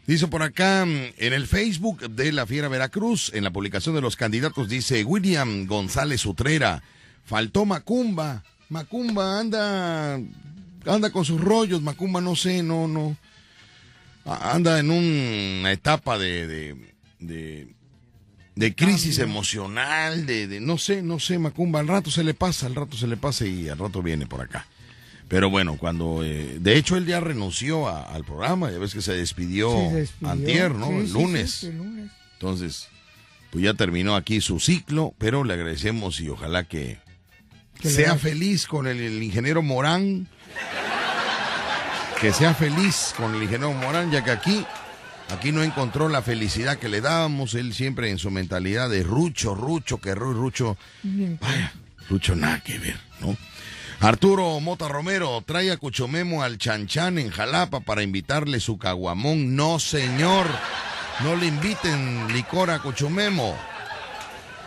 [0.09, 4.01] Dice por acá mm, en el Facebook de la Fiera Veracruz, en la publicación de
[4.01, 6.81] los candidatos, dice William González Utrera.
[7.25, 8.43] Faltó Macumba.
[8.69, 10.15] Macumba anda,
[10.87, 11.83] anda con sus rollos.
[11.83, 13.15] Macumba no sé, no, no.
[14.25, 17.75] Anda en una etapa de, de, de,
[18.55, 21.81] de crisis emocional, de, de, no sé, no sé, Macumba.
[21.81, 24.41] Al rato se le pasa, al rato se le pasa y al rato viene por
[24.41, 24.65] acá.
[25.29, 29.01] Pero bueno, cuando, eh, de hecho él ya renunció a- al programa, ya ves que
[29.01, 30.31] se despidió, se despidió.
[30.31, 30.87] antier, ¿no?
[30.87, 31.51] Sí, el lunes.
[31.51, 32.11] sí, el lunes.
[32.33, 32.87] Entonces,
[33.51, 36.99] pues ya terminó aquí su ciclo, pero le agradecemos y ojalá que,
[37.81, 40.27] sea feliz con el, el ingeniero Morán.
[42.19, 44.65] Que sea feliz con el ingeniero Morán, ya que aquí,
[45.29, 47.53] aquí no encontró la felicidad que le dábamos.
[47.53, 51.37] Él siempre en su mentalidad de Rucho, Rucho, que Ru- Rucho, Bien.
[51.41, 51.71] vaya,
[52.09, 53.37] Rucho nada que ver, ¿no?
[54.01, 59.57] Arturo Mota Romero trae a Cuchomemo al Chanchan en Jalapa para invitarle su caguamón.
[59.57, 60.47] No, señor.
[61.21, 63.57] No le inviten licor a Cuchomemo.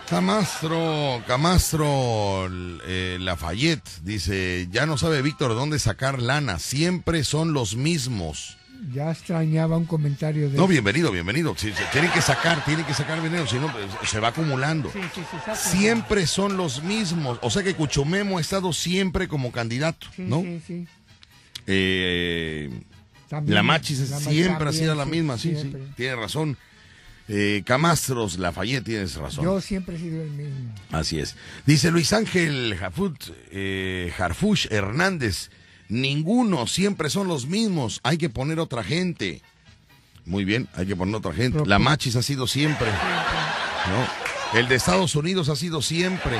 [0.07, 2.47] Camastro, Camastro
[2.85, 8.59] eh, Lafayette dice, ya no sabe Víctor dónde sacar lana, siempre son los mismos.
[8.91, 10.57] Ya extrañaba un comentario de...
[10.57, 11.55] No, bienvenido, bienvenido.
[11.57, 14.91] Si, se tienen que sacar, tienen que sacar dinero, si no, pues, se va acumulando.
[14.93, 15.77] Sí, sí, sí.
[15.79, 17.39] Siempre son los mismos.
[17.43, 20.43] O sea que Cuchomemo ha estado siempre como candidato, Sí, ¿no?
[20.43, 20.87] sí, sí.
[21.69, 22.71] Eh,
[23.29, 25.73] También, la Machis la siempre ha sido la sí, misma, sí, sí.
[25.97, 26.57] Tiene razón.
[27.29, 29.45] Eh, Camastros, Lafayette, tienes razón.
[29.45, 30.75] Yo siempre he sido el mismo.
[30.91, 31.37] Así es.
[31.67, 33.17] Dice Luis Ángel Jafut,
[33.53, 35.51] eh, Harfush Hernández.
[35.93, 38.01] Ninguno, siempre son los mismos.
[38.03, 39.43] Hay que poner otra gente.
[40.25, 41.67] Muy bien, hay que poner otra gente.
[41.67, 42.89] La Machis ha sido siempre.
[42.89, 44.59] ¿no?
[44.59, 46.39] El de Estados Unidos ha sido siempre.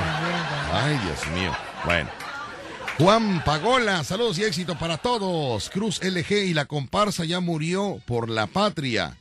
[0.71, 1.51] Ay, Dios mío.
[1.85, 2.09] Bueno.
[2.97, 5.69] Juan Pagola, saludos y éxito para todos.
[5.69, 9.17] Cruz LG y la comparsa ya murió por la patria.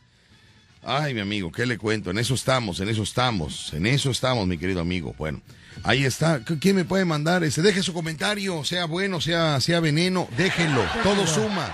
[0.84, 2.10] Ay, mi amigo, ¿qué le cuento?
[2.10, 5.14] En eso estamos, en eso estamos, en eso estamos, mi querido amigo.
[5.16, 5.40] Bueno,
[5.84, 6.40] ahí está.
[6.44, 7.44] ¿Qu- ¿Quién me puede mandar?
[7.44, 11.72] Ese, deje su comentario, sea bueno, sea, sea veneno, déjenlo, todo suma.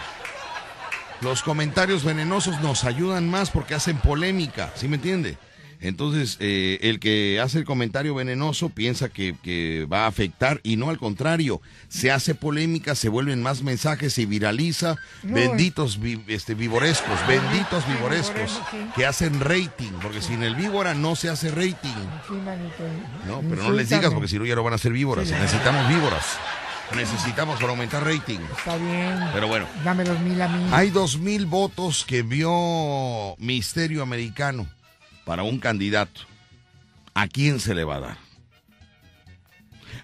[1.22, 5.38] Los comentarios venenosos nos ayudan más porque hacen polémica, ¿sí me entiende?
[5.80, 10.76] Entonces, eh, el que hace el comentario venenoso piensa que, que va a afectar y
[10.76, 14.96] no al contrario, se hace polémica, se vuelven más mensajes, se viraliza.
[15.22, 18.60] No, benditos vi- este, vivorescos, benditos vivorescos
[18.96, 21.94] que hacen rating, porque sin el víbora no se hace rating.
[23.26, 25.30] No, pero no les digas porque si no ya no van a ser víboras.
[25.30, 26.24] Necesitamos víboras.
[26.96, 28.38] Necesitamos para aumentar rating.
[28.56, 29.14] Está bien.
[29.34, 29.66] Pero bueno.
[29.84, 30.68] Dame los mil a mí.
[30.72, 34.66] Hay dos mil votos que vio Misterio Americano
[35.28, 36.22] para un candidato.
[37.12, 38.18] ¿A quién se le va a dar?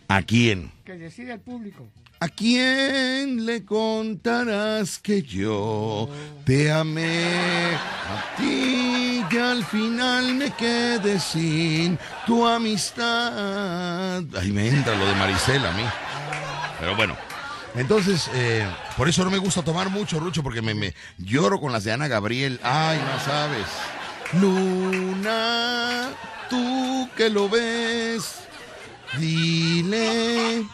[0.07, 0.71] ¿A quién?
[0.85, 1.89] Que decide el público.
[2.21, 6.11] ¿A quién le contarás que yo
[6.45, 7.75] te amé?
[7.75, 14.23] A ti que al final me quedé sin tu amistad.
[14.37, 15.85] Ahí me entra lo de Maricela a mí.
[16.81, 17.17] Pero bueno.
[17.75, 18.69] Entonces, eh,
[18.99, 21.93] por eso no me gusta tomar mucho, Rucho, porque me, me lloro con las de
[21.93, 22.61] Ana Gabriel.
[22.63, 23.67] Ay, no sabes.
[24.41, 26.11] Luna,
[26.51, 28.41] tú que lo ves,
[29.19, 30.65] dile.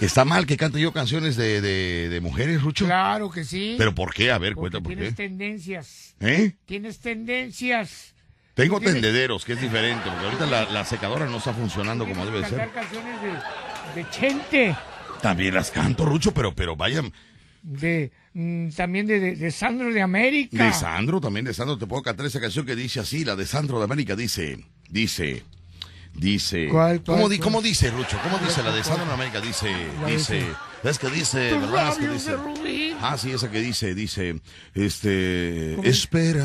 [0.00, 2.86] ¿Está mal que cante yo canciones de, de, de mujeres, Rucho?
[2.86, 3.74] Claro que sí.
[3.76, 4.30] ¿Pero por qué?
[4.30, 5.28] A ver, Porque cuenta por tienes qué.
[5.28, 6.14] tendencias.
[6.20, 6.52] ¿Eh?
[6.64, 8.14] Tienes tendencias.
[8.54, 12.24] Tengo tienes- tendederos, que es diferente, porque ahorita la, la secadora no está funcionando como
[12.24, 12.72] debe de Cantar ser.
[12.74, 14.76] canciones de, de Chente,
[15.22, 17.02] También las canto, Rucho, pero, pero vaya,
[17.62, 18.10] de,
[18.76, 20.64] también de, de- de Sandro de América.
[20.64, 23.46] de Sandro, también de Sandro, te puedo cantar esa canción que dice así, la de
[23.46, 25.42] Sandro de América, dice, dice,
[26.14, 26.68] dice.
[26.68, 28.18] ¿Cuál, cuál, ¿Cómo, di- cómo dice, Rucho?
[28.22, 28.84] ¿Cómo dice la de.
[28.84, 29.40] Sandro de América?
[29.40, 29.68] Dice,
[30.06, 30.44] dice.
[30.82, 31.90] ¿ves que dice, verdad?
[31.90, 32.32] Es que dice.
[33.02, 34.40] Ah, sí, esa que dice, dice,
[34.74, 35.88] este, ¿Cómo?
[35.88, 36.44] espera,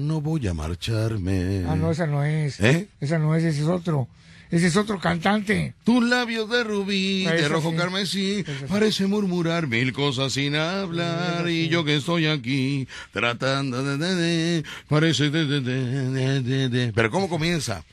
[0.00, 1.64] no voy a marcharme.
[1.68, 2.60] Ah, no, esa no es.
[2.60, 2.88] ¿Eh?
[3.00, 4.08] Esa no es, ese es otro.
[4.50, 5.74] Ese es otro cantante.
[5.84, 7.76] Tus labios de rubí, de rojo sí.
[7.76, 8.52] carmesí, sí.
[8.68, 11.48] parece murmurar mil cosas sin hablar.
[11.48, 16.68] Y yo que estoy aquí, tratando de, de, de, parece de, de, de, de, de,
[16.68, 16.92] de.
[16.92, 17.84] Pero ¿cómo comienza?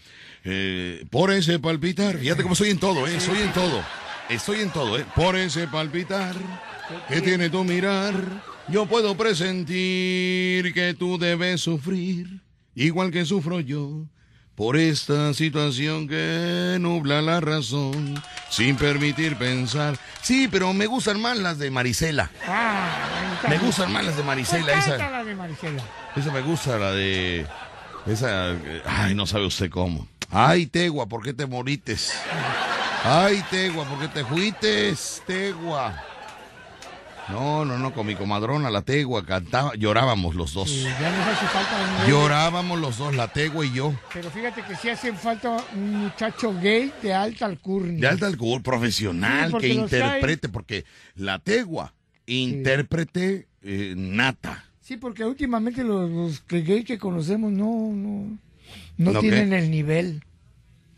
[0.45, 3.83] Eh, por ese palpitar, fíjate cómo soy en todo, eh, soy en todo.
[4.29, 5.05] Estoy en todo, eh.
[5.15, 6.35] Por ese palpitar
[7.07, 12.41] que tiene tu mirar, yo puedo presentir que tú debes sufrir,
[12.75, 14.05] igual que sufro yo.
[14.55, 19.97] Por esta situación que nubla la razón, sin permitir pensar.
[20.21, 22.29] Sí, pero me gustan más las de Marisela.
[22.47, 24.73] Ah, Me gustan más las de Marisela.
[24.73, 25.83] Esa, la de Marisela.
[26.15, 27.47] esa me gusta, la de.
[28.05, 28.51] Esa.
[28.85, 30.07] Ay, no sabe usted cómo.
[30.29, 32.13] Ay, Tegua, ¿por qué te morites?
[33.03, 35.23] Ay, Tegua, ¿por qué te fuites?
[35.25, 36.03] Tegua.
[37.29, 40.69] No, no, no, con mi comadrona, la Tegua, cantaba, llorábamos los dos.
[40.69, 42.07] Sí, ya nos hace falta.
[42.07, 43.93] Llorábamos los dos, la Tegua y yo.
[44.13, 47.99] Pero fíjate que sí hace falta un muchacho gay de alta alcurnia.
[48.01, 50.85] De alta alcohol, profesional, Sí, que interprete, porque
[51.15, 51.93] la Tegua,
[52.25, 54.65] intérprete eh, nata.
[54.81, 58.37] Sí, porque últimamente los, los que gay que conocemos no, no,
[58.97, 59.59] no, ¿No tienen qué?
[59.59, 60.23] el nivel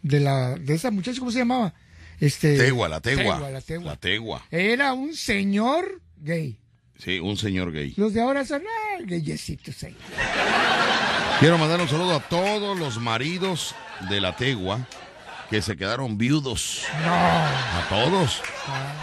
[0.02, 1.74] de la de esa muchacha, ¿cómo se llamaba?
[2.20, 3.36] Este, Tegua, la Tegua.
[3.36, 3.86] Tegua, la Tegua.
[3.86, 4.46] La Tegua.
[4.50, 6.58] Era un señor gay.
[6.98, 7.94] Sí, un señor gay.
[7.98, 9.96] Los de ahora son ah, gayecitos ahí.
[11.40, 13.76] Quiero mandar un saludo a todos los maridos
[14.10, 14.88] de la Tegua
[15.50, 16.84] que se quedaron viudos.
[17.04, 17.14] No.
[17.14, 18.42] A todos.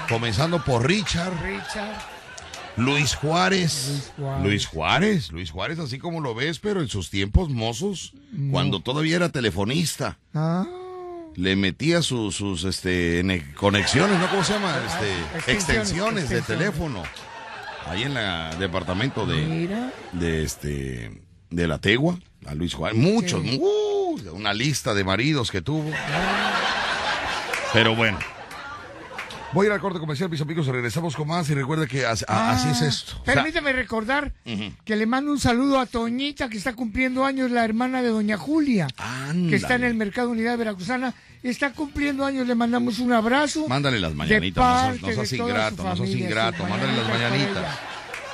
[0.08, 2.00] Comenzando por Richard, Richard.
[2.76, 3.86] Luis Juárez.
[3.86, 4.42] Luis Juárez.
[4.42, 8.14] Luis Juárez, Luis Juárez, así como lo ves, pero en sus tiempos mozos,
[8.50, 10.18] cuando todavía era telefonista.
[10.32, 10.66] Ah,
[11.36, 14.28] le metía sus, sus este, ne- conexiones, ¿no?
[14.30, 14.74] ¿Cómo se llama?
[14.86, 15.12] Este,
[15.52, 17.02] extensiones, extensiones, de teléfono.
[17.86, 19.92] Ahí en el departamento de, mira.
[20.12, 22.98] de este de la Tegua, a Luis Juárez.
[22.98, 23.58] Muchos, Sí.
[23.60, 25.90] uh, una lista de maridos que tuvo.
[27.72, 28.18] Pero bueno.
[29.52, 32.24] Voy a ir al corte comercial, mis amigos, regresamos con más y recuerda que as-
[32.26, 33.12] a- así es Ah, esto.
[33.20, 34.32] O sea, Permíteme recordar
[34.84, 38.38] que le mando un saludo a Toñita, que está cumpliendo años, la hermana de Doña
[38.38, 38.88] Julia,
[39.50, 41.12] que está en el Mercado Unidad Veracruzana.
[41.42, 43.66] Está cumpliendo años, le mandamos un abrazo.
[43.68, 47.78] Mándale las mañanitas, no no seas ingrato, no seas ingrato, mándale las mañanitas.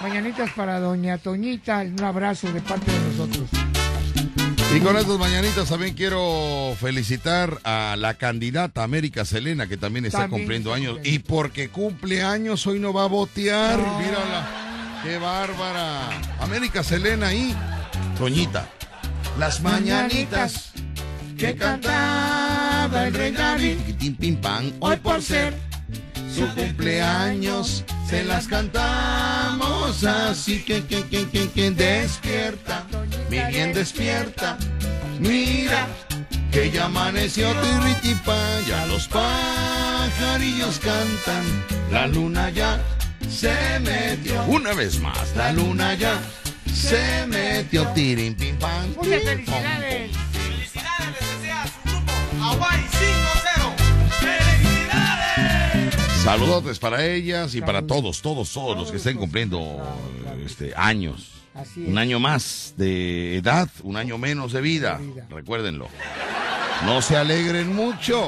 [0.00, 3.48] Mañanitas para Doña Toñita, un abrazo de parte de nosotros.
[4.74, 10.20] Y con estas mañanitas también quiero felicitar a la candidata América Selena, que también está
[10.20, 10.98] También cumpliendo años.
[11.04, 13.78] Y porque cumple años, hoy no va a botear.
[13.78, 15.00] Mírala.
[15.02, 16.10] ¡Qué bárbara!
[16.40, 17.54] América Selena y
[18.18, 18.68] Toñita.
[19.38, 20.72] Las mañanitas
[21.38, 23.78] que cantaba el rey David.
[24.80, 25.54] Hoy por ser
[26.38, 32.84] su cumpleaños se las cantamos así que que que que, que despierta,
[33.28, 34.56] mi bien despierta,
[35.18, 35.88] mira
[36.52, 38.38] que ya amaneció tirritipa,
[38.68, 41.44] ya los pajarillos cantan,
[41.90, 42.80] la luna ya
[43.28, 44.42] se metió.
[44.44, 46.20] Una vez más, la luna ya
[46.72, 48.94] se metió tirin pim pam.
[49.02, 50.12] Felicidades.
[50.32, 53.77] Felicidades les desea su grupo Hawaii 5-0.
[56.28, 59.82] Saludotes para ellas y para todos, todos, todos los que estén cumpliendo
[60.44, 61.30] este, años.
[61.74, 65.00] Un año más de edad, un año menos de vida.
[65.30, 65.88] Recuérdenlo.
[66.84, 68.26] No se alegren mucho.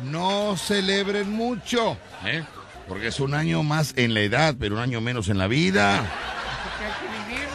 [0.00, 1.96] No celebren mucho.
[2.26, 2.44] ¿eh?
[2.86, 6.04] Porque es un año más en la edad, pero un año menos en la vida.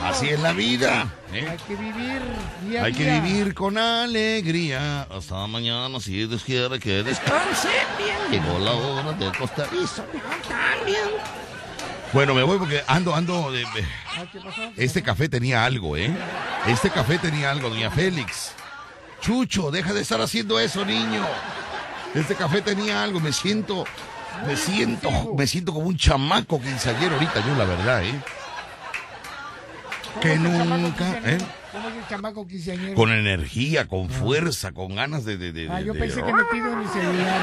[0.03, 1.11] Así es la vida.
[1.33, 1.47] ¿eh?
[1.49, 2.21] Hay que vivir
[2.67, 5.03] día a Hay que vivir con alegría.
[5.03, 8.43] Hasta mañana, si Dios quiere que descanse bien.
[8.43, 10.01] Llegó la hora de acostarse.
[10.47, 10.99] También.
[12.13, 13.51] Bueno, me voy porque ando, ando.
[13.51, 14.61] de- Ay, ¿Qué pasó?
[14.77, 16.11] Este café tenía algo, ¿eh?
[16.67, 18.51] Este café tenía algo, doña Félix.
[19.19, 21.25] Chucho, deja de estar haciendo eso, niño.
[22.13, 23.83] Este café tenía algo, me siento,
[24.45, 28.13] me siento, me siento como un chamaco quinceañero ahorita, yo la verdad, ¿eh?
[30.21, 31.19] ¿Cómo Que nunca?
[31.25, 31.37] ¿eh?
[31.71, 32.95] ¿Cómo es el chamaco quinceañero?
[32.95, 35.37] Con energía, con fuerza, con ganas de...
[35.37, 37.41] de, de- Ah, yo de- pensé que metido en el celular.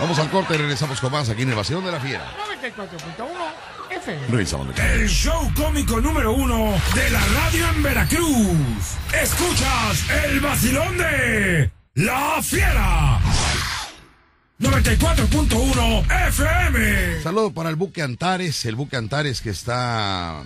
[0.00, 2.24] Vamos al corte, regresamos con más aquí en el Vacilón de la Fiera.
[2.62, 4.26] 94.1 FM.
[4.28, 4.78] Regresamos.
[4.78, 8.96] El show cómico número uno de la radio en Veracruz.
[9.22, 13.20] Escuchas el vacilón de La Fiera.
[14.60, 17.20] 94.1 FM.
[17.22, 20.42] Saludo para el buque Antares, el buque Antares que está...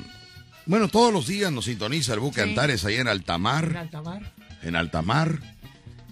[0.68, 2.48] Bueno, todos los días nos sintoniza el buque Sí.
[2.50, 3.74] Antares ahí en ¿En Altamar.
[3.76, 4.32] Altamar?
[4.62, 5.40] En Altamar.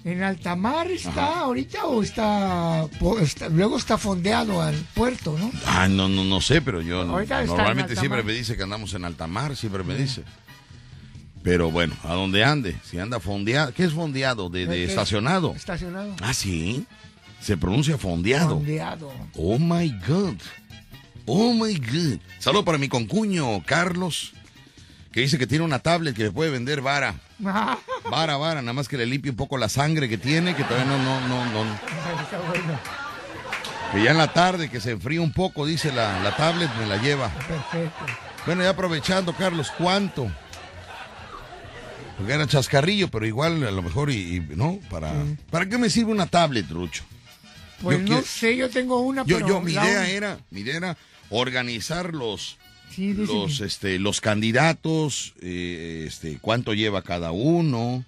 [0.03, 1.41] ¿En Altamar está Ajá.
[1.41, 2.89] ahorita o está,
[3.51, 5.51] Luego está fondeado al puerto, ¿no?
[5.67, 9.05] Ah, no, no, no sé, pero yo no- normalmente siempre me dice que andamos en
[9.05, 10.25] Altamar, siempre me dice.
[11.43, 13.75] Pero bueno, a donde ande, si anda fondeado.
[13.75, 14.49] ¿Qué es fondeado?
[14.49, 15.55] ¿De, estacionado?
[15.55, 16.17] Estacionado.
[16.23, 16.87] Ah, sí.
[17.41, 18.57] Se pronuncia fondeado.
[18.57, 19.13] Fondeado.
[19.37, 20.37] Oh my God.
[21.27, 22.19] Oh my God.
[22.39, 24.33] Saludo para mi concuño, Carlos,
[25.17, 27.15] que dice que tiene una tablet que le puede vender vara.
[28.11, 30.85] Vara, vara, nada más que le limpie un poco la sangre que tiene, que todavía
[30.85, 31.81] no, no, no, no.
[33.93, 36.85] Que ya en la tarde, que se enfría un poco, dice la, la tablet, me
[36.85, 37.31] la lleva.
[37.31, 38.05] Perfecto.
[38.45, 40.31] Bueno, ya aprovechando, Carlos, ¿cuánto?
[42.19, 44.79] Porque era chascarrillo, pero igual a lo mejor y, y, ¿no?
[44.91, 45.15] Para,
[45.51, 47.05] ¿Para qué me sirve una tablet, Rucho?
[47.83, 50.39] Pues Yo no quiero- sé, yo tengo una, Yo, pero yo, mi la idea era,
[50.51, 50.97] mi idea era
[51.31, 52.59] organizar los,
[52.97, 58.05] Sí, los, este, los candidatos, eh, este, cuánto lleva cada uno,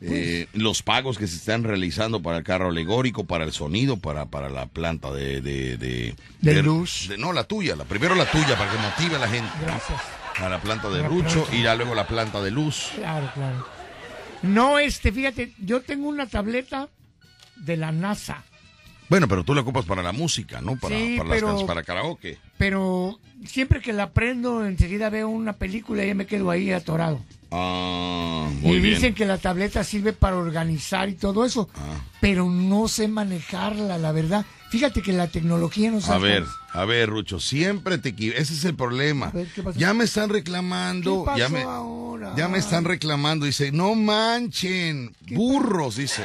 [0.00, 4.26] eh, los pagos que se están realizando para el carro alegórico, para el sonido, para,
[4.26, 7.10] para la planta de, de, de, De luz.
[7.18, 9.50] no, la tuya, la, primero la tuya, para que motive a la gente.
[9.62, 10.00] Gracias.
[10.38, 11.56] A la planta de La Rucho planta.
[11.56, 12.90] y ya luego la planta de luz.
[12.94, 13.66] Claro, claro.
[14.42, 16.90] No, este, fíjate, yo tengo una tableta
[17.56, 18.44] de la NASA,
[19.08, 20.76] Bueno, pero tú la ocupas para la música, ¿no?
[20.76, 22.38] Para, Sí, para, las pero- para karaoke.
[22.58, 27.20] pero siempre que la prendo, enseguida veo una película y ya me quedo ahí atorado.
[27.52, 28.94] Ah, muy y bien.
[28.96, 32.00] dicen que la tableta sirve para organizar y todo eso, Ah.
[32.20, 34.44] pero no sé manejarla, la verdad.
[34.70, 38.08] Fíjate que la tecnología nos A ver, a ver, Rucho, siempre te.
[38.36, 39.30] Ese es el problema.
[39.30, 39.78] ver, ¿qué pasó?
[39.78, 41.20] Ya me están reclamando.
[41.22, 42.34] ¿Qué pasó ya me, ahora?
[42.36, 43.46] ya me están reclamando.
[43.46, 46.24] Dice, no manchen, burros, dice.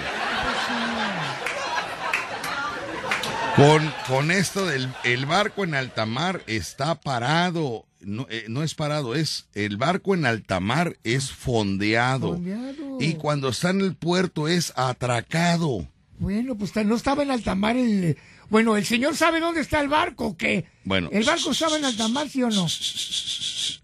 [3.55, 7.85] Con, con esto del el barco en alta mar está parado.
[7.99, 12.33] No, eh, no es parado, es el barco en alta mar es fondeado.
[12.33, 12.97] Fondeado.
[12.99, 15.87] Y cuando está en el puerto es atracado.
[16.17, 18.17] Bueno, pues no estaba en alta mar el...
[18.49, 20.65] Bueno, ¿el señor sabe dónde está el barco o qué?
[20.83, 21.09] Bueno.
[21.11, 22.67] ¿El barco estaba en alta mar, sí o no?
[22.69, 23.81] Si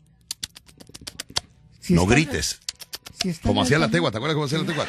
[1.89, 2.59] no grites.
[3.21, 4.85] si Como hacía la tegua, ¿te acuerdas cómo hacía la tegua?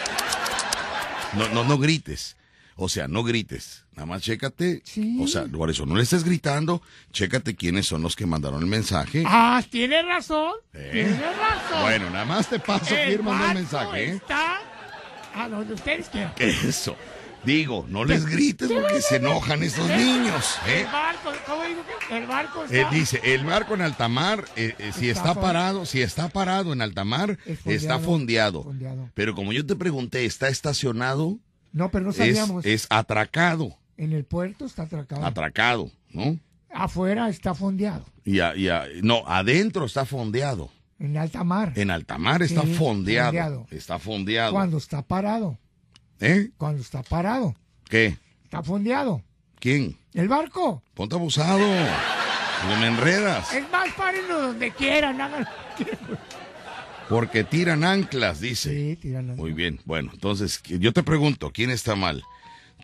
[1.35, 2.37] No, no, no grites.
[2.77, 3.85] O sea, no grites.
[3.99, 4.81] Nada más chécate.
[5.21, 6.81] O sea, por eso no le estés gritando.
[7.11, 9.25] Chécate quiénes son los que mandaron el mensaje.
[9.27, 10.53] Ah, tiene razón.
[10.73, 10.91] ¿Eh?
[10.93, 11.83] Tiene razón.
[11.83, 14.05] Bueno, nada más te paso El quién mandó el mensaje.
[14.05, 14.11] ¿eh?
[14.15, 14.61] Está
[15.35, 16.33] a donde ustedes quieran.
[16.39, 16.97] Eso.
[17.43, 20.59] Digo, no les grites porque se enojan estos niños.
[20.69, 20.83] ¿eh?
[20.83, 22.17] El barco, ¿cómo digo que?
[22.19, 22.77] El barco está...
[22.77, 26.73] Eh, dice, el barco en alta mar, eh, eh, si Está parado, si está parado
[26.73, 28.63] en alta mar, Es está fondeado.
[28.63, 29.11] fondeado.
[29.15, 31.39] Pero como yo te pregunté, ¿está estacionado?
[31.73, 32.65] No, pero no Es, sabíamos.
[32.65, 35.27] es atracado, En el puerto está atracado.
[35.27, 36.39] atracado, ¿no?
[36.73, 38.07] Afuera está fondeado.
[38.25, 40.71] Y, a- y a- no, adentro está fondeado.
[40.99, 41.73] En alta mar.
[41.77, 43.67] En alta mar está Sí, fondeado, fondeado.
[43.71, 44.53] Está fondeado.
[44.53, 45.59] Cuando está parado.
[46.21, 46.51] ¿Eh?
[46.57, 47.55] Cuando está parado.
[47.89, 48.17] ¿Qué?
[48.45, 49.23] Está fondeado.
[49.61, 49.97] ¿Quién?
[50.15, 50.83] El barco.
[50.95, 51.59] Ponte abusado.
[51.59, 53.53] No me enredas.
[53.53, 55.19] Es más, párenlo donde quieran.
[57.09, 58.71] Porque tiran anclas, dice.
[58.75, 59.81] Sí, tiran Muy bien.
[59.85, 62.23] Bueno, entonces, yo te pregunto, ¿quién está mal?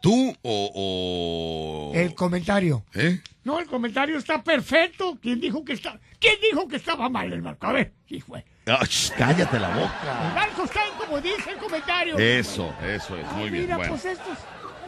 [0.05, 1.91] ¿Tú o...?
[1.93, 2.85] o- El comentario.
[2.93, 3.21] ¿Eh?
[3.43, 5.19] No, el comentario está perfecto.
[5.23, 5.99] ¿Quién dijo que está...
[6.19, 7.67] ¿Quién dijo que estaba mal el barco?
[7.69, 8.35] A ver, hijo.
[8.67, 10.33] Ah, sh, cállate la El boca.
[10.35, 12.19] barco está como dice el comentario.
[12.19, 13.33] Eso, eso es.
[13.33, 13.63] Muy bien.
[13.65, 13.93] Mira, Bueno.
[13.93, 14.37] pues estos...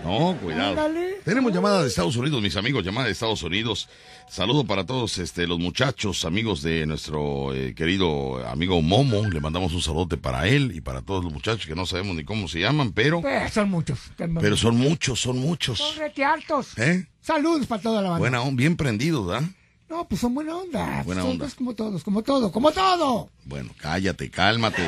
[0.04, 0.70] No, cuidado.
[0.70, 1.16] Ándale.
[1.24, 3.88] Tenemos llamada de Estados Unidos, mis amigos, llamada de Estados Unidos.
[4.28, 9.24] Saludo para todos este, los muchachos, amigos de nuestro eh, querido amigo Momo.
[9.28, 12.24] Le mandamos un saludote para él y para todos los muchachos que no sabemos ni
[12.24, 13.98] cómo se llaman, pero, Pues, son muchos.
[14.40, 15.78] pero son muchos, son muchos.
[15.78, 16.78] Son rete hartos.
[16.78, 17.06] ¿Eh?
[17.20, 18.18] Saludos para toda la banda.
[18.20, 19.48] Buena, onda, bien prendidos, ¿verdad?
[19.88, 21.02] No, pues son buena onda.
[21.04, 21.44] Buena Son, onda.
[21.44, 23.30] pues, como todos, como todo, como todo.
[23.44, 24.82] Bueno, cállate, cálmate.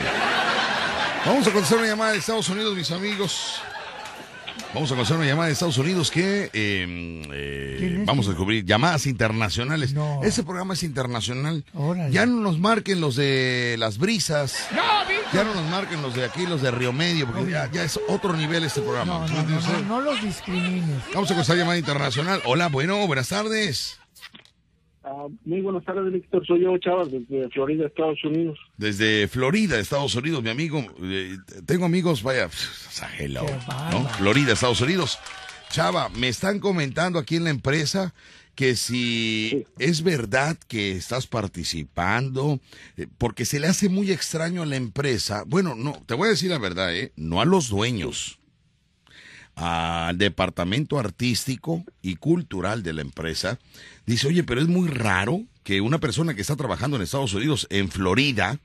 [1.25, 3.61] Vamos a contestar una llamada de Estados Unidos, mis amigos.
[4.75, 9.07] Vamos a contestar una llamada de Estados Unidos que eh, eh, vamos a descubrir llamadas
[9.07, 9.93] internacionales.
[9.93, 10.23] No.
[10.23, 11.65] Ese programa es internacional.
[11.75, 12.13] Órale.
[12.13, 14.69] Ya no nos marquen los de las brisas.
[14.75, 14.99] No.
[15.33, 18.01] Ya no nos marquen los de aquí, los de Río Medio, porque ya, ya es
[18.09, 19.27] otro nivel este programa.
[19.27, 21.03] No, no, los discrimines.
[21.13, 22.41] Vamos a contestar llamada internacional.
[22.47, 23.99] Hola, bueno, buenas tardes.
[25.11, 26.47] Ah, muy buenas tardes, Víctor.
[26.47, 28.59] Soy yo, Chavas, desde Florida, Estados Unidos.
[28.77, 30.85] Desde Florida, Estados Unidos, mi amigo.
[31.03, 32.51] eh, tengo amigos, vaya,
[33.19, 33.47] hello,
[33.91, 34.07] ¿no?
[34.11, 35.19] Florida, Estados Unidos.
[35.71, 38.13] Chava, me están comentando aquí en la empresa
[38.55, 42.61] que si es verdad que estás participando,
[42.97, 45.45] eh, porque se le hace muy extraño a la empresa.
[45.47, 47.13] Bueno, no, te voy a decir la verdad, ¿eh?
[47.17, 48.38] No a los dueños,
[49.61, 53.59] al departamento artístico y cultural de la empresa.
[54.07, 57.67] Dice, oye, pero es muy raro que una persona que está trabajando en Estados Unidos,
[57.71, 58.59] en Florida,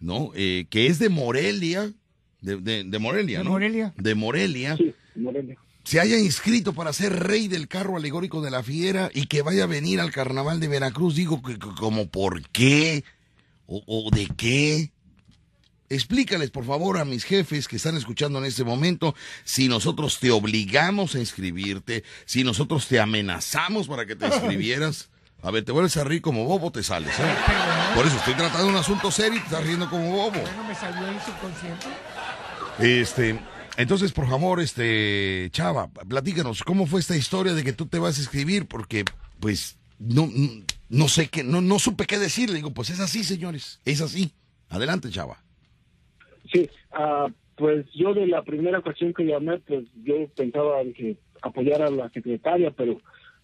[0.00, 0.30] ¿no?
[0.34, 1.92] Eh, que es de Morelia,
[2.40, 3.50] de, de- de Morelia, De ¿no?
[3.50, 3.92] Morelia.
[3.96, 5.56] De Morelia, Sí, Morelia.
[5.84, 9.64] se haya inscrito para ser rey del carro alegórico de la fiera y que vaya
[9.64, 11.14] a venir al carnaval de Veracruz.
[11.16, 13.04] Digo, que- que- como por qué
[13.66, 14.90] o, o de qué.
[15.90, 20.30] Explícales, por favor, a mis jefes que están escuchando en este momento, si nosotros te
[20.30, 25.10] obligamos a inscribirte, si nosotros te amenazamos para que te inscribieras.
[25.42, 27.12] A ver, te vuelves a reír como bobo, te sales.
[27.18, 27.34] ¿eh?
[27.94, 30.42] Por eso estoy tratando un asunto serio y te estás riendo como bobo.
[30.56, 31.86] ¿No me salió ahí subconsciente?
[32.78, 33.38] Este,
[33.76, 38.18] entonces, por favor, este, Chava, platícanos, ¿cómo fue esta historia de que tú te vas
[38.18, 38.66] a escribir?
[38.66, 39.04] Porque,
[39.38, 42.48] pues, no, no, no sé qué, no, no supe qué decir.
[42.48, 44.32] Le digo, pues es así, señores, es así.
[44.70, 45.43] Adelante, Chava.
[46.54, 47.26] Sí, ah,
[47.56, 52.08] pues yo de la primera ocasión que llamé, pues yo pensaba que apoyar a la
[52.10, 53.00] secretaria, pero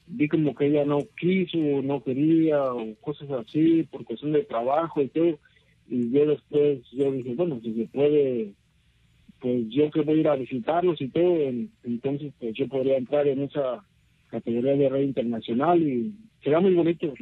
[0.07, 5.03] vi como que ella no quiso, no quería, o cosas así, por cuestión de trabajo
[5.03, 5.39] y todo.
[5.89, 8.53] Y yo después, yo dije, bueno, si se puede,
[9.41, 12.97] pues yo que voy a ir a visitarlos y todo, en- entonces pues yo podría
[12.97, 13.85] entrar en esa
[14.29, 16.15] categoría de rey internacional y
[16.45, 17.15] será muy bonito, o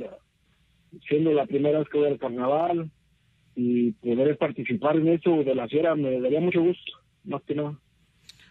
[1.09, 2.90] siendo la primera vez que voy al carnaval,
[3.59, 6.93] y poder participar en eso de la fiera me daría mucho gusto,
[7.24, 7.76] más que nada.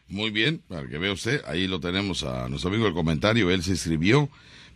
[0.10, 3.64] Muy bien, para que vea usted, ahí lo tenemos a nuestro amigo el comentario, él
[3.64, 4.30] se inscribió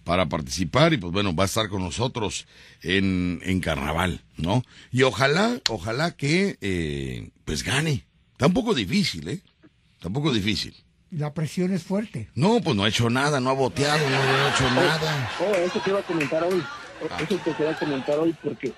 [0.06, 2.48] para participar y pues bueno, va a estar con nosotros
[2.82, 4.64] en, en carnaval, ¿no?
[4.90, 8.06] Y ojalá, ojalá que eh, pues gane.
[8.32, 9.42] Está un poco difícil, ¿eh?
[9.96, 10.74] Está un poco difícil.
[11.12, 12.30] La presión es fuerte.
[12.36, 15.32] No, pues no ha hecho nada, no ha boteado, no ha hecho nada.
[15.42, 16.64] Oh, eso te iba a comentar hoy,
[17.22, 18.72] eso te quería comentar hoy porque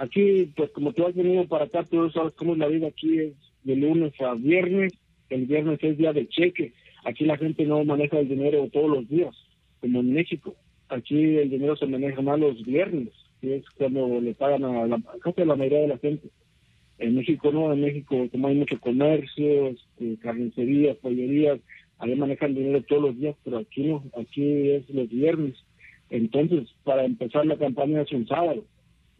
[0.00, 3.18] aquí, pues como tú has venido para acá, tú sabes cómo es la vida aquí,
[3.18, 4.94] es de lunes a viernes,
[5.28, 6.72] el viernes es día de cheque,
[7.04, 9.36] aquí la gente no maneja el dinero todos los días,
[9.80, 10.56] como en México,
[10.88, 13.10] aquí el dinero se maneja más los viernes,
[13.42, 16.28] que es cuando le pagan a la, casi a la mayoría de la gente.
[16.98, 21.60] En México no, en México como hay mucho comercio, este, carnicerías, pollerías,
[21.98, 25.56] ahí manejan dinero todos los días, pero aquí no, aquí es los viernes.
[26.08, 28.64] Entonces, para empezar la campaña es un sábado.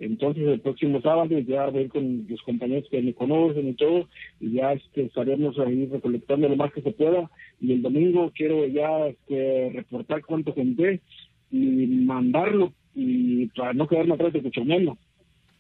[0.01, 4.09] Entonces, el próximo sábado ya voy con los compañeros que me conocen y todo,
[4.41, 7.31] y ya este, estaremos ahí recolectando lo más que se pueda.
[7.61, 11.03] Y el domingo quiero ya este, reportar cuánto gente
[11.51, 14.97] y mandarlo, y para no quedarme atrás de Cuchomelo.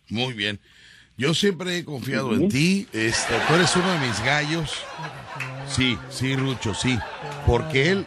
[0.08, 0.58] Muy bien.
[1.18, 2.86] Yo siempre he confiado en ti.
[2.94, 4.82] Este, tú eres uno de mis gallos.
[5.66, 6.96] Sí, sí, Rucho, sí.
[7.46, 8.06] Porque él,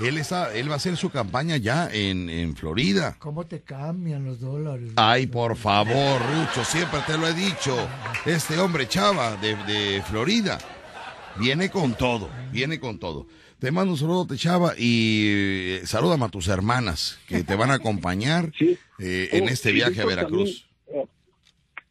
[0.00, 3.16] él está, él va a hacer su campaña ya en, en Florida.
[3.18, 4.92] ¿Cómo te cambian los dólares?
[4.96, 7.76] Ay, por favor, Rucho, siempre te lo he dicho.
[8.26, 10.58] Este hombre Chava de, de Florida
[11.38, 13.26] viene con todo, viene con todo.
[13.58, 17.74] Te mando un saludo, Chava, y eh, salúdame a tus hermanas que te van a
[17.74, 18.52] acompañar
[18.98, 20.66] eh, en Oh, este viaje a Veracruz.
[20.86, 21.08] también, eh,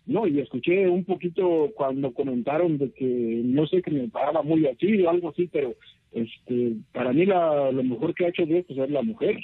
[0.06, 4.68] no, y escuché un poquito cuando comentaron de que no sé que me paraba muy
[4.68, 5.74] así o algo así, pero
[6.16, 9.38] este para mí la, lo mejor que ha hecho Dios pues, es la mujer,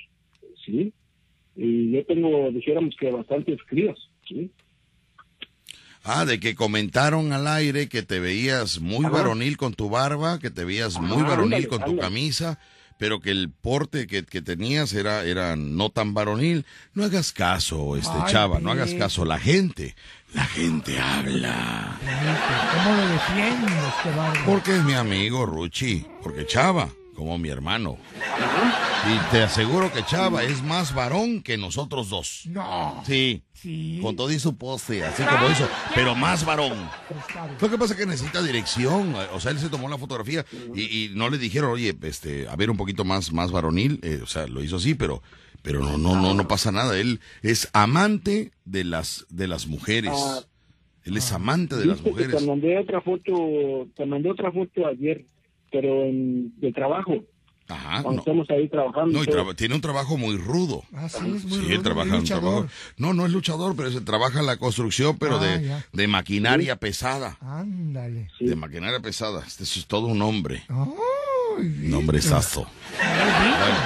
[0.65, 0.91] ¿sí?
[1.55, 4.49] Y yo tengo, dijéramos que bastantes crías, ¿sí?
[6.03, 9.17] Ah, de que comentaron al aire que te veías muy Ajá.
[9.17, 11.99] varonil con tu barba, que te veías muy Ah, varonil ándale, con tu ándale.
[11.99, 12.59] camisa,
[12.97, 16.65] pero que el porte que, que tenías era, era no tan varonil.
[16.95, 19.25] No hagas caso, este Ay, chava, no hagas caso.
[19.25, 19.95] La gente,
[20.33, 21.97] la gente habla.
[22.83, 24.41] ¿Cómo lo defiendes, este barba?
[24.45, 27.97] Porque es mi amigo Ruchi, porque Chava, como mi hermano.
[29.09, 32.43] Y te aseguro que Chava es más varón que nosotros dos.
[32.45, 33.03] No.
[33.05, 33.43] Sí.
[33.53, 33.99] Sí.
[34.01, 36.89] Con todo y su poste, así como eso, pero más varón.
[37.59, 39.13] Lo que pasa es que necesita dirección.
[39.33, 40.43] O sea, él se tomó la fotografía
[40.73, 43.99] y, y no le dijeron, oye, este, a ver un poquito más, más varonil.
[44.01, 45.21] eh, o sea, lo hizo así, pero,
[45.61, 46.97] pero no, no, no, no pasa nada.
[46.99, 50.11] Él es amante de las, de las mujeres.
[50.15, 50.41] Ah.
[51.03, 52.37] Él es amante de las mujeres.
[52.37, 55.25] Te mandé otra foto, te mandé otra foto ayer,
[55.71, 57.23] pero en, de trabajo.
[57.67, 58.19] Ajá, Cuando no.
[58.19, 59.17] estamos ahí trabajando.
[59.23, 60.83] No, y tiene un trabajo muy rudo.
[60.93, 62.67] Ah, sí, es muy Sí, rudo, él trabaja un trabajo.
[62.97, 66.75] No, no es luchador, pero se trabaja en la construcción, pero Ah, de, de maquinaria
[66.75, 67.37] pesada.
[67.39, 68.29] Ándale.
[68.41, 69.43] De maquinaria pesada.
[69.47, 70.63] Este es todo un hombre.
[70.67, 72.67] Ay, Un hombrezazo.
[72.99, 73.77] Bueno,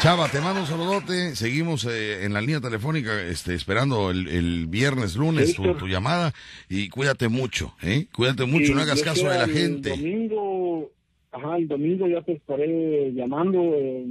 [0.00, 1.34] Chava, te mando un saludote.
[1.34, 6.32] Seguimos eh, en la línea telefónica este, esperando el, el viernes, lunes tu, llamada.
[6.68, 8.06] Y cuídate mucho, ¿eh?
[8.14, 9.90] Cuídate mucho, Sí, no hagas caso de la el gente.
[9.90, 10.90] domingo,
[11.32, 14.04] ajá, el domingo ya te estaré llamando eh,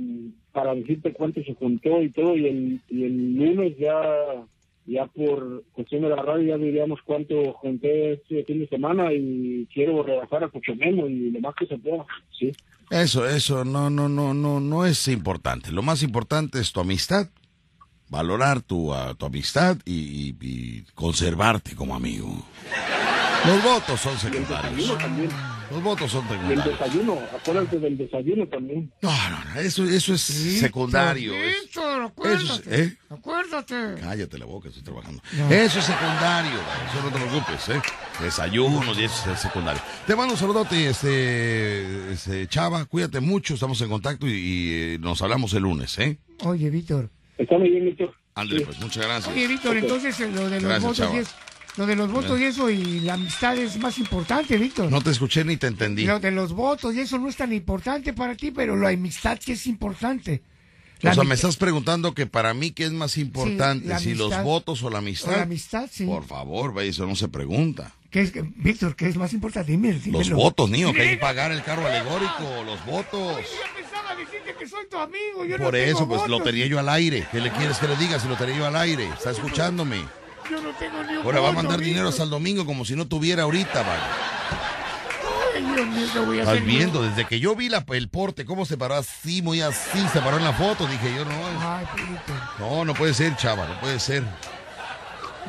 [0.52, 4.02] para decirte cuánto se juntó y todo, y el, y el lunes ya,
[4.86, 9.68] ya por cuestión de la radio ya diríamos cuánto junté este fin de semana y
[9.74, 12.06] quiero rebajar a Cochomemo y lo más que se pueda,
[12.38, 12.52] sí.
[12.90, 15.72] Eso, eso, no, no, no, no, no es importante.
[15.72, 17.28] Lo más importante es tu amistad,
[18.10, 22.46] valorar tu, ah, tu amistad y, y- y conservarte como amigo.
[23.46, 24.92] Los votos son secundarios.
[25.72, 26.80] Los votos son Y el secundarios.
[26.80, 28.92] desayuno, acuérdate del desayuno también.
[29.02, 31.34] No, no, no, eso, eso es secundario.
[31.34, 32.82] es- Víctor, eso es- acuérdate.
[32.84, 32.98] ¿eh?
[33.10, 33.76] Acuérdate.
[34.02, 35.22] Cállate la boca, estoy trabajando.
[35.34, 35.50] No.
[35.52, 37.82] Eso es secundario, eso no te preocupes, ¿eh?
[38.22, 39.82] Desayunos y eso es secundario.
[40.06, 44.98] Te mando un saludote, este, este, Chava, cuídate mucho, estamos en contacto y, y, eh,
[45.00, 46.20] nos hablamos el lunes, ¿eh?
[46.44, 47.10] Oye, Víctor.
[47.38, 48.14] Está muy bien, Víctor.
[48.36, 49.34] Ándale, pues, muchas gracias.
[49.34, 51.16] Oye, Víctor, entonces eh, lo de los Gracias, votos chava.
[51.16, 51.32] y eso,
[51.78, 54.90] lo de los votos y eso y la amistad es más importante, Víctor.
[54.92, 56.06] No te escuché ni te entendí.
[56.06, 59.38] Lo de los votos y eso no es tan importante para ti, pero la amistad
[59.42, 60.42] sí es importante.
[61.02, 64.42] La o sea, me estás preguntando que para mí qué es más importante, si los
[64.44, 65.34] votos o la amistad.
[65.34, 66.06] o la amistad, sí.
[66.06, 67.94] Por favor, eso no se pregunta.
[68.10, 69.74] ¿Qué es, que- Víctor, ¿qué es más importante?
[69.74, 70.36] Dime, Los dímelo.
[70.38, 73.38] votos, niño, que hay que pagar el carro alegórico, los votos.
[74.18, 77.28] Decirte que soy tu amigo, yo Por eso, pues lo tenía yo al aire.
[77.30, 79.10] ¿Qué le quieres que le diga si lo tenía yo al aire?
[79.10, 79.98] ¿Está escuchándome?
[80.50, 82.96] Yo no tengo ni un Ahora va a mandar dinero hasta el domingo como si
[82.96, 84.04] no tuviera ahorita, vale.
[85.56, 86.56] Ay, Dios mío, ¿qué voy a hacer?
[86.56, 90.00] Estás viendo, desde que yo vi la, el porte, cómo se paró así, muy así,
[90.14, 91.32] se paró en la foto, dije yo, no,
[91.62, 91.86] Ay,
[92.60, 94.24] no, no puede ser, chava, no puede ser.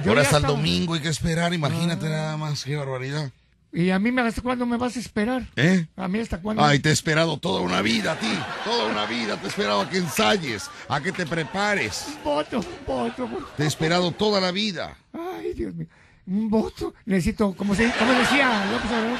[0.04, 3.30] Yo Ahora hasta el domingo hay que esperar, imagínate nada más, qué barbaridad.
[3.72, 5.46] ¿Y a mí me- hasta cuándo me vas a esperar?
[5.56, 5.86] ¿Eh?
[5.96, 6.64] ¿A mí hasta cuándo?
[6.64, 8.32] Ay, te he esperado toda una vida a ti,
[8.64, 12.58] toda una vida, te he esperado a que ensayes, a que te prepares, Un voto,
[12.60, 13.26] un voto.
[13.26, 14.96] por- te he esperado toda la vida.
[15.12, 15.86] Ay, Dios mío.
[16.26, 16.94] Un voto.
[17.04, 19.18] Necesito, como, se, como decía López Obrador,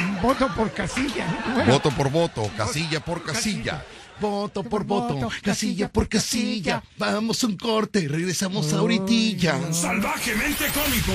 [0.00, 1.26] un voto por casilla.
[1.66, 3.84] Voto por voto, casilla por casilla.
[4.20, 6.82] Voto por voto, casilla por casilla.
[6.96, 9.72] Vamos a un corte, regresamos ahorita.
[9.72, 11.12] Salvajemente cómico.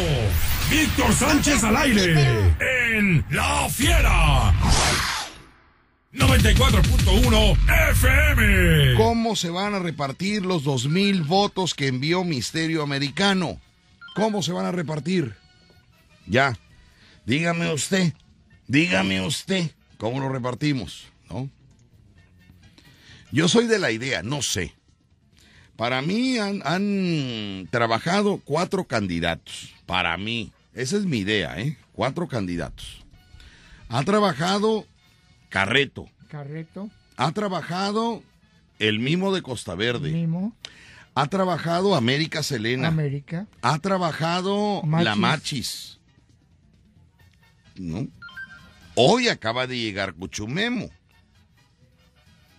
[0.70, 2.56] Víctor Sánchez al aire.
[2.98, 4.54] En La Fiera.
[6.14, 7.58] 94.1
[7.92, 8.96] FM.
[8.98, 13.60] ¿Cómo se van a repartir los dos mil votos que envió Misterio Americano?
[14.16, 15.36] ¿Cómo se van a repartir?
[16.28, 16.58] Ya,
[17.26, 18.14] dígame usted,
[18.68, 21.13] dígame usted, ¿cómo lo repartimos?
[23.34, 24.76] Yo soy de la idea, no sé.
[25.76, 29.74] Para mí han, han trabajado cuatro candidatos.
[29.88, 31.76] Para mí, esa es mi idea, ¿eh?
[31.94, 33.04] Cuatro candidatos.
[33.90, 34.86] Ha trabajado
[35.50, 36.08] Carreto.
[36.30, 38.22] Carreto, Ha trabajado
[38.78, 40.12] el Mimo de Costa Verde.
[40.12, 40.56] Mimo,
[41.16, 42.90] Ha trabajado América Selena.
[42.90, 43.48] América.
[43.64, 45.06] Ha trabajado Machis.
[45.06, 46.00] La Machis.
[47.78, 48.08] ¿No?
[48.94, 50.92] Hoy acaba de llegar Cuchumemo.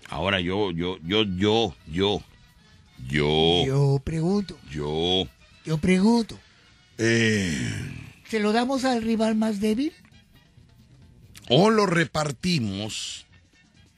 [0.09, 2.22] Ahora yo, yo, yo, yo, yo,
[3.09, 5.26] yo, Yo pregunto, yo,
[5.64, 6.39] yo pregunto.
[6.98, 7.70] eh,
[8.28, 9.93] ¿Se lo damos al rival más débil?
[11.51, 13.26] o lo repartimos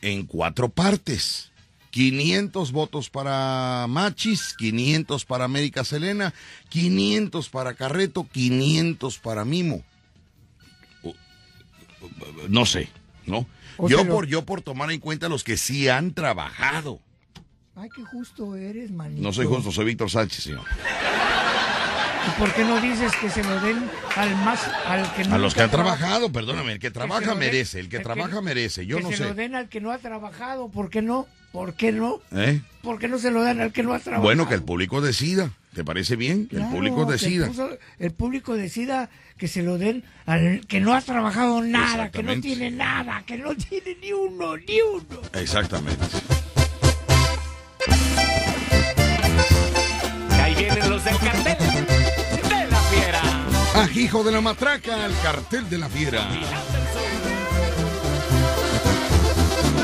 [0.00, 1.52] en cuatro partes.
[1.90, 6.34] 500 votos para Machis, 500 para América Selena,
[6.68, 9.82] 500 para Carreto, 500 para Mimo.
[12.48, 12.88] No sé,
[13.26, 13.46] ¿no?
[13.78, 17.00] O Yo se lo- por, yo por tomar en cuenta los que sí han trabajado.
[17.74, 19.22] Ay, qué justo eres, manito.
[19.22, 20.64] No soy justo, soy Víctor Sánchez, señor.
[22.26, 25.54] ¿Y por qué no dices que se lo den al más, al que A los
[25.54, 28.84] que han trabajado, perdóname, el que se trabaja lo merece, el que el trabaja merece,
[28.86, 29.34] yo que no se lo sé.
[29.34, 31.26] den al que no ha trabajado, ¿por qué no?
[31.52, 32.20] ¿Por qué no?
[32.32, 32.60] ¿Eh?
[32.82, 34.24] ¿Por qué no se lo dan al que no ha trabajado?
[34.24, 35.50] Bueno, que el público decida.
[35.74, 36.46] ¿Te parece bien?
[36.48, 37.46] Que el público decida.
[37.48, 42.22] puso- el público decida que se lo den al que no ha trabajado nada, que
[42.22, 45.20] no tiene nada, que no tiene ni uno, ni uno.
[45.34, 46.04] Exactamente.
[50.30, 51.86] Ahí vienen los del cartel
[52.48, 53.22] de la fiera.
[53.82, 56.26] Ajijo de la matraca, el cartel de la fiera.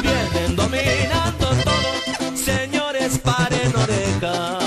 [0.00, 4.61] Vienen dominando todo, señores, paren de